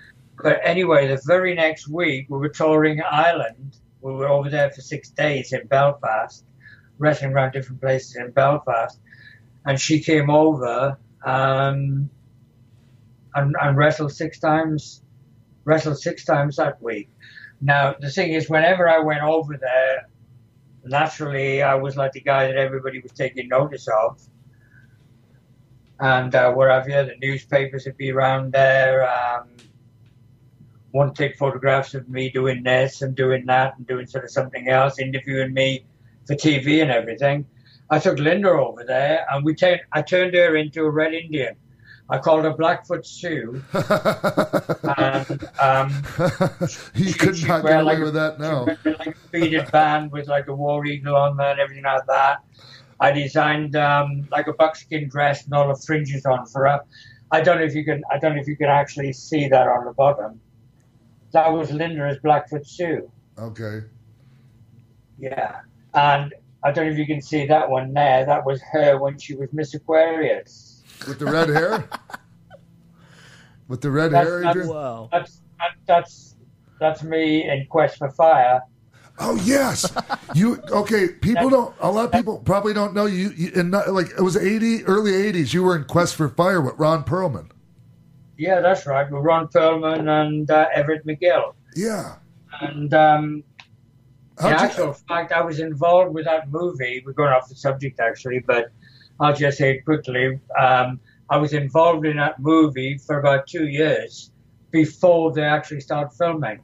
[0.43, 3.77] But anyway, the very next week we were touring Ireland.
[4.03, 6.45] We were over there for six days in Belfast,
[6.99, 9.01] wrestling around different places in Belfast,
[9.65, 10.99] and she came over.
[11.25, 12.11] Um,
[13.37, 15.03] and, and wrestled six times,
[15.65, 17.11] wrestled six times that week.
[17.61, 20.09] Now the thing is, whenever I went over there,
[20.87, 24.21] naturally I was like the guy that everybody was taking notice of.
[25.99, 26.95] And uh, where have you?
[26.95, 29.09] The newspapers would be around there.
[29.09, 29.49] Um,
[31.05, 34.69] to take photographs of me doing this and doing that and doing sort of something
[34.69, 35.85] else, interviewing me
[36.27, 37.45] for TV and everything.
[37.91, 41.55] I took Linda over there, and we t- I turned her into a Red Indian.
[42.09, 43.63] I called her Blackfoot Sue.
[43.73, 45.91] and, um,
[46.95, 48.67] you could not get away like with that now.
[48.85, 52.45] like a beaded band with like a war eagle on there and everything like that.
[53.01, 56.81] I designed um, like a buckskin dress and all the fringes on for her.
[57.31, 58.03] I don't know if you can.
[58.11, 60.41] I don't know if you can actually see that on the bottom.
[61.33, 63.11] That was Linda as Blackfoot Sue.
[63.39, 63.83] Okay.
[65.19, 65.61] Yeah,
[65.93, 68.25] and I don't know if you can see that one there.
[68.25, 70.76] That was her when she was Miss Aquarius.
[71.07, 71.89] With the red hair?
[73.69, 75.09] With the red That's- hair, that's- Adrian?
[75.11, 75.41] That's
[75.87, 76.37] that's
[76.79, 78.61] that's me in Quest for Fire.
[79.19, 79.91] Oh yes,
[80.35, 81.09] you okay?
[81.09, 81.75] People don't.
[81.81, 83.31] A lot of people probably don't know you.
[83.31, 85.55] you in not, like it was eighty, early eighties.
[85.55, 87.51] You were in Quest for Fire with Ron Perlman.
[88.37, 89.11] Yeah, that's right.
[89.11, 91.55] With Ron Perlman and uh, Everett McGill.
[91.75, 92.17] Yeah.
[92.61, 93.43] And um,
[94.39, 97.03] How'd in you- actual fact, I was involved with that movie.
[97.05, 98.67] We're going off the subject actually, but
[99.21, 100.39] I'll just say it quickly.
[100.59, 104.31] Um, I was involved in that movie for about two years
[104.71, 106.61] before they actually started filming.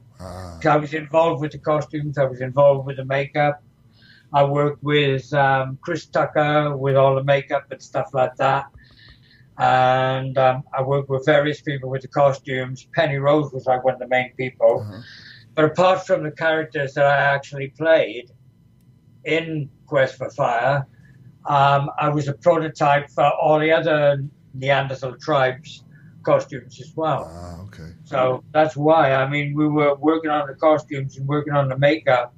[0.61, 2.17] So I was involved with the costumes.
[2.17, 3.61] I was involved with the makeup.
[4.31, 8.65] I worked with um, Chris Tucker with all the makeup and stuff like that.
[9.57, 12.87] And um, I worked with various people with the costumes.
[12.95, 14.79] Penny Rose was like one of the main people.
[15.55, 18.31] But apart from the characters that I actually played
[19.25, 20.87] in Quest for Fire,
[21.45, 25.83] um, I was a prototype for all the other Neanderthal tribes
[26.23, 27.29] costumes as well.
[27.29, 27.91] Ah, okay.
[28.05, 29.13] So that's why.
[29.13, 32.33] I mean, we were working on the costumes and working on the makeup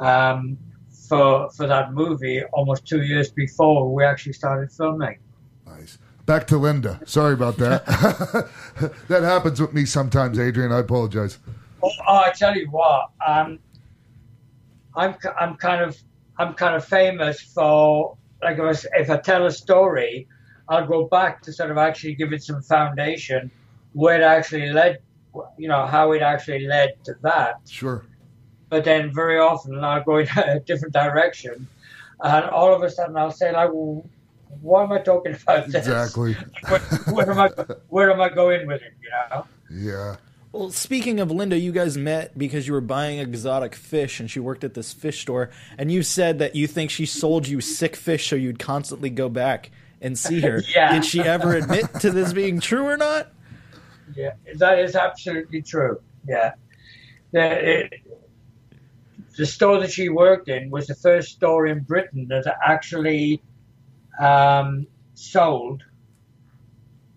[0.00, 0.58] um,
[1.08, 5.18] for for that movie almost two years before we actually started filming.
[5.66, 5.98] Nice.
[6.26, 7.00] Back to Linda.
[7.06, 7.86] Sorry about that.
[9.08, 10.72] that happens with me sometimes, Adrian.
[10.72, 11.38] I apologize.
[11.82, 13.58] Oh, I tell you what, um,
[14.94, 15.96] I'm I'm kind of
[16.38, 20.28] I'm kind of famous for like if I, if I tell a story,
[20.68, 23.50] I'll go back to sort of actually give it some foundation
[23.92, 24.98] where it actually led
[25.56, 27.60] you know, how it actually led to that.
[27.68, 28.04] Sure.
[28.68, 31.66] But then very often I'll go in a different direction,
[32.22, 34.04] and all of a sudden I'll say like, well,
[34.60, 35.86] "Why am I talking about this?
[35.86, 36.34] Exactly.
[36.68, 36.80] Where,
[37.14, 37.48] where am I?
[37.88, 38.94] Where am I going with it?
[39.02, 40.16] You know?" Yeah.
[40.52, 44.40] Well, speaking of Linda, you guys met because you were buying exotic fish and she
[44.40, 45.50] worked at this fish store.
[45.76, 49.28] And you said that you think she sold you sick fish so you'd constantly go
[49.28, 49.70] back
[50.00, 50.62] and see her.
[50.74, 50.92] Yeah.
[50.92, 53.32] Did she ever admit to this being true or not?
[54.16, 56.00] Yeah, that is absolutely true.
[56.26, 56.52] Yeah,
[57.32, 57.94] the, it,
[59.36, 63.42] the store that she worked in was the first store in Britain that actually
[64.20, 65.82] um, sold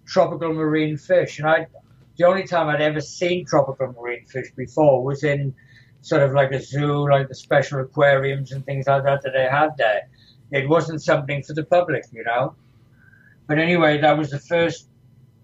[0.06, 1.68] tropical marine fish, and I.
[2.18, 5.54] The only time I'd ever seen tropical marine fish before was in
[6.02, 9.46] sort of like a zoo, like the special aquariums and things like that that they
[9.46, 10.10] had there.
[10.52, 12.56] It wasn't something for the public, you know.
[13.48, 14.88] But anyway, that was the first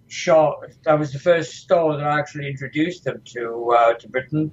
[0.08, 0.62] shop.
[0.84, 4.52] That was the first store that I actually introduced them to uh, to Britain.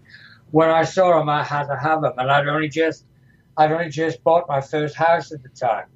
[0.50, 3.04] When I saw them, I had to have them, and I'd only just
[3.56, 5.86] I'd only just bought my first house at the time.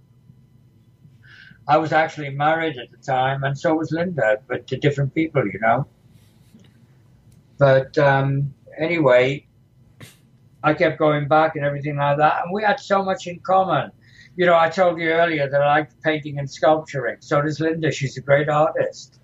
[1.66, 5.46] I was actually married at the time, and so was Linda, but to different people,
[5.46, 5.86] you know.
[7.58, 9.46] But um, anyway,
[10.62, 13.90] I kept going back and everything like that, and we had so much in common.
[14.36, 17.16] You know, I told you earlier that I like painting and sculpturing.
[17.20, 17.90] So does Linda.
[17.90, 19.18] She's a great artist,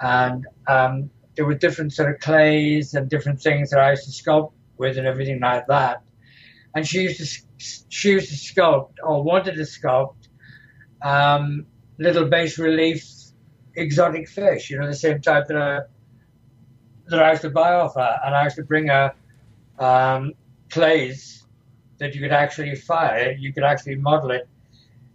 [0.00, 4.22] and um, there were different sort of clays and different things that I used to
[4.22, 6.02] sculpt with and everything like that.
[6.74, 10.28] And she used to she used to sculpt or wanted to sculpt
[11.02, 11.66] um,
[11.98, 13.08] little bas relief
[13.76, 14.70] exotic fish.
[14.70, 15.80] You know, the same type that I,
[17.08, 19.14] that I used to buy off her, and I used to bring her
[19.78, 20.32] um,
[20.70, 21.44] clays
[21.98, 23.32] that you could actually fire.
[23.38, 24.48] You could actually model it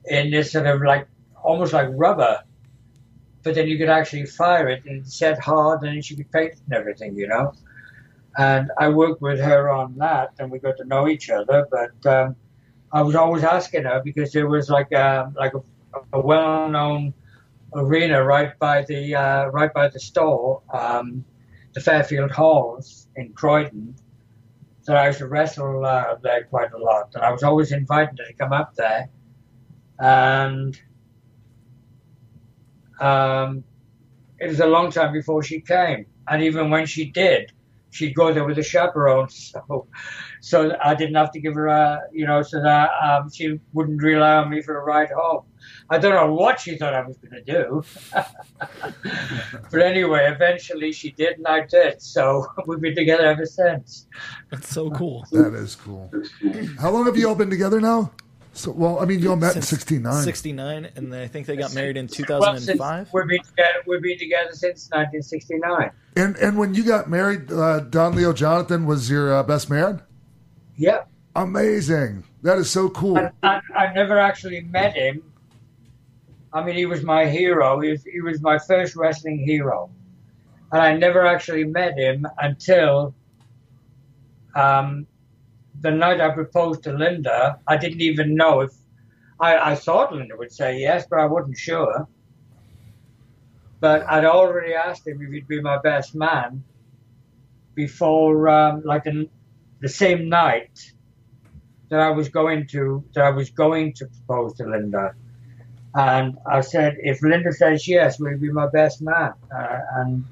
[0.06, 1.08] in this sort of like
[1.44, 2.44] almost like rubber,
[3.44, 6.74] but then you could actually fire it and set hard, and she could paint and
[6.74, 7.18] everything.
[7.18, 7.54] You know.
[8.38, 11.68] And I worked with her on that, and we got to know each other.
[11.70, 12.36] But um,
[12.92, 15.62] I was always asking her because there was like a, like a,
[16.14, 17.14] a well-known
[17.74, 21.26] arena right by the uh, right by the store, um,
[21.80, 23.96] the Fairfield Halls in Croydon.
[24.86, 28.18] That I used to wrestle uh, there quite a lot, and I was always invited
[28.18, 29.10] to come up there.
[30.00, 30.80] And
[33.00, 33.64] um,
[34.40, 37.52] it was a long time before she came, and even when she did,
[37.92, 39.28] she'd go there with a chaperone.
[39.38, 39.88] So,
[40.42, 44.02] so I didn't have to give her a, you know, so that um, she wouldn't
[44.02, 45.44] rely on me for a ride home.
[45.92, 47.84] I don't know what she thought I was going to do.
[49.72, 52.02] but anyway, eventually she did and I did.
[52.02, 54.08] So we've been together ever since.
[54.52, 55.26] That's so cool.
[55.32, 56.12] That is cool.
[56.80, 58.12] How long have you all been together now?
[58.54, 60.24] So, well, I mean, you all met in '69.
[60.24, 63.10] 69, and I think they got married in Well, 2005.
[63.14, 65.92] we've been together, we've been together since 1969.
[66.18, 70.02] And and when you got married, uh, Don Leo Jonathan was your uh, best man.
[70.78, 71.10] Yep.
[71.36, 72.26] Amazing.
[72.42, 73.18] That is so cool.
[73.18, 75.24] I, I, I never actually met him.
[76.52, 77.80] I mean, he was my hero.
[77.80, 79.92] He was, he was my first wrestling hero.
[80.72, 83.14] And I never actually met him until
[84.56, 85.08] um,
[85.82, 87.60] the night I proposed to Linda.
[87.68, 88.72] I didn't even know if
[89.40, 92.08] I, I thought Linda would say yes, but I wasn't sure.
[93.80, 96.64] But I'd already asked him if he'd be my best man
[97.76, 99.30] before, um, like the,
[99.80, 100.94] the same night
[101.90, 105.16] that I was going to that I was going to propose to Linda,
[105.96, 109.34] and I said, if Linda says yes, will you be my best man?
[109.54, 110.26] Uh, and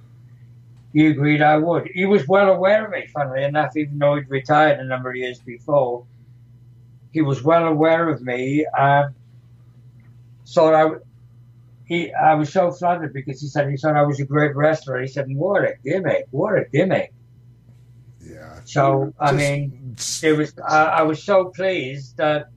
[0.94, 1.88] he agreed I would.
[1.94, 5.16] He was well aware of me, funnily enough, even though he'd retired a number of
[5.16, 6.06] years before.
[7.12, 8.66] He was well aware of me.
[8.78, 9.14] and
[10.48, 10.96] thought I,
[11.86, 15.02] he, I was so flattered because he said he thought I was a great wrestler.
[15.02, 16.28] He said, "What a gimmick!
[16.32, 17.14] What a gimmick!"
[18.22, 18.60] Yeah.
[18.66, 20.54] So I Just- mean, it was.
[20.68, 22.48] I, I was so pleased that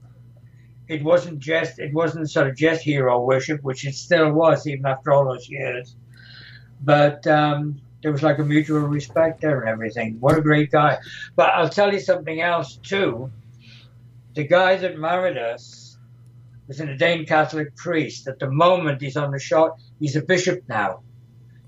[0.91, 1.79] it wasn't just.
[1.79, 5.47] It wasn't sort of just hero worship, which it still was even after all those
[5.49, 5.95] years.
[6.81, 10.17] But um, there was like a mutual respect there and everything.
[10.19, 10.97] What a great guy!
[11.37, 13.31] But I'll tell you something else too.
[14.33, 15.97] The guy that married us
[16.67, 18.27] was an ordained Catholic priest.
[18.27, 19.79] At the moment, he's on the shot.
[19.99, 21.03] He's a bishop now.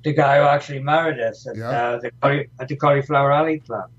[0.04, 3.90] The guy who actually married us at, uh, the, at the Cauliflower Alley Club.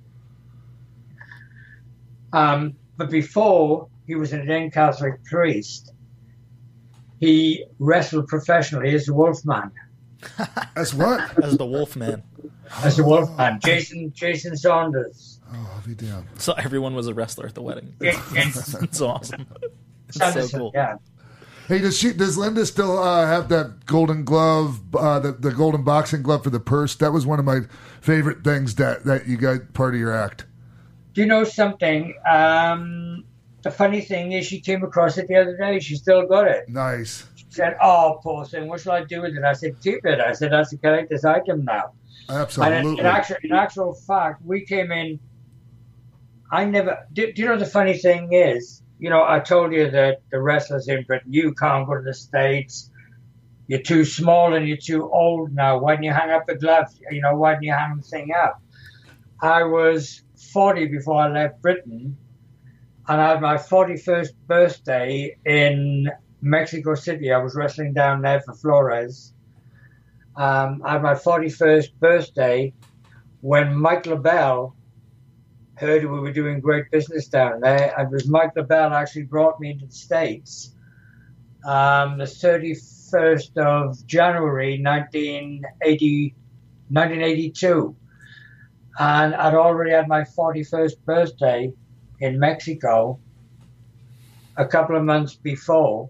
[2.31, 5.93] Um, but before he was an ordained Catholic priest,
[7.21, 9.73] he wrestled professionally as the Wolfman.
[10.77, 11.39] As what?
[11.45, 12.23] As the Wolfman.
[12.83, 15.39] As the Wolfman, Jason Jason Saunders.
[15.53, 16.27] Oh, I'll be damned.
[16.39, 17.95] So everyone was a wrestler at the wedding.
[18.01, 18.49] Yeah, yeah.
[18.83, 19.47] It's awesome.
[20.09, 20.73] It's so cool.
[20.75, 20.97] Yeah.
[21.69, 22.13] Hey, does she?
[22.13, 26.51] Does Linda still uh, have that golden glove, uh, the the golden boxing glove for
[26.51, 26.95] the purse?
[26.97, 27.61] That was one of my
[28.01, 30.45] favorite things that that you got part of your act.
[31.15, 32.15] Do you know something?
[32.29, 33.25] Um,
[33.65, 35.81] the funny thing is, she came across it the other day.
[35.81, 36.69] She still got it.
[36.69, 37.27] Nice.
[37.35, 38.69] She said, "Oh, poor thing.
[38.69, 41.25] What shall I do with it?" I said, "Keep it." I said, "That's a collector's
[41.25, 41.93] item now."
[42.29, 42.77] Absolutely.
[42.77, 45.19] And in, in, actual, in actual fact, we came in.
[46.53, 47.07] I never.
[47.15, 48.83] Do, do you know the funny thing is?
[48.99, 52.15] You know, I told you that the wrestlers in Britain, you can't go to the
[52.15, 52.91] states.
[53.67, 55.79] You're too small and you're too old now.
[55.79, 56.89] Why didn't you hang up the glove?
[57.11, 58.61] You know, why didn't you hang the thing up?
[59.41, 60.23] I was
[60.53, 62.17] 40 before I left Britain,
[63.09, 66.11] and I had my 41st birthday in
[66.41, 67.33] Mexico City.
[67.33, 69.35] I was wrestling down there for Flores.
[70.37, 72.73] Um, I had my 41st birthday
[73.41, 74.73] when Mike LeBell
[75.77, 77.93] heard we were doing great business down there.
[77.99, 80.75] And it was Mike LeBell actually brought me into the States
[81.67, 86.35] um, the 31st of January 1980,
[86.89, 87.97] 1982.
[88.99, 91.73] And I'd already had my 41st birthday
[92.21, 93.19] in Mexico
[94.57, 96.09] a couple of months before,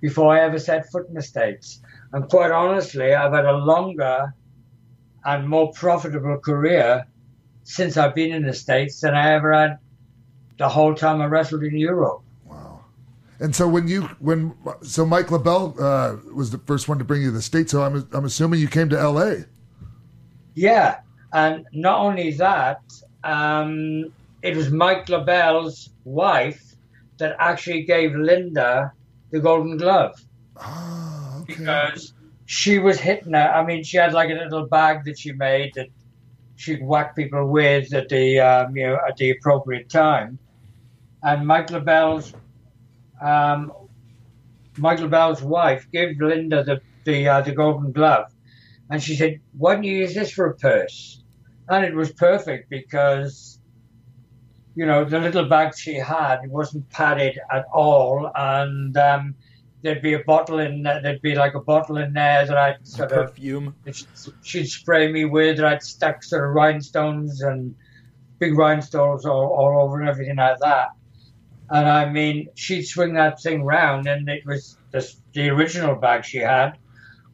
[0.00, 1.80] before I ever set foot in the States.
[2.12, 4.34] And quite honestly, I've had a longer
[5.24, 7.06] and more profitable career
[7.64, 9.78] since I've been in the States than I ever had
[10.58, 12.22] the whole time I wrestled in Europe.
[12.44, 12.84] Wow!
[13.40, 17.22] And so when you when so Mike LeBell uh, was the first one to bring
[17.22, 17.72] you to the states.
[17.72, 19.44] So I'm I'm assuming you came to L.A.
[20.54, 21.00] Yeah,
[21.32, 22.80] and not only that,
[23.24, 24.12] um,
[24.44, 26.74] it was Mike LeBell's wife
[27.18, 28.92] that actually gave Linda
[29.30, 30.20] the Golden Glove
[30.56, 31.54] oh, okay.
[31.54, 32.12] because
[32.44, 33.50] she was hitting her.
[33.50, 35.88] I mean, she had like a little bag that she made that
[36.56, 40.38] she'd whack people with at the um, you know at the appropriate time,
[41.22, 42.34] and Mike LeBell's
[43.22, 43.72] um,
[44.76, 48.30] Mike LeBell's wife gave Linda the the, uh, the golden glove,
[48.90, 51.22] and she said, "Why don't you use this for a purse?"
[51.66, 53.53] And it was perfect because,
[54.74, 59.34] you know, the little bag she had it wasn't padded at all, and um,
[59.82, 62.86] there'd be a bottle in there, there'd be like a bottle in there that I'd
[62.86, 63.74] sort of perfume.
[64.42, 67.74] She'd spray me with, that I'd stuck sort of rhinestones and
[68.38, 70.88] big rhinestones all, all over and everything like that.
[71.70, 76.24] And I mean, she'd swing that thing round, and it was the, the original bag
[76.24, 76.78] she had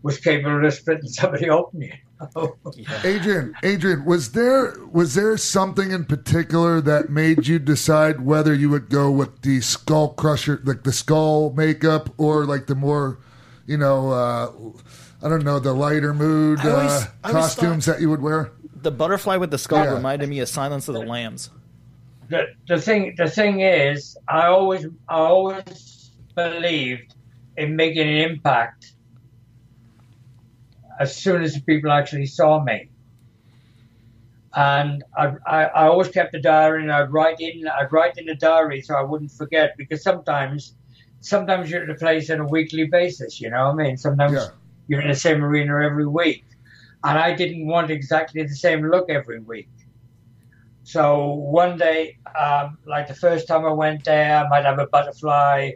[0.02, 1.90] was capable of splitting somebody open.
[2.36, 2.98] You know?
[3.04, 8.68] Adrian, Adrian, was there was there something in particular that made you decide whether you
[8.70, 13.18] would go with the skull crusher, like the skull makeup, or like the more,
[13.66, 14.52] you know, uh,
[15.22, 18.50] I don't know, the lighter mood always- uh, I always costumes that you would wear?
[18.82, 19.94] The butterfly with the skull Yeah.
[19.94, 21.50] reminded me of Silence of the Lambs.
[22.28, 27.14] the the thing the thing is, I always I always believed
[27.56, 28.92] in making an impact
[31.00, 32.90] as soon as people actually saw me.
[34.54, 38.28] And I, I, I always kept a diary and I'd write in I'd write in
[38.28, 40.74] a diary so I wouldn't forget because sometimes
[41.20, 43.96] sometimes you're at a place on a weekly basis, you know what I mean?
[43.96, 44.48] Sometimes Yeah.
[44.88, 46.44] you're in the same arena every week.
[47.02, 49.68] And I didn't want exactly the same look every week.
[50.82, 54.86] So one day, um, like the first time I went there, I might have a
[54.86, 55.72] butterfly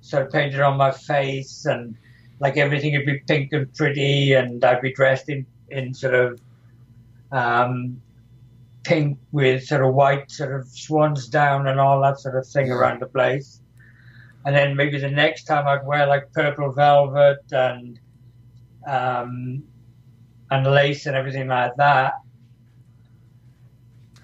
[0.00, 1.96] sort of painted on my face, and
[2.40, 6.40] like everything would be pink and pretty, and I'd be dressed in, in sort of
[7.32, 8.00] um,
[8.84, 12.70] pink with sort of white sort of swans down and all that sort of thing
[12.70, 13.60] around the place.
[14.44, 17.98] And then maybe the next time I'd wear like purple velvet and
[18.86, 19.62] um,
[20.50, 22.14] and lace and everything like that.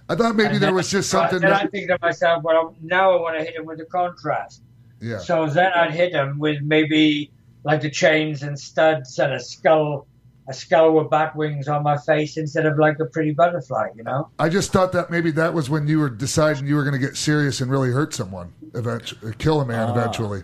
[0.09, 1.41] I thought maybe And there was just something.
[1.41, 4.63] Then I think to myself, well, now I want to hit him with the contrast.
[5.01, 5.19] yeah.
[5.19, 7.31] So then I'd hit him with maybe
[7.65, 10.07] like the chains and studs and a skull,
[10.49, 14.03] a skull with bat wings on my face instead of like a pretty butterfly, you
[14.05, 14.29] know?
[14.39, 17.05] I just thought that maybe that was when you were deciding you were going to
[17.07, 19.93] get serious and really hurt someone, eventually, kill a man Ah.
[19.99, 20.43] eventually.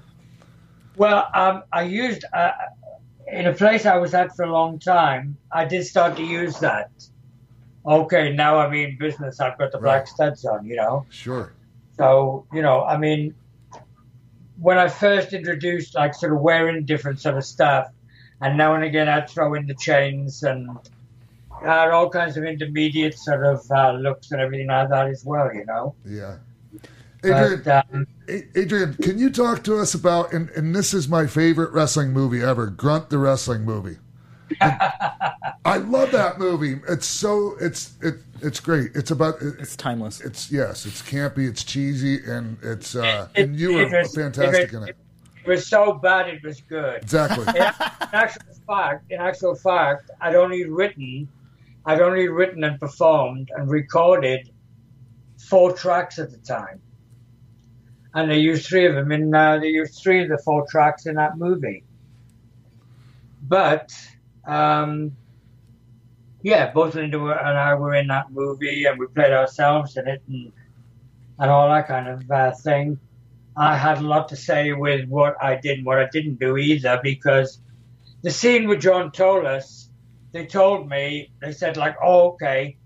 [0.96, 2.50] Well, um, I used uh,
[3.32, 5.36] in a place I was at for a long time.
[5.52, 6.90] I did start to use that.
[7.86, 9.40] Okay, now I'm in business.
[9.40, 10.08] I've got the black Right.
[10.08, 11.06] studs on, you know.
[11.10, 11.52] Sure.
[11.96, 13.34] So, you know, I mean,
[14.60, 17.88] when I first introduced like sort of wearing different sort of stuff,
[18.40, 20.68] and now and again I'd throw in the chains and
[21.64, 25.52] uh, all kinds of intermediate sort of uh, looks and everything like that as well,
[25.54, 25.94] you know.
[26.04, 26.36] Yeah.
[27.22, 28.06] Adrian, But, um,
[28.54, 30.32] Adrian, can you talk to us about?
[30.32, 33.98] And, and this is my favorite wrestling movie ever, Grunt the wrestling movie.
[34.60, 36.80] I love that movie.
[36.88, 38.90] It's so it's it it's great.
[38.94, 40.20] It's about it, It's timeless.
[40.20, 44.14] it's yes, it's campy, it's cheesy, and it's uh It- and you it were was-
[44.14, 44.96] fantastic it in it.
[45.44, 47.02] it was so bad it was good.
[47.02, 47.44] Exactly.
[47.48, 47.62] In, in
[48.12, 51.28] actual fact, in actual fact, I'd only written,
[51.86, 54.50] I'd only written and performed and recorded
[55.38, 56.80] four tracks at the time,
[58.14, 59.34] and they used three of them in.
[59.34, 61.84] Uh, they used three of the four tracks in that movie.
[63.42, 63.90] But
[64.50, 65.16] um,
[66.42, 70.22] yeah, both Linda and I were in that movie, and we played ourselves in it,
[70.28, 70.52] and
[71.38, 72.98] and all that kind of uh, thing.
[73.56, 76.56] I had a lot to say with what I did and what I didn't do
[76.56, 77.60] either, because
[78.22, 79.88] the scene with John Tolos,
[80.32, 82.76] they told me, they said like, oh, okay.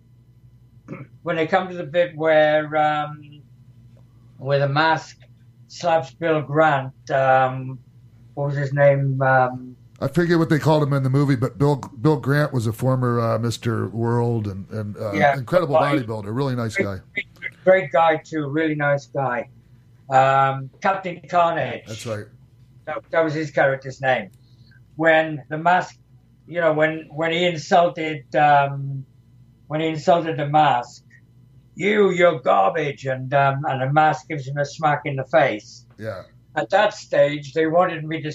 [1.23, 3.43] when they come to the bit where um,
[4.39, 5.19] where the mask
[5.69, 7.79] slaps Bill Grant, um,
[8.35, 9.21] what was his name?
[9.23, 12.67] Um, I forget what they called him in the movie, but Bill Bill Grant was
[12.67, 13.91] a former uh, Mr.
[13.93, 15.37] World and, and uh, Yeah.
[15.37, 16.99] incredible bodybuilder, really nice guy.
[17.65, 19.49] great guy too, really nice guy.
[20.11, 21.85] Um, Captain Carnage.
[21.87, 22.27] That's right.
[22.87, 24.31] That, that was his character's name.
[24.97, 25.97] When the mask,
[26.47, 29.07] you know, when when he insulted um,
[29.69, 31.05] when he insulted the mask,
[31.77, 35.87] you, you're garbage, and um, and the mask gives him a smack in the face.
[35.99, 36.25] Yeah.
[36.57, 38.33] At that stage, they wanted me to.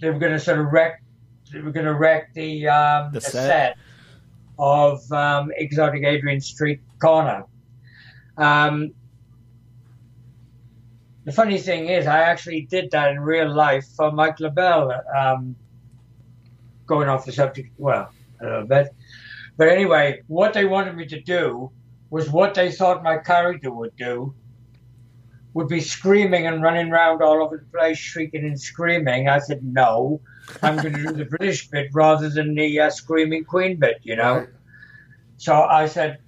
[0.00, 1.02] They were going to sort of wreck.
[1.52, 3.32] They were going to wreck the um, The the, set.
[3.46, 3.76] set.
[4.58, 7.44] of um, Exotic Adrian Street Corner.
[8.36, 8.92] Um,
[11.24, 15.00] the funny thing is, I actually did that in real life for Mike LeBell.
[15.16, 15.56] Um,
[16.86, 18.10] going off the subject, well,
[18.40, 18.94] a little bit.
[19.56, 21.70] But anyway, what they wanted me to do
[22.10, 24.34] was what they thought my character would do.
[25.56, 29.30] Would be screaming and running around all over the place, shrieking and screaming.
[29.30, 30.20] I said, no,
[30.62, 34.16] I'm going to do the British bit rather than the uh, screaming Queen bit, you
[34.16, 34.46] know.
[35.38, 36.18] So I said,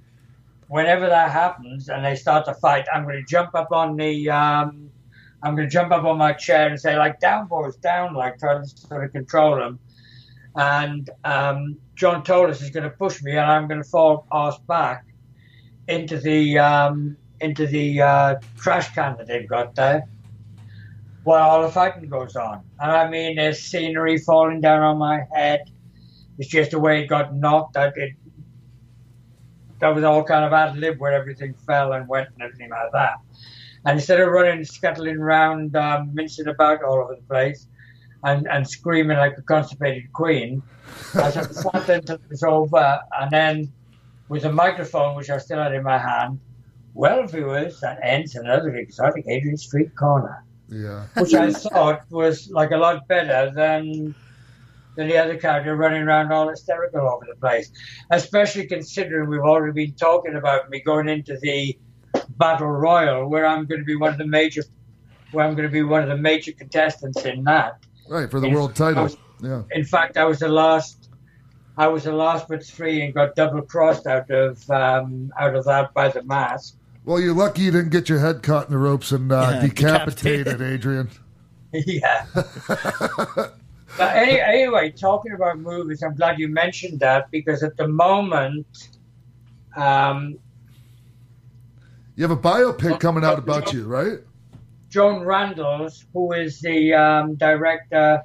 [0.69, 4.31] whenever that happens and they start to fight, I'm going to jump up on the,
[4.31, 4.89] um,
[5.43, 8.39] I'm going to jump up on my chair and say like, down boys, down, like
[8.39, 9.79] try to sort of control them.
[10.57, 14.59] And um, John Tolos is going to push me, and I'm going to fall arse
[14.61, 15.05] back
[15.87, 20.09] into the um, into the uh, trash can that they've got there.
[21.24, 25.24] While all the fighting goes on, and I mean, there's scenery falling down on my
[25.35, 25.70] head.
[26.39, 27.74] It's just the way it got knocked.
[27.74, 28.12] That it
[29.81, 32.93] that was all kind of ad lib where everything fell and went and everything like
[32.93, 33.15] that.
[33.85, 37.66] And instead of running, scuttling around, um, mincing about all over the place,
[38.24, 40.62] and, and screaming like a constipated queen,
[41.15, 43.73] I sat until it was over, and then
[44.28, 46.40] with a microphone, which I still had in my hand,
[46.99, 51.05] well, viewers, that ends another exotic Adrian Street corner, Yeah.
[51.16, 54.15] which I thought was like a lot better than
[54.97, 57.70] than the other character running around all hysterical over the place.
[58.11, 61.79] Especially considering we've already been talking about me going into the
[62.31, 64.62] battle royal, where I'm going to be one of the major,
[65.31, 67.79] where I'm going to be one of the major contestants in that.
[68.11, 69.05] Right, for the In- world title.
[69.05, 69.62] was- Yeah.
[69.70, 71.11] In fact, I was the last.
[71.77, 75.65] I was the last but three and got double crossed out of um, out of
[75.66, 76.75] that by the mask.
[77.09, 79.60] Well, you're lucky you didn't get your head caught in the ropes and uh, Yeah,
[79.62, 80.60] decapitated, decapitated.
[80.60, 81.10] Adrian.
[81.72, 82.26] yeah.
[82.35, 83.56] but
[83.98, 88.90] any, anyway, talking about movies, I'm glad you mentioned that because at the moment,
[89.74, 90.39] um,
[92.14, 94.18] You have a biopic coming out about you, right?
[94.90, 98.22] Joan Randalls, who is the um, director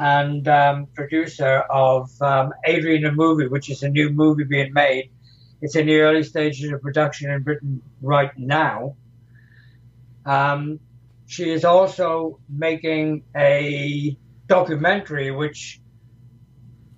[0.00, 5.11] and um, producer of um, Adrian the Movie, which is a new movie being made.
[5.62, 8.96] It's in the early stages of production in Britain right now.
[10.26, 10.80] Um,
[11.26, 14.16] she is also making a
[14.46, 15.80] documentary which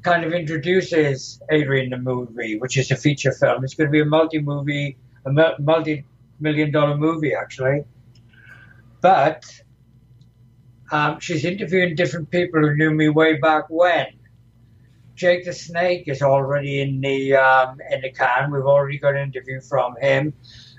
[0.03, 3.63] kind of introduces Adrian the Movie, which is a feature film.
[3.65, 5.31] It's going to be a multi-movie, a
[5.61, 7.85] multi-million dollar movie, actually
[9.05, 9.45] but
[10.91, 14.07] um, she's interviewing different people who knew me way back when.
[15.15, 18.51] Jake the Snake is already in the um, in the can.
[18.53, 20.35] We've already got an interview from him,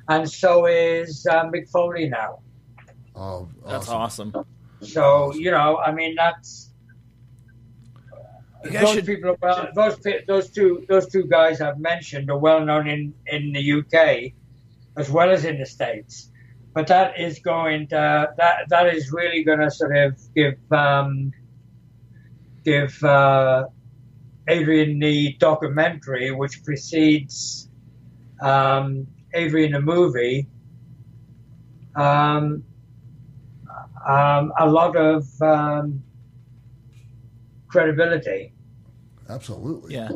[0.10, 2.40] and so is uh, Mick Foley now.
[3.16, 4.34] Oh, That's awesome.
[4.82, 6.72] So you know, I mean, that's
[8.66, 9.30] You those should- people.
[9.32, 9.98] Are well, those
[10.28, 14.34] those two those two guys I've mentioned are well known in in the UK
[14.98, 16.30] as well as in the states.
[16.74, 21.32] But that is going to that that is really going to sort of give um,
[22.66, 23.68] give uh,
[24.48, 27.70] Adrian the documentary, which precedes
[28.42, 30.48] um, Adrian the movie,
[31.96, 32.64] um,
[34.08, 36.04] um, a lot of um,
[37.68, 38.54] credibility.
[39.28, 39.96] Absolutely.
[39.96, 40.12] Yeah.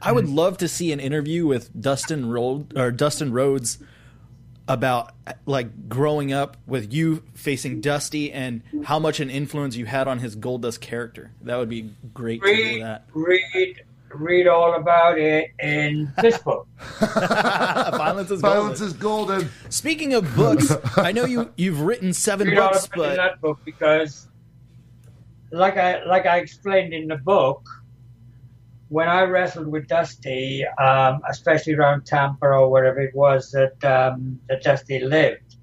[0.00, 3.78] I would love to see an interview with Dustin Rhodes or Dustin Rhodes
[4.68, 5.12] about
[5.46, 10.18] like growing up with you facing Dusty and how much an influence you had on
[10.18, 11.30] his Goldust character.
[11.42, 13.04] That would be great to hear Read, that.
[13.14, 16.66] read, read all about it in this book.
[17.00, 18.86] Violence is Violence golden.
[18.86, 19.48] is golden.
[19.68, 23.08] Speaking of books, I know you you've written seven read all books, about it in
[23.10, 24.26] but that book because,
[25.52, 27.64] like I like I explained in the book,
[28.88, 34.38] when I wrestled with Dusty, um, especially around Tampa or wherever it was that um,
[34.48, 35.56] that Dusty lived,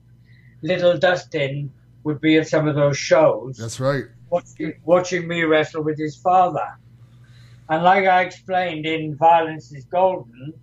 [0.62, 1.72] little Dustin
[2.04, 3.58] would be at some of those shows.
[3.58, 4.06] That's right.
[4.30, 6.78] watching, watching me wrestle with his father.
[7.70, 10.54] And like I explained in Violence is Golden,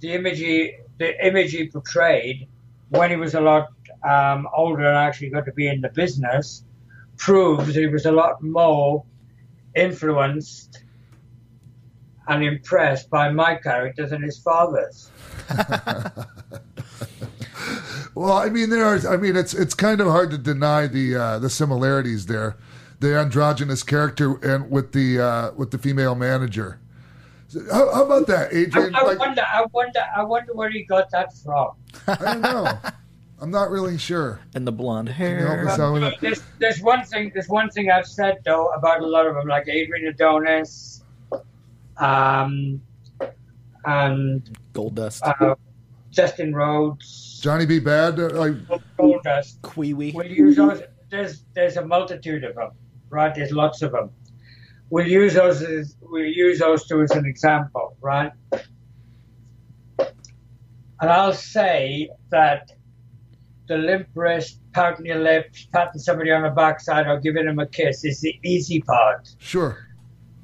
[0.00, 2.46] the image he, the image he portrayed
[2.90, 3.68] when he was a lot
[4.06, 6.64] um, older and actually got to be in the business
[7.16, 9.04] proves he was a lot more
[9.74, 10.84] influenced
[12.28, 15.10] and impressed by my character than his father's.
[18.14, 18.98] Well, I mean, there are.
[19.08, 22.56] I mean, it's it's kind of hard to deny the uh, the similarities there,
[23.00, 26.78] the androgynous character and with the uh, with the female manager.
[27.70, 28.94] How, how about that, I, Adrian?
[28.94, 31.72] I Like, wonder, I wonder, I wonder where he got that from.
[32.06, 32.78] I don't know.
[33.42, 34.40] I'm not really sure.
[34.54, 35.68] and the blonde Can you help hair.
[35.68, 36.14] us out with that?
[36.20, 37.32] There's, there's one thing.
[37.34, 41.02] There's one thing I've said though about a lot of them, like Adrian Adonis,
[41.96, 42.80] um,
[43.84, 45.22] and Goldust.
[45.24, 45.56] uh,
[46.12, 47.80] Dustin Rhodes, Johnny B.
[47.80, 48.20] Bad.
[48.20, 48.52] uh, Like,
[48.96, 49.58] Goldust.
[49.62, 50.14] Queewee.
[50.14, 50.82] We'll use those.
[51.10, 52.70] There's there's a multitude of them,
[53.10, 53.34] right?
[53.34, 54.10] There's lots of them.
[54.90, 58.30] We'll use those as we'll use those two as an example, right?
[59.98, 62.70] And I'll say that
[63.72, 67.66] the limp wrist, pouting your lips, patting somebody on the backside, or giving them a
[67.66, 69.28] kiss is the easy part.
[69.38, 69.88] sure.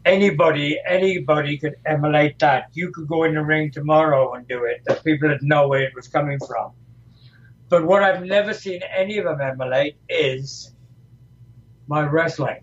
[0.06, 2.70] Anybody, anybody could emulate that.
[2.72, 4.80] You could go in the ring tomorrow and do it.
[4.86, 6.72] The people would know where it was coming from.
[7.68, 10.72] But what I've never seen any of them emulate is
[11.88, 12.62] my wrestling.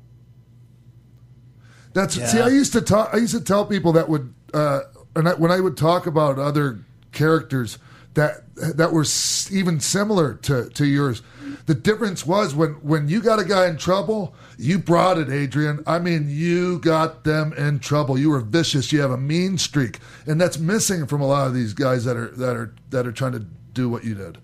[1.94, 2.26] That's Yeah.
[2.26, 2.40] see.
[2.40, 3.12] I used to talk.
[3.14, 4.80] I used to tell people that would, uh,
[5.16, 6.80] and I, when I would talk about other
[7.12, 7.78] characters
[8.16, 9.06] that that were
[9.52, 11.22] even similar to to yours,
[11.66, 15.84] the difference was when when you got a guy in trouble, you brought it, Adrian.
[15.86, 18.18] I mean, you got them in trouble.
[18.18, 18.92] You were vicious.
[18.92, 22.16] You have a mean streak, and that's missing from a lot of these guys that
[22.16, 24.38] are that are that are trying to do what you did.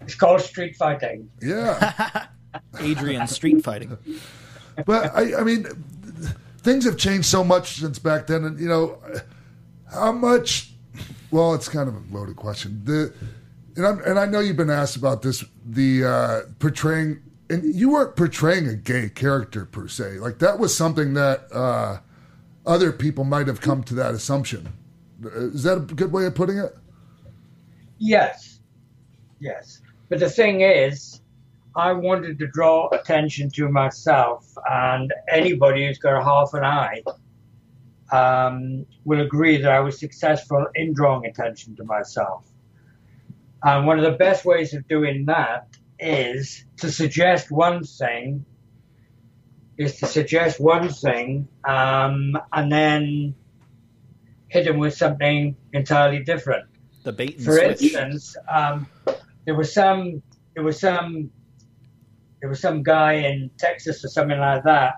[0.00, 1.30] It's called street fighting.
[1.40, 2.26] Yeah.
[2.80, 3.96] Adrian street fighting.
[4.86, 5.66] but I, I mean,
[6.58, 8.98] things have changed so much since back then, and you know,
[9.92, 10.72] how much?
[11.30, 12.82] Well, it's kind of a loaded question.
[12.84, 13.12] The
[13.76, 15.44] and and I know you've been asked about this.
[15.64, 20.18] The uh, portraying and you weren't portraying a gay character per se.
[20.18, 21.98] Like that was something that uh,
[22.66, 24.72] other people might have come to that assumption.
[25.22, 26.76] Is that a good way of putting it?
[27.98, 28.60] Yes,
[29.40, 29.80] yes.
[30.08, 31.20] But the thing is,
[31.74, 37.02] I wanted to draw attention to myself, and anybody who's got a half an eye
[38.10, 42.46] um, will agree that I was successful in drawing attention to myself.
[43.62, 45.68] And one of the best ways of doing that
[45.98, 48.44] is to suggest one thing,
[49.76, 53.34] is to suggest one thing, um, and then
[54.48, 56.66] hit them with something entirely different.
[57.02, 57.82] The bait and For switch.
[57.82, 58.86] instance, um,
[59.44, 60.22] there was some,
[60.54, 61.30] there was some,
[62.40, 64.94] there was some guy in Texas or something like that,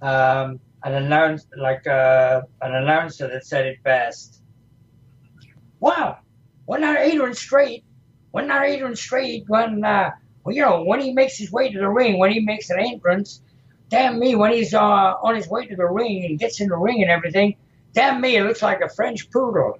[0.00, 4.42] um, an announce like uh, an announcer that said it best.
[5.80, 6.18] Wow,
[6.66, 7.84] when not Adrian Straight,
[8.30, 10.10] when not Adrian Straight, when uh,
[10.44, 12.78] well, you know, when he makes his way to the ring, when he makes an
[12.78, 13.40] entrance,
[13.88, 16.76] damn me, when he's uh, on his way to the ring and gets in the
[16.76, 17.56] ring and everything,
[17.92, 19.78] damn me, it looks like a French poodle.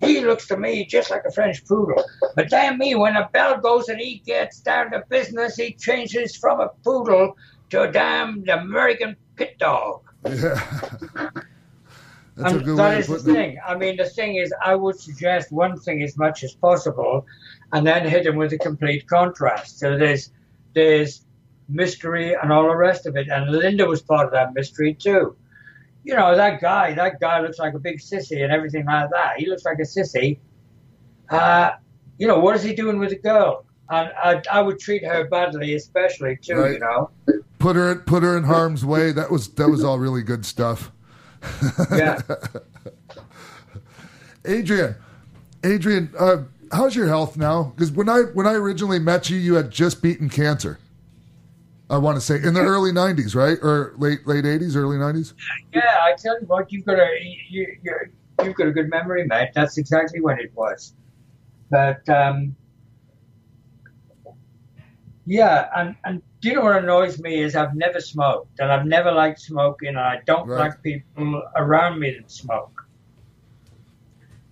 [0.00, 2.04] He looks to me just like a French poodle.
[2.36, 6.36] But damn me, when a bell goes and he gets down to business, he changes
[6.36, 7.36] from a poodle
[7.70, 10.02] to a damn American pit dog.
[10.24, 11.30] Yeah.
[12.36, 13.34] That's a good that way is the putting it.
[13.34, 13.58] thing.
[13.66, 17.26] I mean, the thing is, I would suggest one thing as much as possible,
[17.72, 19.80] and then hit him with a complete contrast.
[19.80, 20.30] So there's
[20.74, 21.24] there's
[21.68, 23.28] mystery and all the rest of it.
[23.28, 25.36] And Linda was part of that mystery too.
[26.04, 29.34] You know, that guy, that guy looks like a big sissy and everything like that.
[29.38, 30.38] He looks like a sissy.
[31.28, 31.72] Uh,
[32.18, 33.66] you know, what is he doing with a girl?
[33.90, 36.72] And I, I would treat her badly, especially too.
[36.72, 37.10] You know.
[37.58, 39.12] Put her put her in harm's way.
[39.12, 40.92] That was that was all really good stuff.
[41.90, 42.20] Yeah.
[44.44, 44.94] Adrian,
[45.64, 47.72] Adrian, uh, how's your health now?
[47.74, 50.78] Because when I when I originally met you, you had just beaten cancer.
[51.90, 55.32] I want to say in the early '90s, right, or late late '80s, early '90s.
[55.72, 57.08] Yeah, I tell you what, you've got to
[57.48, 57.94] you, you
[58.44, 59.50] you've got a good memory, mate.
[59.54, 60.94] That's exactly when it was.
[61.70, 62.54] But um,
[65.28, 68.86] yeah, and and do you know what annoys me is I've never smoked, and I've
[68.86, 70.58] never liked smoking, and I don't Right.
[70.58, 72.86] like people around me that smoke.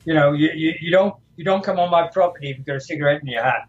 [0.05, 2.77] You know, you, you, you don't you don't come on my property if you've got
[2.77, 3.65] a cigarette in your hand,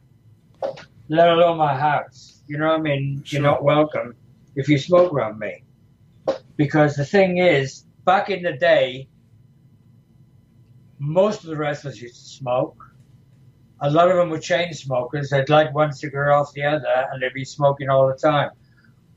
[1.09, 2.41] let alone my house.
[2.47, 3.23] You know what I mean?
[3.27, 4.15] You're not welcome
[4.55, 5.63] if you smoke around me.
[6.57, 9.07] Because the thing is, back in the day,
[10.99, 12.86] most of the wrestlers used to smoke.
[13.81, 15.29] A lot of them were chain smokers.
[15.29, 18.49] They'd light one cigarette off the other and they'd be smoking all the time.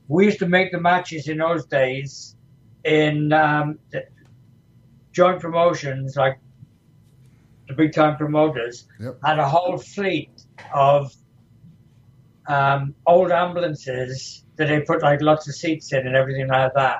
[0.09, 2.37] We used to make the matches in those days
[2.85, 4.05] in um, the
[5.12, 6.39] joint promotions, like
[7.69, 9.19] the big time promoters, Yep.
[9.24, 10.31] had a whole fleet
[10.74, 11.15] of
[12.49, 16.99] um, old ambulances that they put like lots of seats in and everything like that.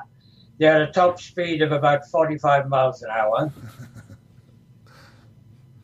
[0.59, 3.53] They had a top speed of about 45 miles an hour.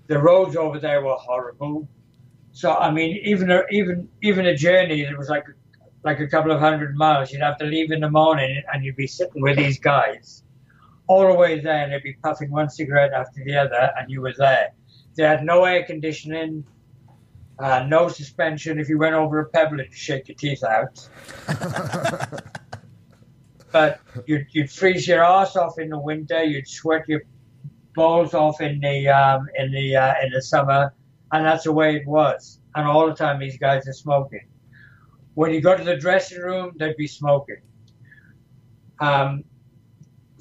[0.06, 1.88] the roads over there were horrible.
[2.52, 5.44] So I mean, even a, even even a journey that was like
[6.04, 8.96] like a couple of hundred miles, you'd have to leave in the morning and you'd
[8.96, 10.44] be sitting with these guys
[11.08, 14.20] all the way there, and they'd be puffing one cigarette after the other, and you
[14.20, 14.72] were there.
[15.14, 16.64] They had no air conditioning,
[17.58, 18.78] uh, no suspension.
[18.80, 21.08] If you went over a pebble, it'd shake your teeth out.
[23.72, 26.42] but you'd, you'd freeze your ass off in the winter.
[26.42, 27.22] You'd sweat your
[27.96, 30.94] balls off in the um, in the uh, in the summer,
[31.32, 32.60] and that's the way it was.
[32.76, 34.46] And all the time, these guys are smoking.
[35.34, 37.62] When you go to the dressing room, they'd be smoking.
[39.00, 39.44] Um,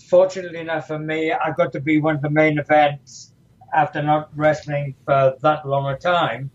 [0.09, 3.33] fortunately enough for me, I got to be one of the main events
[3.73, 6.51] after not wrestling for that long a time.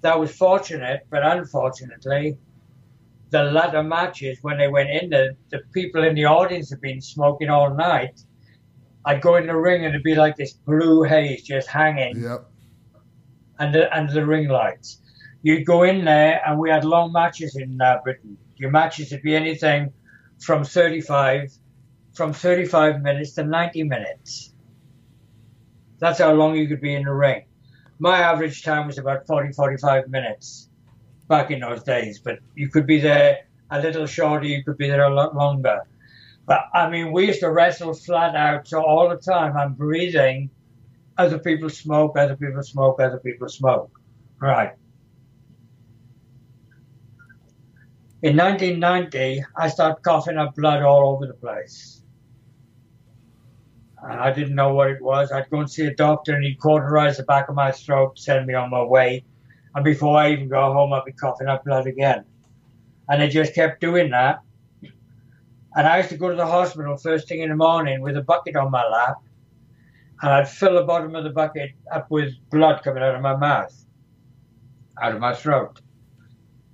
[0.00, 2.36] That was fortunate, but unfortunately,
[3.30, 7.00] the latter matches when they went in, the, the people in the audience had been
[7.00, 8.22] smoking all night.
[9.04, 12.46] I'd go in the ring and it'd be like this blue haze just hanging Yep.
[13.58, 14.98] under, under the ring lights.
[15.42, 18.36] You'd go in there, and we had long matches in uh, Britain.
[18.56, 19.92] Your matches would be anything
[20.38, 21.52] from 35,
[22.14, 24.52] from 35 minutes to 90 minutes.
[25.98, 27.44] That's how long you could be in the ring.
[27.98, 30.68] My average time was about 40, 45 minutes
[31.28, 34.88] back in those days, but you could be there a little shorter, you could be
[34.88, 35.80] there a lot longer.
[36.46, 40.50] But I mean, we used to wrestle flat out, so all the time I'm breathing.
[41.18, 43.90] Other people smoke, other people smoke, other people smoke.
[44.40, 44.72] Right.
[48.22, 52.02] In 1990, I started coughing up blood all over the place.
[54.02, 55.30] And I didn't know what it was.
[55.30, 58.46] I'd go and see a doctor and he'd cauterize the back of my throat, send
[58.46, 59.24] me on my way.
[59.74, 62.24] And before I even go home, I'd be coughing up blood again.
[63.08, 64.40] And I just kept doing that.
[65.74, 68.22] And I used to go to the hospital first thing in the morning with a
[68.22, 69.16] bucket on my lap.
[70.20, 73.34] And I'd fill the bottom of the bucket up with blood coming out of my
[73.34, 73.74] mouth,
[75.00, 75.80] out of my throat.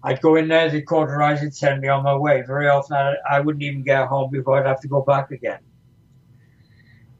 [0.03, 2.43] I'd go in there, they'd cauterize it, send me on my way.
[2.47, 5.61] Very often I, I wouldn't even get home before I'd have to go back again.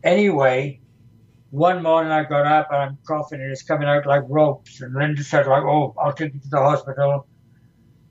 [0.03, 0.81] Anyway,
[1.51, 4.81] one morning I got up and I'm coughing and it's coming out like ropes.
[4.81, 7.27] And Linda said, like, oh, I'll take you to the hospital.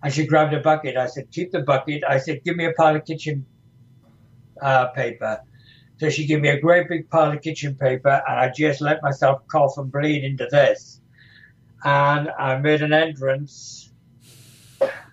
[0.03, 0.97] And she grabbed a bucket.
[0.97, 2.03] I said, keep the bucket.
[2.07, 3.45] I said, give me a pile of kitchen
[4.61, 5.41] uh, paper.
[5.99, 9.01] So she gave me a great big pile of kitchen paper and I just let
[9.01, 11.01] myself cough and bleed into this.
[11.83, 13.91] And I made an entrance.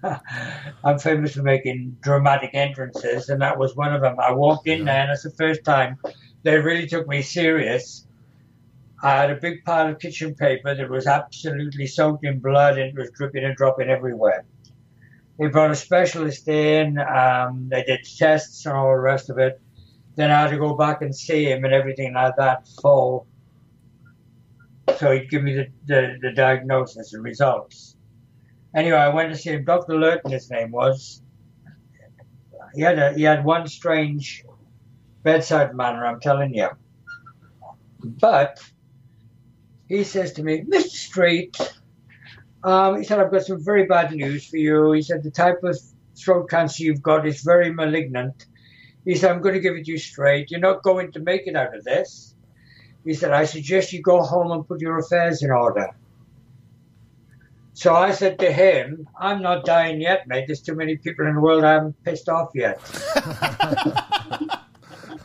[0.85, 4.17] I'm famous for making dramatic entrances, and that was one of them.
[4.19, 5.99] I walked in there, and it's the first time
[6.43, 8.07] they really took me serious.
[9.03, 12.89] I had a big pile of kitchen paper that was absolutely soaked in blood and
[12.89, 14.47] it was dripping and dropping everywhere.
[15.39, 19.61] They brought a specialist in, um, they did tests and all the rest of it.
[20.17, 23.27] Then I had to go back and see him and everything like that full.
[24.97, 27.97] So he'd give me the, the, the diagnosis and results.
[28.77, 29.65] Anyway, I went to see him.
[29.65, 29.95] Dr.
[29.95, 31.21] Lurton, his name was.
[32.75, 34.45] He had a, he had one strange
[35.23, 36.69] bedside manner, I'm telling you.
[38.05, 38.61] But
[39.89, 40.89] he says to me, Mr.
[40.89, 41.74] Street,
[42.65, 44.93] um, he said, I've got some very bad news for you.
[44.93, 45.79] He said, the type of
[46.17, 48.47] throat cancer you've got is very malignant.
[49.05, 50.51] He said, I'm going to give it to you straight.
[50.51, 52.35] You're not going to make it out of this.
[53.05, 55.91] He said, I suggest you go home and put your affairs in order.
[57.75, 60.45] So I said to him, I'm not dying yet, mate.
[60.47, 62.81] There's too many people in the world I haven't pissed off yet.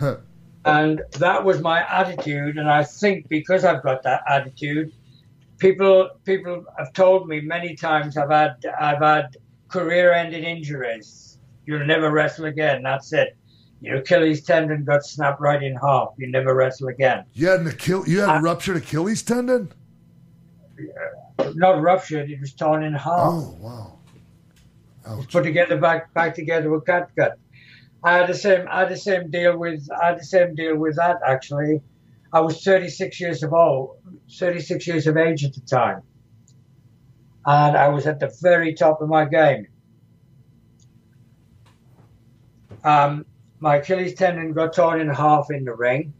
[0.65, 2.57] and that was my attitude.
[2.57, 4.91] And I think because I've got that attitude,
[5.59, 9.37] people people have told me many times I've had I've had
[9.67, 11.37] career-ending injuries.
[11.65, 12.81] You'll never wrestle again.
[12.81, 13.37] That's it.
[13.81, 16.09] Your Achilles tendon got snapped right in half.
[16.17, 17.25] You never wrestle again.
[17.33, 19.71] You had an Achilles, you had a ruptured Achilles tendon.
[21.53, 23.05] Not ruptured, it was torn in half.
[23.07, 23.99] Oh wow!
[25.19, 27.33] It put together back back together with catgut.
[28.03, 30.75] I had the same I had the same deal with I had the same deal
[30.77, 31.81] with that actually.
[32.31, 33.97] I was 36 years of old,
[34.37, 36.01] 36 years of age at the time,
[37.45, 39.67] and I was at the very top of my game.
[42.83, 43.25] Um,
[43.59, 46.13] my Achilles tendon got torn in half in the ring.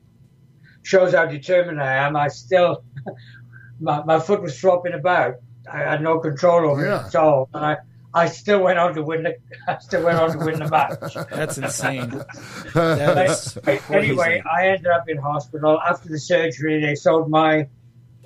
[0.84, 2.16] Shows how determined I am.
[2.16, 2.84] I still,
[3.80, 5.36] my, my foot was flopping about.
[5.72, 7.02] I had no control over Yeah.
[7.06, 7.78] it at all, and I,
[8.14, 9.38] I still went on to win the,
[9.68, 11.14] I still went on to win the match.
[11.32, 12.00] That's insane.
[12.02, 12.24] Anyway,
[12.74, 13.58] That is
[13.90, 15.80] anyway, I ended up in hospital.
[15.80, 17.68] After the surgery, they sewed my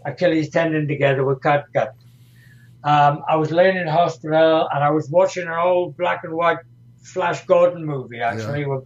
[0.06, 1.94] Achilles tendon together with catgut.
[2.84, 6.60] Um, I was laying in hospital and I was watching an old black and white
[7.02, 8.86] Flash Gordon movie, actually, with,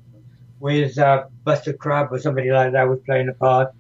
[0.59, 3.73] with uh, Buster Crabbe or somebody like that was playing a part.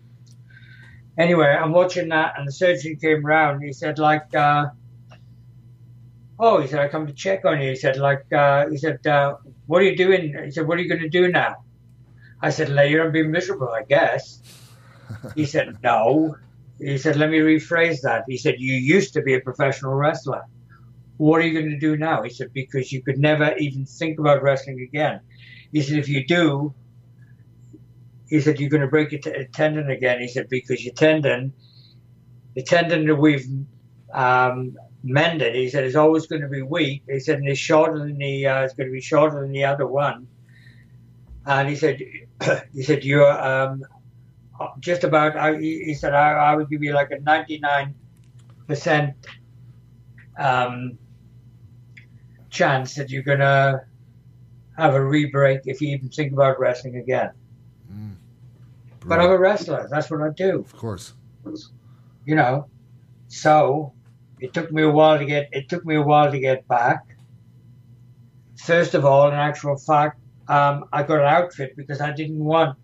[1.17, 3.63] Anyway, I'm watching that, and the surgeon came round.
[3.63, 4.67] He said, like, uh,
[6.39, 7.71] oh, he said, I come to check on you.
[7.71, 9.35] He said, like, uh, he said, uh,
[9.65, 10.35] what are you doing?
[10.43, 11.55] He said, what are you going to do now?
[12.41, 14.41] I said, lay here and be miserable, I guess.
[15.35, 16.35] He said, no.
[16.79, 18.25] He said, let me rephrase that.
[18.27, 20.43] He said, you used to be a professional wrestler.
[21.17, 22.21] What are you going to do now?
[22.21, 25.21] He said, because you could never even think about wrestling again.
[25.71, 26.75] He said, if you do,
[28.29, 30.21] he said, you're going to break your t- tendon again.
[30.21, 31.53] He said, because your tendon,
[32.53, 33.47] the tendon that we've
[34.13, 34.75] um,
[35.07, 37.03] mended, he said, is always going to be weak.
[37.09, 39.65] He said, and it's shorter than the, uh, it's going to be shorter than the
[39.65, 40.27] other one.
[41.45, 42.01] And he said,
[42.73, 43.83] he said, you're um,
[44.79, 49.13] just about, I, he he said, I, I would give you like a 99%
[50.37, 50.97] um,
[52.49, 53.81] chance that you're going to
[54.77, 57.31] have a re-break if you even think about wrestling again.
[59.07, 59.87] But I'm a wrestler.
[59.89, 60.59] That's what I do.
[60.59, 61.13] Of course.
[62.25, 62.67] You know.
[63.29, 63.93] So
[64.39, 67.03] it took me a while to get it took me a while to get back.
[68.57, 72.77] First of all, in actual fact, um, I got an outfit because I didn't want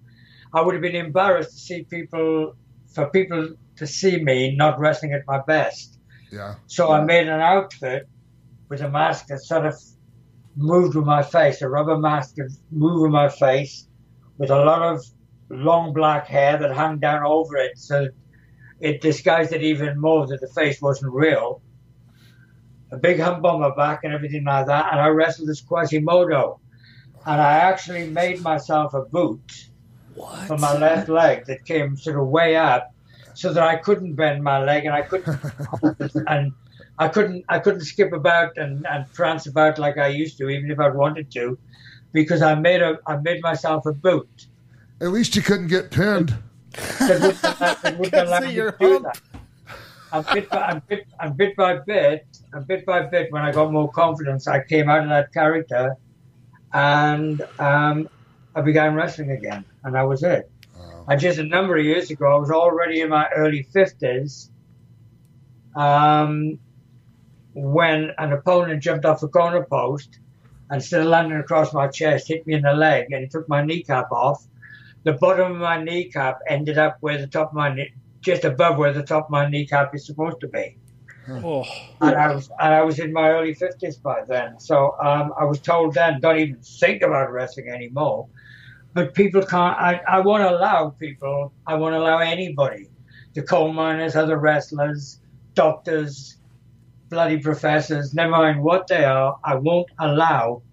[0.54, 2.56] I would have been embarrassed to see people
[2.94, 6.00] for people to see me not wrestling at my best.
[6.32, 6.56] Yeah.
[6.68, 8.08] So I made an outfit
[8.70, 9.76] with a mask that sort of
[10.56, 13.88] moved with my face, a rubber mask that moved with my face,
[14.38, 15.04] with a lot of
[15.50, 18.08] long black hair that hung down over it, so
[18.84, 21.62] it disguised it even more that the face wasn't real.
[22.92, 26.60] A big hump on my back and everything like that, and I wrestled as Quasimodo.
[27.26, 29.70] And I actually made myself a boot
[30.48, 32.94] for my left leg that came sort of way up,
[33.34, 35.40] so that I couldn't bend my leg and I couldn't
[36.28, 36.52] and
[37.00, 40.70] I couldn't I couldn't skip about and, and prance about like I used to, even
[40.70, 41.58] if I wanted to,
[42.12, 44.48] because I made a I made myself a boot.
[45.00, 46.36] At least you couldn't get pinned.
[46.74, 49.20] That wouldn't, that wouldn't allow me to do that.
[50.12, 53.52] And bit, by, and, bit, and bit by bit, and bit by bit, when I
[53.52, 55.96] got more confidence, I came out of that character,
[56.72, 58.08] and um,
[58.56, 60.52] I began wrestling again, and that was it.
[61.08, 64.52] And just a number of years ago, I was already in my early fifties,
[65.76, 66.60] um,
[67.56, 70.20] when an opponent jumped off a corner post,
[70.70, 73.50] and instead of landing across my chest, hit me in the leg, and he took
[73.50, 74.46] my kneecap off
[75.04, 78.78] the bottom of my kneecap ended up where the top of my knee, just above
[78.78, 80.78] where the top of my kneecap is supposed to be.
[81.30, 81.66] Oh.
[82.02, 84.60] And I was and I was in my early fifties by then.
[84.60, 88.28] So um, I was told then, don't even think about wrestling anymore.
[88.94, 89.78] But people can't.
[89.80, 91.54] I, I won't allow people.
[91.66, 92.90] I won't allow anybody,
[93.34, 95.20] the coal miners, other wrestlers,
[95.54, 96.38] doctors,
[97.10, 99.38] bloody professors, never mind what they are.
[99.44, 100.64] I won't allow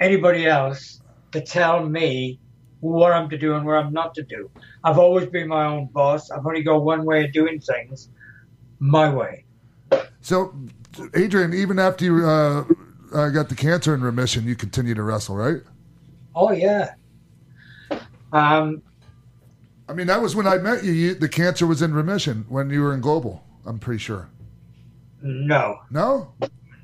[0.00, 1.00] anybody else
[1.32, 2.38] to tell me
[2.82, 4.50] what I'm to do and what I'm not to do.
[4.82, 6.30] I've always been my own boss.
[6.30, 8.08] I've only got one way of doing things,
[8.80, 9.44] my way.
[10.20, 10.54] So,
[11.14, 12.64] Adrian, even after you uh,
[13.14, 15.62] uh, got the cancer in remission, you continue to wrestle, right?
[16.34, 16.94] Oh yeah.
[18.32, 18.82] Um,
[19.88, 20.92] I mean, that was when I met you.
[20.92, 21.14] you.
[21.14, 23.44] The cancer was in remission when you were in Global.
[23.64, 24.28] I'm pretty sure.
[25.22, 26.32] no, No,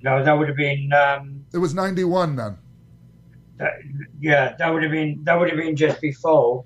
[0.03, 0.93] no, that would have been.
[0.93, 2.59] Um, it was '91 then.
[3.59, 3.73] That,
[4.21, 6.65] yeah, that would have been that would have been just before,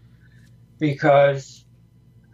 [0.78, 1.64] because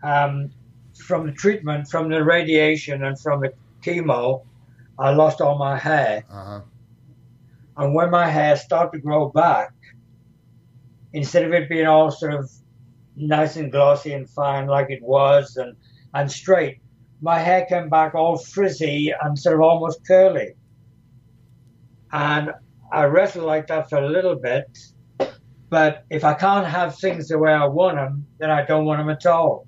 [0.03, 0.51] um,
[0.95, 3.53] from the treatment, from the radiation, and from the
[3.83, 4.45] chemo,
[4.99, 6.25] I lost all my hair.
[6.31, 6.61] Uh-huh.
[7.77, 9.73] And when my hair started to grow back,
[11.13, 12.51] instead of it being all sort of
[13.17, 15.77] nice and glossy and fine like it was and,
[16.15, 16.81] and straight,
[17.21, 20.55] my hair came back all frizzy and sort of almost curly.
[22.13, 22.53] And
[22.93, 24.67] I wrestled like that for a little bit.
[25.71, 29.01] But if I can't have things the way I want them, then I don't want
[29.01, 29.67] them at all.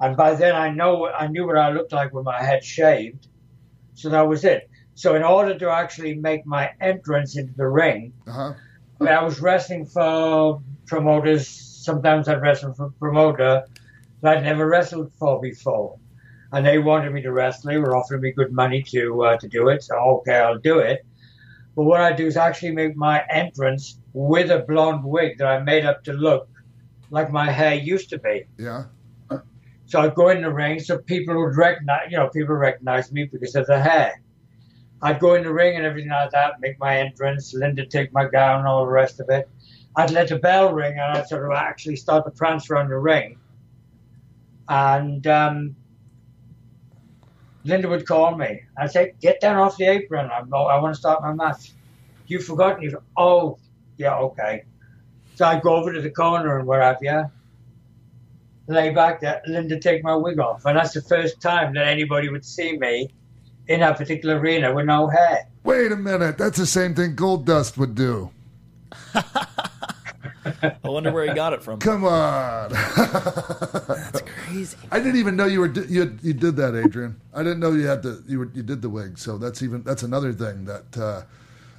[0.00, 3.28] And by then I know I knew what I looked like with my head shaved,
[3.94, 4.70] so that was it.
[4.94, 8.54] So in order to actually make my entrance into the ring, Uh-huh.
[9.00, 11.46] I, was wrestling for promoters.
[11.48, 13.64] Sometimes I'd wrestle for promoter
[14.22, 15.98] that I'd never wrestled for before,
[16.52, 17.70] and they wanted me to wrestle.
[17.70, 19.82] They were offering me good money to uh, to do it.
[19.82, 21.04] So okay, I'll do it.
[21.76, 25.60] But what I do is actually make my entrance with a blonde wig that I
[25.60, 26.48] made up to look
[27.10, 28.44] like my hair used to be.
[28.58, 28.84] Yeah.
[29.86, 33.24] So I'd go in the ring so people would recognize, you know, people recognize me
[33.24, 34.20] because of the hair.
[35.02, 38.26] I'd go in the ring and everything like that, make my entrance, Linda take my
[38.26, 39.48] gown, all the rest of it.
[39.96, 42.96] I'd let the bell ring and I'd sort of actually start to prance around the
[42.96, 43.38] ring.
[44.68, 45.76] And um,
[47.64, 48.62] Linda would call me.
[48.76, 50.30] I'd say, get down off the apron.
[50.30, 51.72] I'm, I want to start my match.
[52.26, 52.82] You've forgotten.
[52.82, 53.58] You oh,
[53.96, 54.64] yeah, okay.
[55.34, 57.30] So I'd go over to the corner and what have you.
[58.66, 60.64] Lay back there, Linda take my wig off.
[60.64, 63.10] And that's the first time that anybody would see me
[63.68, 65.46] in that particular arena with no hair.
[65.64, 66.38] Wait a minute.
[66.38, 68.30] That's the same thing Goldust would do.
[70.44, 71.78] I wonder where he got it from.
[71.78, 72.70] Come on.
[72.96, 74.76] That's crazy.
[74.90, 77.20] I didn't even know you were you had, you did that, Adrian.
[77.32, 79.18] I didn't know you had the you were you did the wig.
[79.18, 81.22] So that's even that's another thing that uh,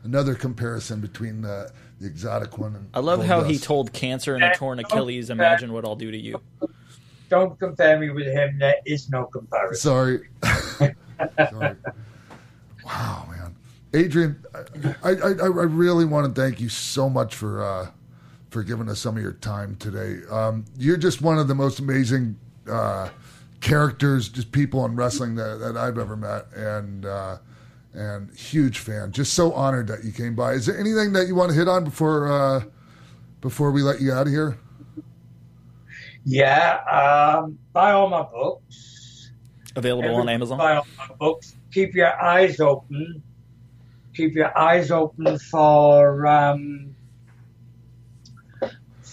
[0.04, 1.70] another comparison between uh,
[2.00, 5.30] the exotic one and I love Gold how he told cancer and a torn Achilles,
[5.30, 6.42] imagine what I'll do to you.
[7.30, 8.60] Don't compare me with him.
[8.60, 9.76] There is no comparison.
[9.76, 10.30] Sorry.
[11.50, 11.76] Sorry.
[12.86, 13.56] Wow, man.
[13.94, 14.46] Adrian,
[15.04, 17.90] I, I, I I really want to thank you so much for uh,
[18.50, 20.20] for giving us some of your time today.
[20.30, 22.38] Um, you're just one of the most amazing
[22.70, 23.10] uh,
[23.62, 27.38] characters, just people in wrestling that, that I've ever met, and uh,
[27.94, 29.12] and huge fan.
[29.12, 30.54] Just so honored that you came by.
[30.54, 32.64] Is there anything that you want to hit on before uh,
[33.42, 34.58] before we let you out of here?
[36.26, 39.32] Yeah, um, buy all my books.
[39.76, 40.58] Available on Amazon.
[40.58, 41.56] Buy all my books.
[41.72, 43.22] Keep your eyes open.
[44.16, 46.96] Keep your eyes open for um,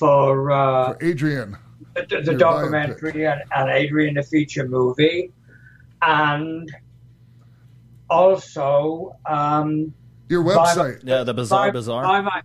[0.03, 1.57] for, uh, For Adrian,
[1.95, 5.33] the, the your documentary and, and Adrian the feature movie,
[6.01, 6.71] and
[8.09, 9.93] also um,
[10.29, 11.01] your buy- website.
[11.05, 12.03] Yeah, the Bizarre buy, Bizarre.
[12.05, 12.43] Buy my,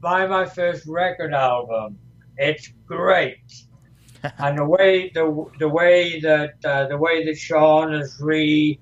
[0.00, 1.98] buy my first record album.
[2.36, 3.38] It's great.
[4.38, 8.78] and the way the the way that uh, the way that Sean has re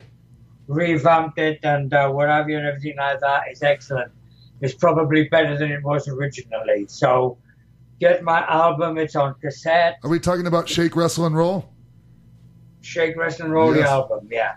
[0.69, 4.11] revamped it and uh, what have you and everything like that is excellent.
[4.61, 6.87] It's probably better than it was originally.
[6.89, 7.37] So
[8.01, 8.99] get my album.
[8.99, 9.99] It's on cassette.
[10.03, 11.71] Are we talking about Shake, Wrestle, and Roll?
[12.83, 14.29] Shake, Rest, and Roll the album.
[14.31, 14.55] Yeah.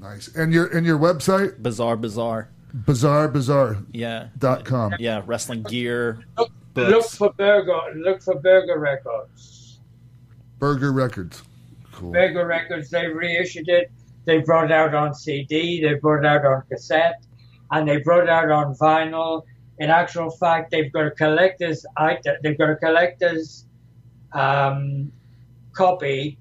[0.00, 0.28] Nice.
[0.34, 1.62] And your and your website?
[1.62, 2.48] Bizarre Bizarre.
[2.72, 3.76] Bizarre Bizarre.
[3.92, 4.28] Yeah.
[4.38, 4.94] Dot com.
[4.98, 6.24] Yeah, wrestling gear.
[6.38, 7.16] Look Books.
[7.16, 7.78] for Burger.
[7.96, 9.78] Look for Burger Records.
[10.58, 11.42] Burger Records.
[11.92, 12.12] Cool.
[12.12, 12.90] Burger Records.
[12.90, 13.90] They reissued it.
[14.24, 15.80] They brought it out on CD.
[15.82, 17.22] They brought it out on cassette,
[17.70, 19.42] and they brought it out on vinyl.
[19.78, 22.36] In actual fact, they've got a collector's item.
[22.42, 23.66] They've got a collector's
[24.32, 25.12] um,
[25.72, 26.38] copy.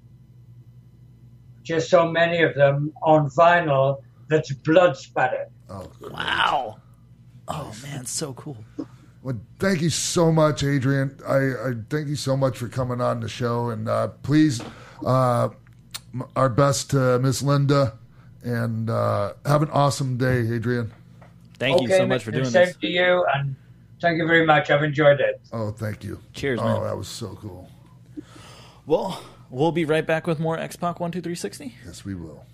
[1.63, 5.49] Just so many of them on vinyl that's blood spattered.
[5.69, 6.77] Oh, Wow.
[7.47, 8.57] Oh man, so cool.
[9.21, 11.19] Well, thank you so much, Adrian.
[11.27, 14.61] I, I thank you so much for coming on the show, and uh, please,
[15.05, 15.49] uh,
[16.35, 17.97] our best to Miss Linda,
[18.43, 20.91] and uh, have an awesome day, Adrian.
[21.57, 22.35] Thank you so much for Mr.
[22.35, 22.75] doing Same this.
[22.77, 23.55] to you, and
[24.01, 24.69] thank you very much.
[24.69, 25.41] I've enjoyed it.
[25.53, 26.19] Oh, thank you.
[26.33, 26.83] Cheers, oh, man.
[26.83, 27.69] that was so cool.
[28.85, 31.75] Well, we'll be right back with more X Pac one two three sixty.
[31.85, 32.45] Yes, we will.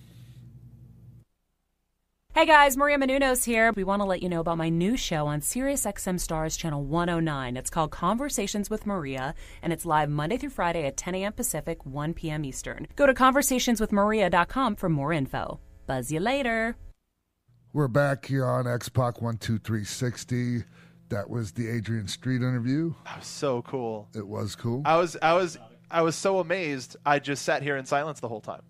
[2.33, 3.73] Hey guys, Maria Menounos here.
[3.73, 7.57] We want to let you know about my new show on SiriusXM Stars Channel 109.
[7.57, 11.33] It's called Conversations with Maria, and it's live Monday through Friday at 10 a.m.
[11.33, 12.45] Pacific, 1 p.m.
[12.45, 12.87] Eastern.
[12.95, 15.59] Go to conversationswithmaria.com for more info.
[15.85, 16.77] Buzz you later.
[17.73, 20.63] We're back here on X Pac one two three sixty.
[21.09, 22.93] That was the Adrian Street interview.
[23.05, 24.09] That was so cool.
[24.13, 24.81] It was cool.
[24.85, 25.57] I was I was
[25.89, 26.97] I was so amazed.
[27.05, 28.61] I just sat here in silence the whole time.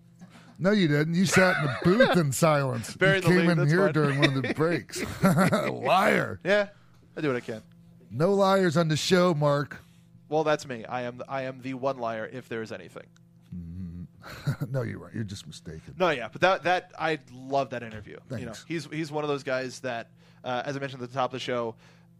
[0.58, 1.14] No, you didn't.
[1.14, 1.76] You sat in the
[2.06, 2.94] booth in silence.
[2.96, 3.92] Bury you came lead, in here fine.
[3.92, 5.02] during one of the breaks.
[5.22, 6.38] Liar.
[6.44, 6.68] Yeah,
[7.16, 7.62] I do what I can.
[8.10, 9.78] No liars on the show, Mark.
[10.28, 10.84] Well, that's me.
[10.84, 13.06] I am I am the one liar if there is anything.
[14.70, 15.12] no, you're right.
[15.14, 15.94] You're just mistaken.
[15.98, 18.18] No, yeah, but that that I love that interview.
[18.30, 18.64] You know, Thanks.
[18.68, 20.10] he's he's one of those guys that,
[20.44, 21.74] uh, as I mentioned at the top of the show,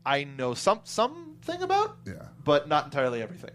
[0.05, 2.29] I know some something about, Yeah.
[2.45, 3.51] but not entirely everything.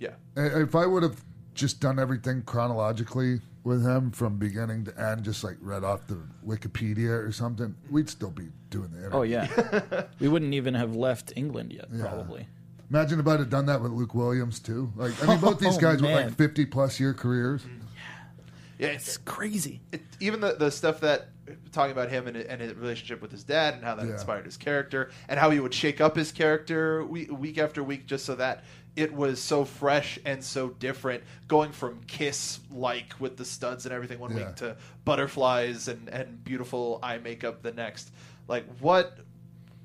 [0.00, 1.22] Yeah, Uh, If I would have
[1.54, 6.18] just done everything chronologically with him from beginning to end, just like read off the
[6.44, 9.18] Wikipedia or something, we'd still be doing the interview.
[9.18, 12.02] Oh yeah, we wouldn't even have left England yet, Yeah.
[12.08, 12.48] probably.
[12.94, 14.92] Imagine if I'd have done that with Luke Williams too.
[14.94, 17.62] Like, I mean, both these Oh, guys with like fifty plus year careers.
[17.62, 17.80] Mm.
[18.78, 19.80] Yeah, yeah it's crazy.
[19.90, 21.26] It, even the the stuff that
[21.72, 24.12] talking about him and, and his relationship with his dad and how that Yeah.
[24.12, 28.06] inspired his character and how he would shake up his character week, week after week
[28.06, 28.62] just so that
[28.94, 33.92] it was so fresh and so different going from kiss like with the studs and
[33.92, 34.46] everything one Yeah.
[34.46, 38.12] week to butterflies and, and beautiful eye makeup the next
[38.46, 39.18] like what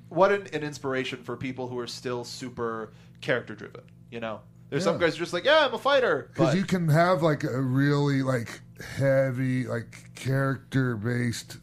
[0.09, 2.91] what an, an inspiration for people who are still super
[3.21, 3.81] character driven
[4.11, 6.57] you know there's some guys who are just like yeah i'm a fighter Because but
[6.57, 8.61] you can have like a really like
[8.97, 11.57] heavy like character based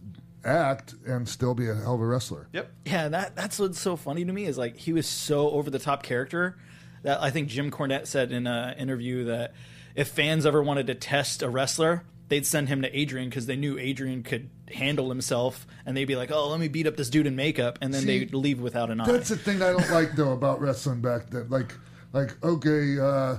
[0.47, 2.48] act and still be a hell of a wrestler.
[2.52, 2.70] Yep.
[2.86, 5.78] Yeah, that that's what's so funny to me is like he was so over the
[5.78, 6.56] top character
[7.02, 9.52] that I think Jim Cornette said in an interview that
[9.94, 13.56] if fans ever wanted to test a wrestler, they'd send him to Adrian because they
[13.56, 17.10] knew Adrian could handle himself, and they'd be like, "Oh, let me beat up this
[17.10, 19.06] dude in makeup," and then See, they'd leave without an eye.
[19.06, 21.48] That's the thing I don't like though about wrestling back then.
[21.48, 21.72] Like,
[22.12, 23.36] like okay, uh,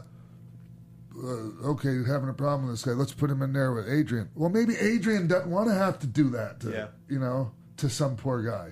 [1.18, 2.92] uh, okay, having a problem with this guy.
[2.92, 4.30] Let's put him in there with Adrian.
[4.36, 6.60] Well, maybe Adrian doesn't want to have to do that.
[6.62, 6.88] To, Yeah.
[7.10, 8.72] You know, to some poor guy.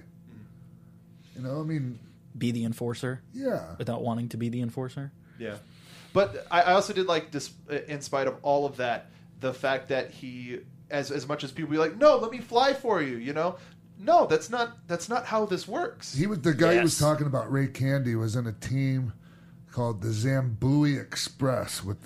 [1.35, 1.99] You know, I mean,
[2.37, 3.21] be the enforcer.
[3.33, 3.75] Yeah.
[3.77, 5.11] Without wanting to be the enforcer.
[5.37, 5.55] Yeah,
[6.13, 7.51] but I, I also did like this.
[7.87, 9.09] In spite of all of that,
[9.39, 10.59] the fact that he,
[10.89, 13.17] as as much as people be like, no, let me fly for you.
[13.17, 13.57] You know,
[13.99, 16.13] no, that's not that's not how this works.
[16.15, 19.13] he was the guy who was talking about Ray Candy was in a team
[19.71, 21.97] called the Zambuie Express with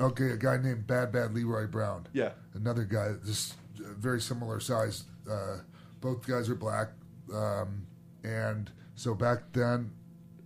[0.00, 2.06] okay, a guy named Bad Bad Leroy Brown.
[2.12, 2.32] Yeah.
[2.54, 5.04] another guy just uh, very similar size.
[5.30, 5.58] Uh,
[6.00, 6.88] both guys are black,
[7.34, 7.86] um,
[8.22, 9.90] and so back then,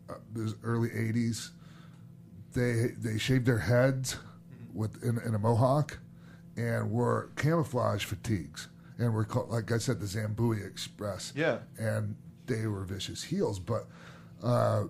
[0.09, 1.51] uh, it was early '80s.
[2.55, 4.17] They they shaved their heads
[4.73, 5.99] with in, in a mohawk,
[6.61, 8.69] and wore camouflage fatigues,
[8.99, 11.33] and were called, like I said, the Zambuie Express.
[11.35, 11.59] Yeah.
[11.79, 12.17] and
[12.47, 13.87] they were vicious heels, but.
[14.43, 14.85] Uh,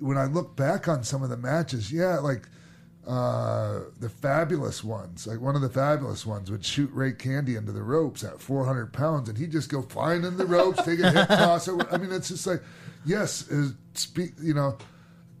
[0.00, 2.48] when I look back on some of the matches, yeah, like
[3.06, 7.72] uh, the fabulous ones, like one of the fabulous ones would shoot Ray Candy into
[7.72, 11.10] the ropes at 400 pounds, and he'd just go flying in the ropes, take a
[11.10, 11.68] hip toss.
[11.90, 12.62] I mean, it's just like,
[13.04, 13.50] yes,
[13.94, 14.76] speak, you know,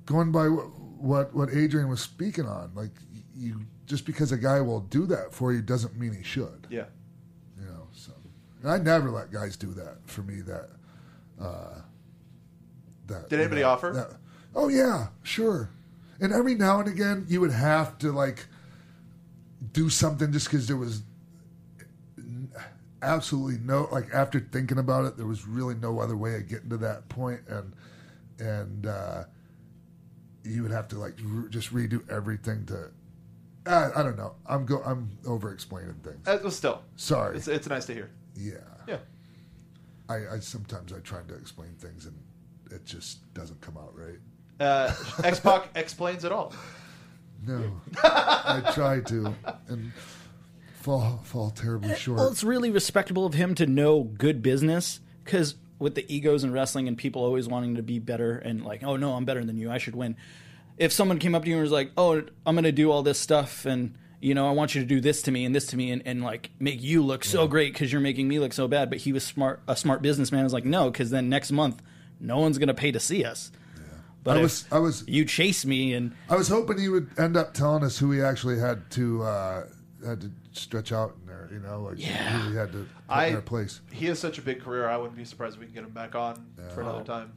[0.06, 2.92] going by what, what what Adrian was speaking on, like
[3.36, 6.66] you just because a guy will do that for you doesn't mean he should.
[6.70, 6.84] Yeah.
[7.60, 8.12] You know, so
[8.62, 10.40] and I never let guys do that for me.
[10.42, 10.70] That.
[11.40, 11.80] Uh,
[13.06, 13.92] that Did anybody offer?
[13.92, 14.18] that-
[14.54, 15.68] oh yeah, sure.
[16.20, 18.46] And every now and again, you would have to like
[19.72, 21.02] do something just because there was
[23.02, 26.70] absolutely no like after thinking about it, there was really no other way of getting
[26.70, 27.72] to that point, and
[28.38, 29.24] and uh,
[30.44, 32.90] you would have to like re- just redo everything to.
[33.66, 34.34] I, I don't know.
[34.46, 34.82] I'm go.
[34.84, 36.26] I'm over explaining things.
[36.26, 37.36] Uh, well, still, Sorry.
[37.36, 38.10] It's, it's nice to hear.
[38.36, 38.54] Yeah.
[38.86, 38.98] Yeah.
[40.08, 42.16] I, I sometimes I try to explain things and
[42.70, 44.18] it just doesn't come out right.
[44.60, 46.52] Uh, X Pac explains it all.
[47.46, 47.72] No,
[48.02, 49.34] I try to
[49.68, 49.92] and
[50.74, 52.18] fall fall terribly short.
[52.18, 56.52] Well, it's really respectable of him to know good business because with the egos in
[56.52, 59.56] wrestling and people always wanting to be better and like, oh no, I'm better than
[59.58, 60.16] you, I should win.
[60.76, 63.02] If someone came up to you and was like, oh, I'm going to do all
[63.02, 65.66] this stuff and you know, I want you to do this to me and this
[65.66, 68.54] to me and, and like make you look so great because you're making me look
[68.54, 68.88] so bad.
[68.88, 70.44] But he was smart, a smart businessman.
[70.44, 71.82] was like, no, because then next month,
[72.20, 73.52] no one's going to pay to see us.
[74.22, 77.36] But I was I was you chase me and I was hoping he would end
[77.36, 79.66] up telling us who he actually had to uh,
[80.02, 81.50] had to stretch out in there.
[81.52, 83.82] You know, like who he had to put I in their place.
[83.92, 84.88] he has such a big career.
[84.88, 87.34] I wouldn't be surprised if we can get him back on for another time.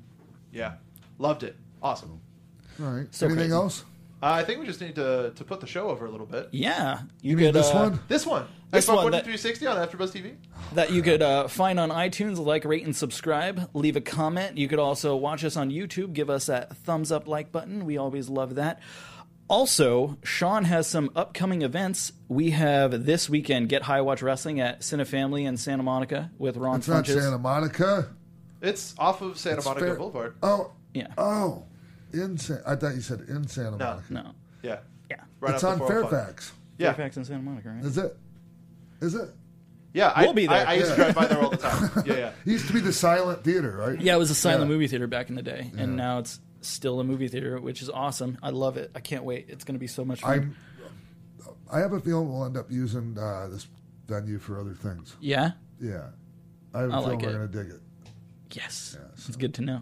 [0.54, 0.76] Yeah,
[1.20, 1.58] loved it.
[1.84, 2.22] Awesome.
[2.80, 3.08] All right.
[3.14, 3.54] So Anything crazy.
[3.54, 3.86] else?
[4.22, 6.50] Uh, I think we just need to to put the show over a little bit.
[6.52, 8.00] yeah, you, You mean could this uh, one?
[8.08, 10.36] This one, This Xbox one, One that- 360 on AfterBuzz TV.
[10.74, 12.38] that you could uh, find on iTunes.
[12.44, 13.70] Like, rate, and subscribe.
[13.76, 14.58] Leave a comment.
[14.58, 16.14] You could also watch us on YouTube.
[16.14, 17.86] Give us that thumbs up like button.
[17.86, 18.80] We always love that.
[19.50, 22.12] Also, Sean has some upcoming events.
[22.28, 26.80] We have this weekend Get High Watch Wrestling at Cinefamily in Santa Monica with Ron
[26.80, 28.10] It's not Santa Monica.
[28.62, 30.36] It's off of Santa It's Monica fair- Boulevard.
[30.44, 31.08] Oh, Yeah.
[31.18, 31.64] oh,
[32.18, 33.86] in San, I thought you said in Santa No.
[33.86, 34.14] Monica.
[34.14, 34.32] No.
[34.64, 34.80] Yeah,
[35.10, 35.18] Yeah.
[35.40, 36.10] right it's off on the 405.
[36.12, 36.52] Fairfax.
[36.78, 37.84] Yeah, Fairfax and Santa Monica, right?
[37.86, 38.18] Is it?
[39.02, 39.30] Is it?
[39.94, 40.12] yeah.
[40.16, 40.68] I, We'll be there.
[40.68, 41.90] I, I used to drive by there all the time.
[42.06, 42.32] Yeah, yeah.
[42.46, 44.00] It used to be the silent theater, right?
[44.00, 44.74] Yeah, it was a silent Yeah.
[44.76, 47.90] movie theater back in the day, and now it's still a movie theater, which is
[47.90, 48.38] awesome.
[48.44, 48.92] I love it.
[48.96, 49.46] I can't wait.
[49.50, 50.32] It's going to be so much fun.
[50.32, 50.56] I'm.
[51.72, 53.68] I have a feeling we'll end up using uh, this
[54.08, 55.16] venue for other things.
[55.20, 55.52] yeah?
[55.82, 56.08] Yeah,
[56.74, 57.34] I have a I feeling like we're it.
[57.38, 57.82] going to dig it.
[58.54, 58.98] Yes.
[59.28, 59.82] It's good to know.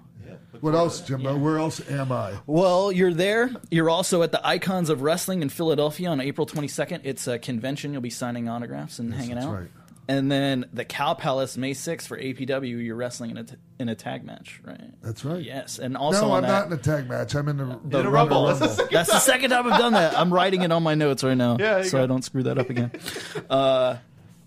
[0.61, 1.38] What else, Jimbo?
[1.38, 2.34] Where else am I?
[2.47, 3.52] Well, you're there.
[3.72, 7.02] You're also at the Icons of Wrestling in Philadelphia on April 22nd.
[7.03, 7.91] It's a convention.
[7.93, 9.35] You'll be signing autographs and hanging out.
[9.35, 9.53] that's out.
[9.53, 9.69] right.
[10.07, 12.85] And then the Cow Palace May 6th for APW.
[12.85, 14.80] You're wrestling in a t- in a tag match, right?
[15.02, 15.41] That's right.
[15.43, 17.34] Yes, and also no, on I'm that, not in a tag match.
[17.34, 18.45] I'm in the, the the Rumble.
[18.47, 18.68] Rumble.
[18.91, 20.15] That's the second time I've done that.
[20.15, 22.03] I'm writing it on my notes right now, Yeah, so go.
[22.03, 22.91] I don't screw that up again.
[23.49, 23.97] uh,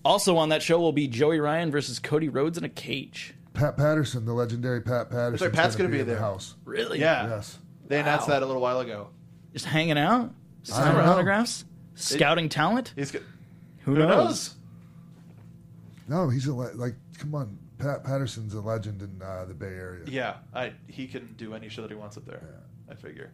[0.05, 3.34] also on that show will be Joey Ryan versus Cody Rhodes in a cage.
[3.59, 5.47] Pat Patterson, the legendary Pat Patterson.
[5.48, 6.55] right, Pat's gonna be in the house.
[6.64, 7.01] Really?
[7.01, 7.28] Yeah.
[7.28, 7.59] Yes.
[7.89, 8.35] They announced Wow.
[8.35, 9.09] that a little while ago.
[9.52, 10.32] Just hanging out,
[10.62, 11.10] signing know.
[11.10, 11.64] autographs,
[11.94, 12.93] scouting talent.
[12.94, 13.24] He's good.
[13.80, 14.14] Who, Who knows?
[14.16, 14.55] knows?
[16.06, 16.94] No, he's a le- like.
[17.18, 20.05] Come on, Pat Patterson's a legend in uh, the Bay Area.
[20.06, 22.43] Yeah, I he can do any show that he wants up there.
[22.90, 23.30] I figure.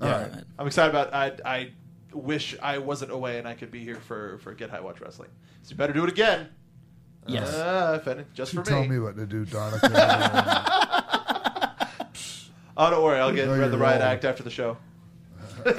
[0.00, 0.44] All yeah, right.
[0.58, 1.12] I'm excited about.
[1.14, 1.72] I I
[2.12, 5.30] wish I wasn't away and I could be here for for Get High Watch Wrestling.
[5.62, 6.48] So you better do it again.
[7.28, 7.52] Yes.
[7.54, 8.88] Uh, if any, just You for tell me.
[8.88, 10.72] me what to do, Donica.
[12.78, 13.18] Oh, don't worry.
[13.18, 14.10] I'll get No, read the you're riot wrong.
[14.10, 14.76] act after the show.
[15.66, 15.72] All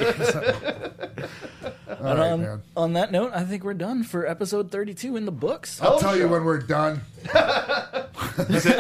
[2.08, 2.62] And right, on, man.
[2.76, 5.80] on that note, I think we're done for episode 32 in the books.
[5.82, 7.02] I'll tell you when we're done.
[8.50, 8.78] Is it?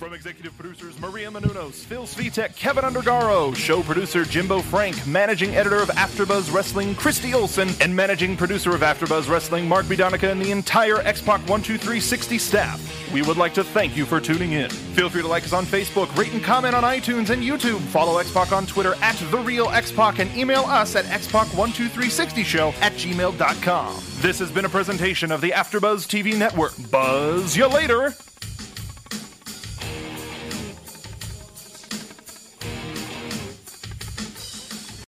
[0.00, 5.76] From executive producers Maria Menounos, Phil Svitek, Keven Undergaro, show producer Jimbo Frank, managing editor
[5.76, 10.52] of AfterBuzz Wrestling Christy Olson, and managing producer of AfterBuzz Wrestling Mark Bidonica and the
[10.52, 13.12] entire X-Pac 12360 staff.
[13.12, 14.70] We would like to thank you for tuning in.
[14.70, 17.80] Feel free to like us on Facebook, rate and comment on iTunes and YouTube.
[17.88, 24.02] Follow X-Pac on Twitter at The Real X-Pac and email us at xpac12360show at gmail.com.
[24.22, 26.72] This has been a presentation of the AfterBuzz TV Network.
[26.90, 28.14] Buzz you later!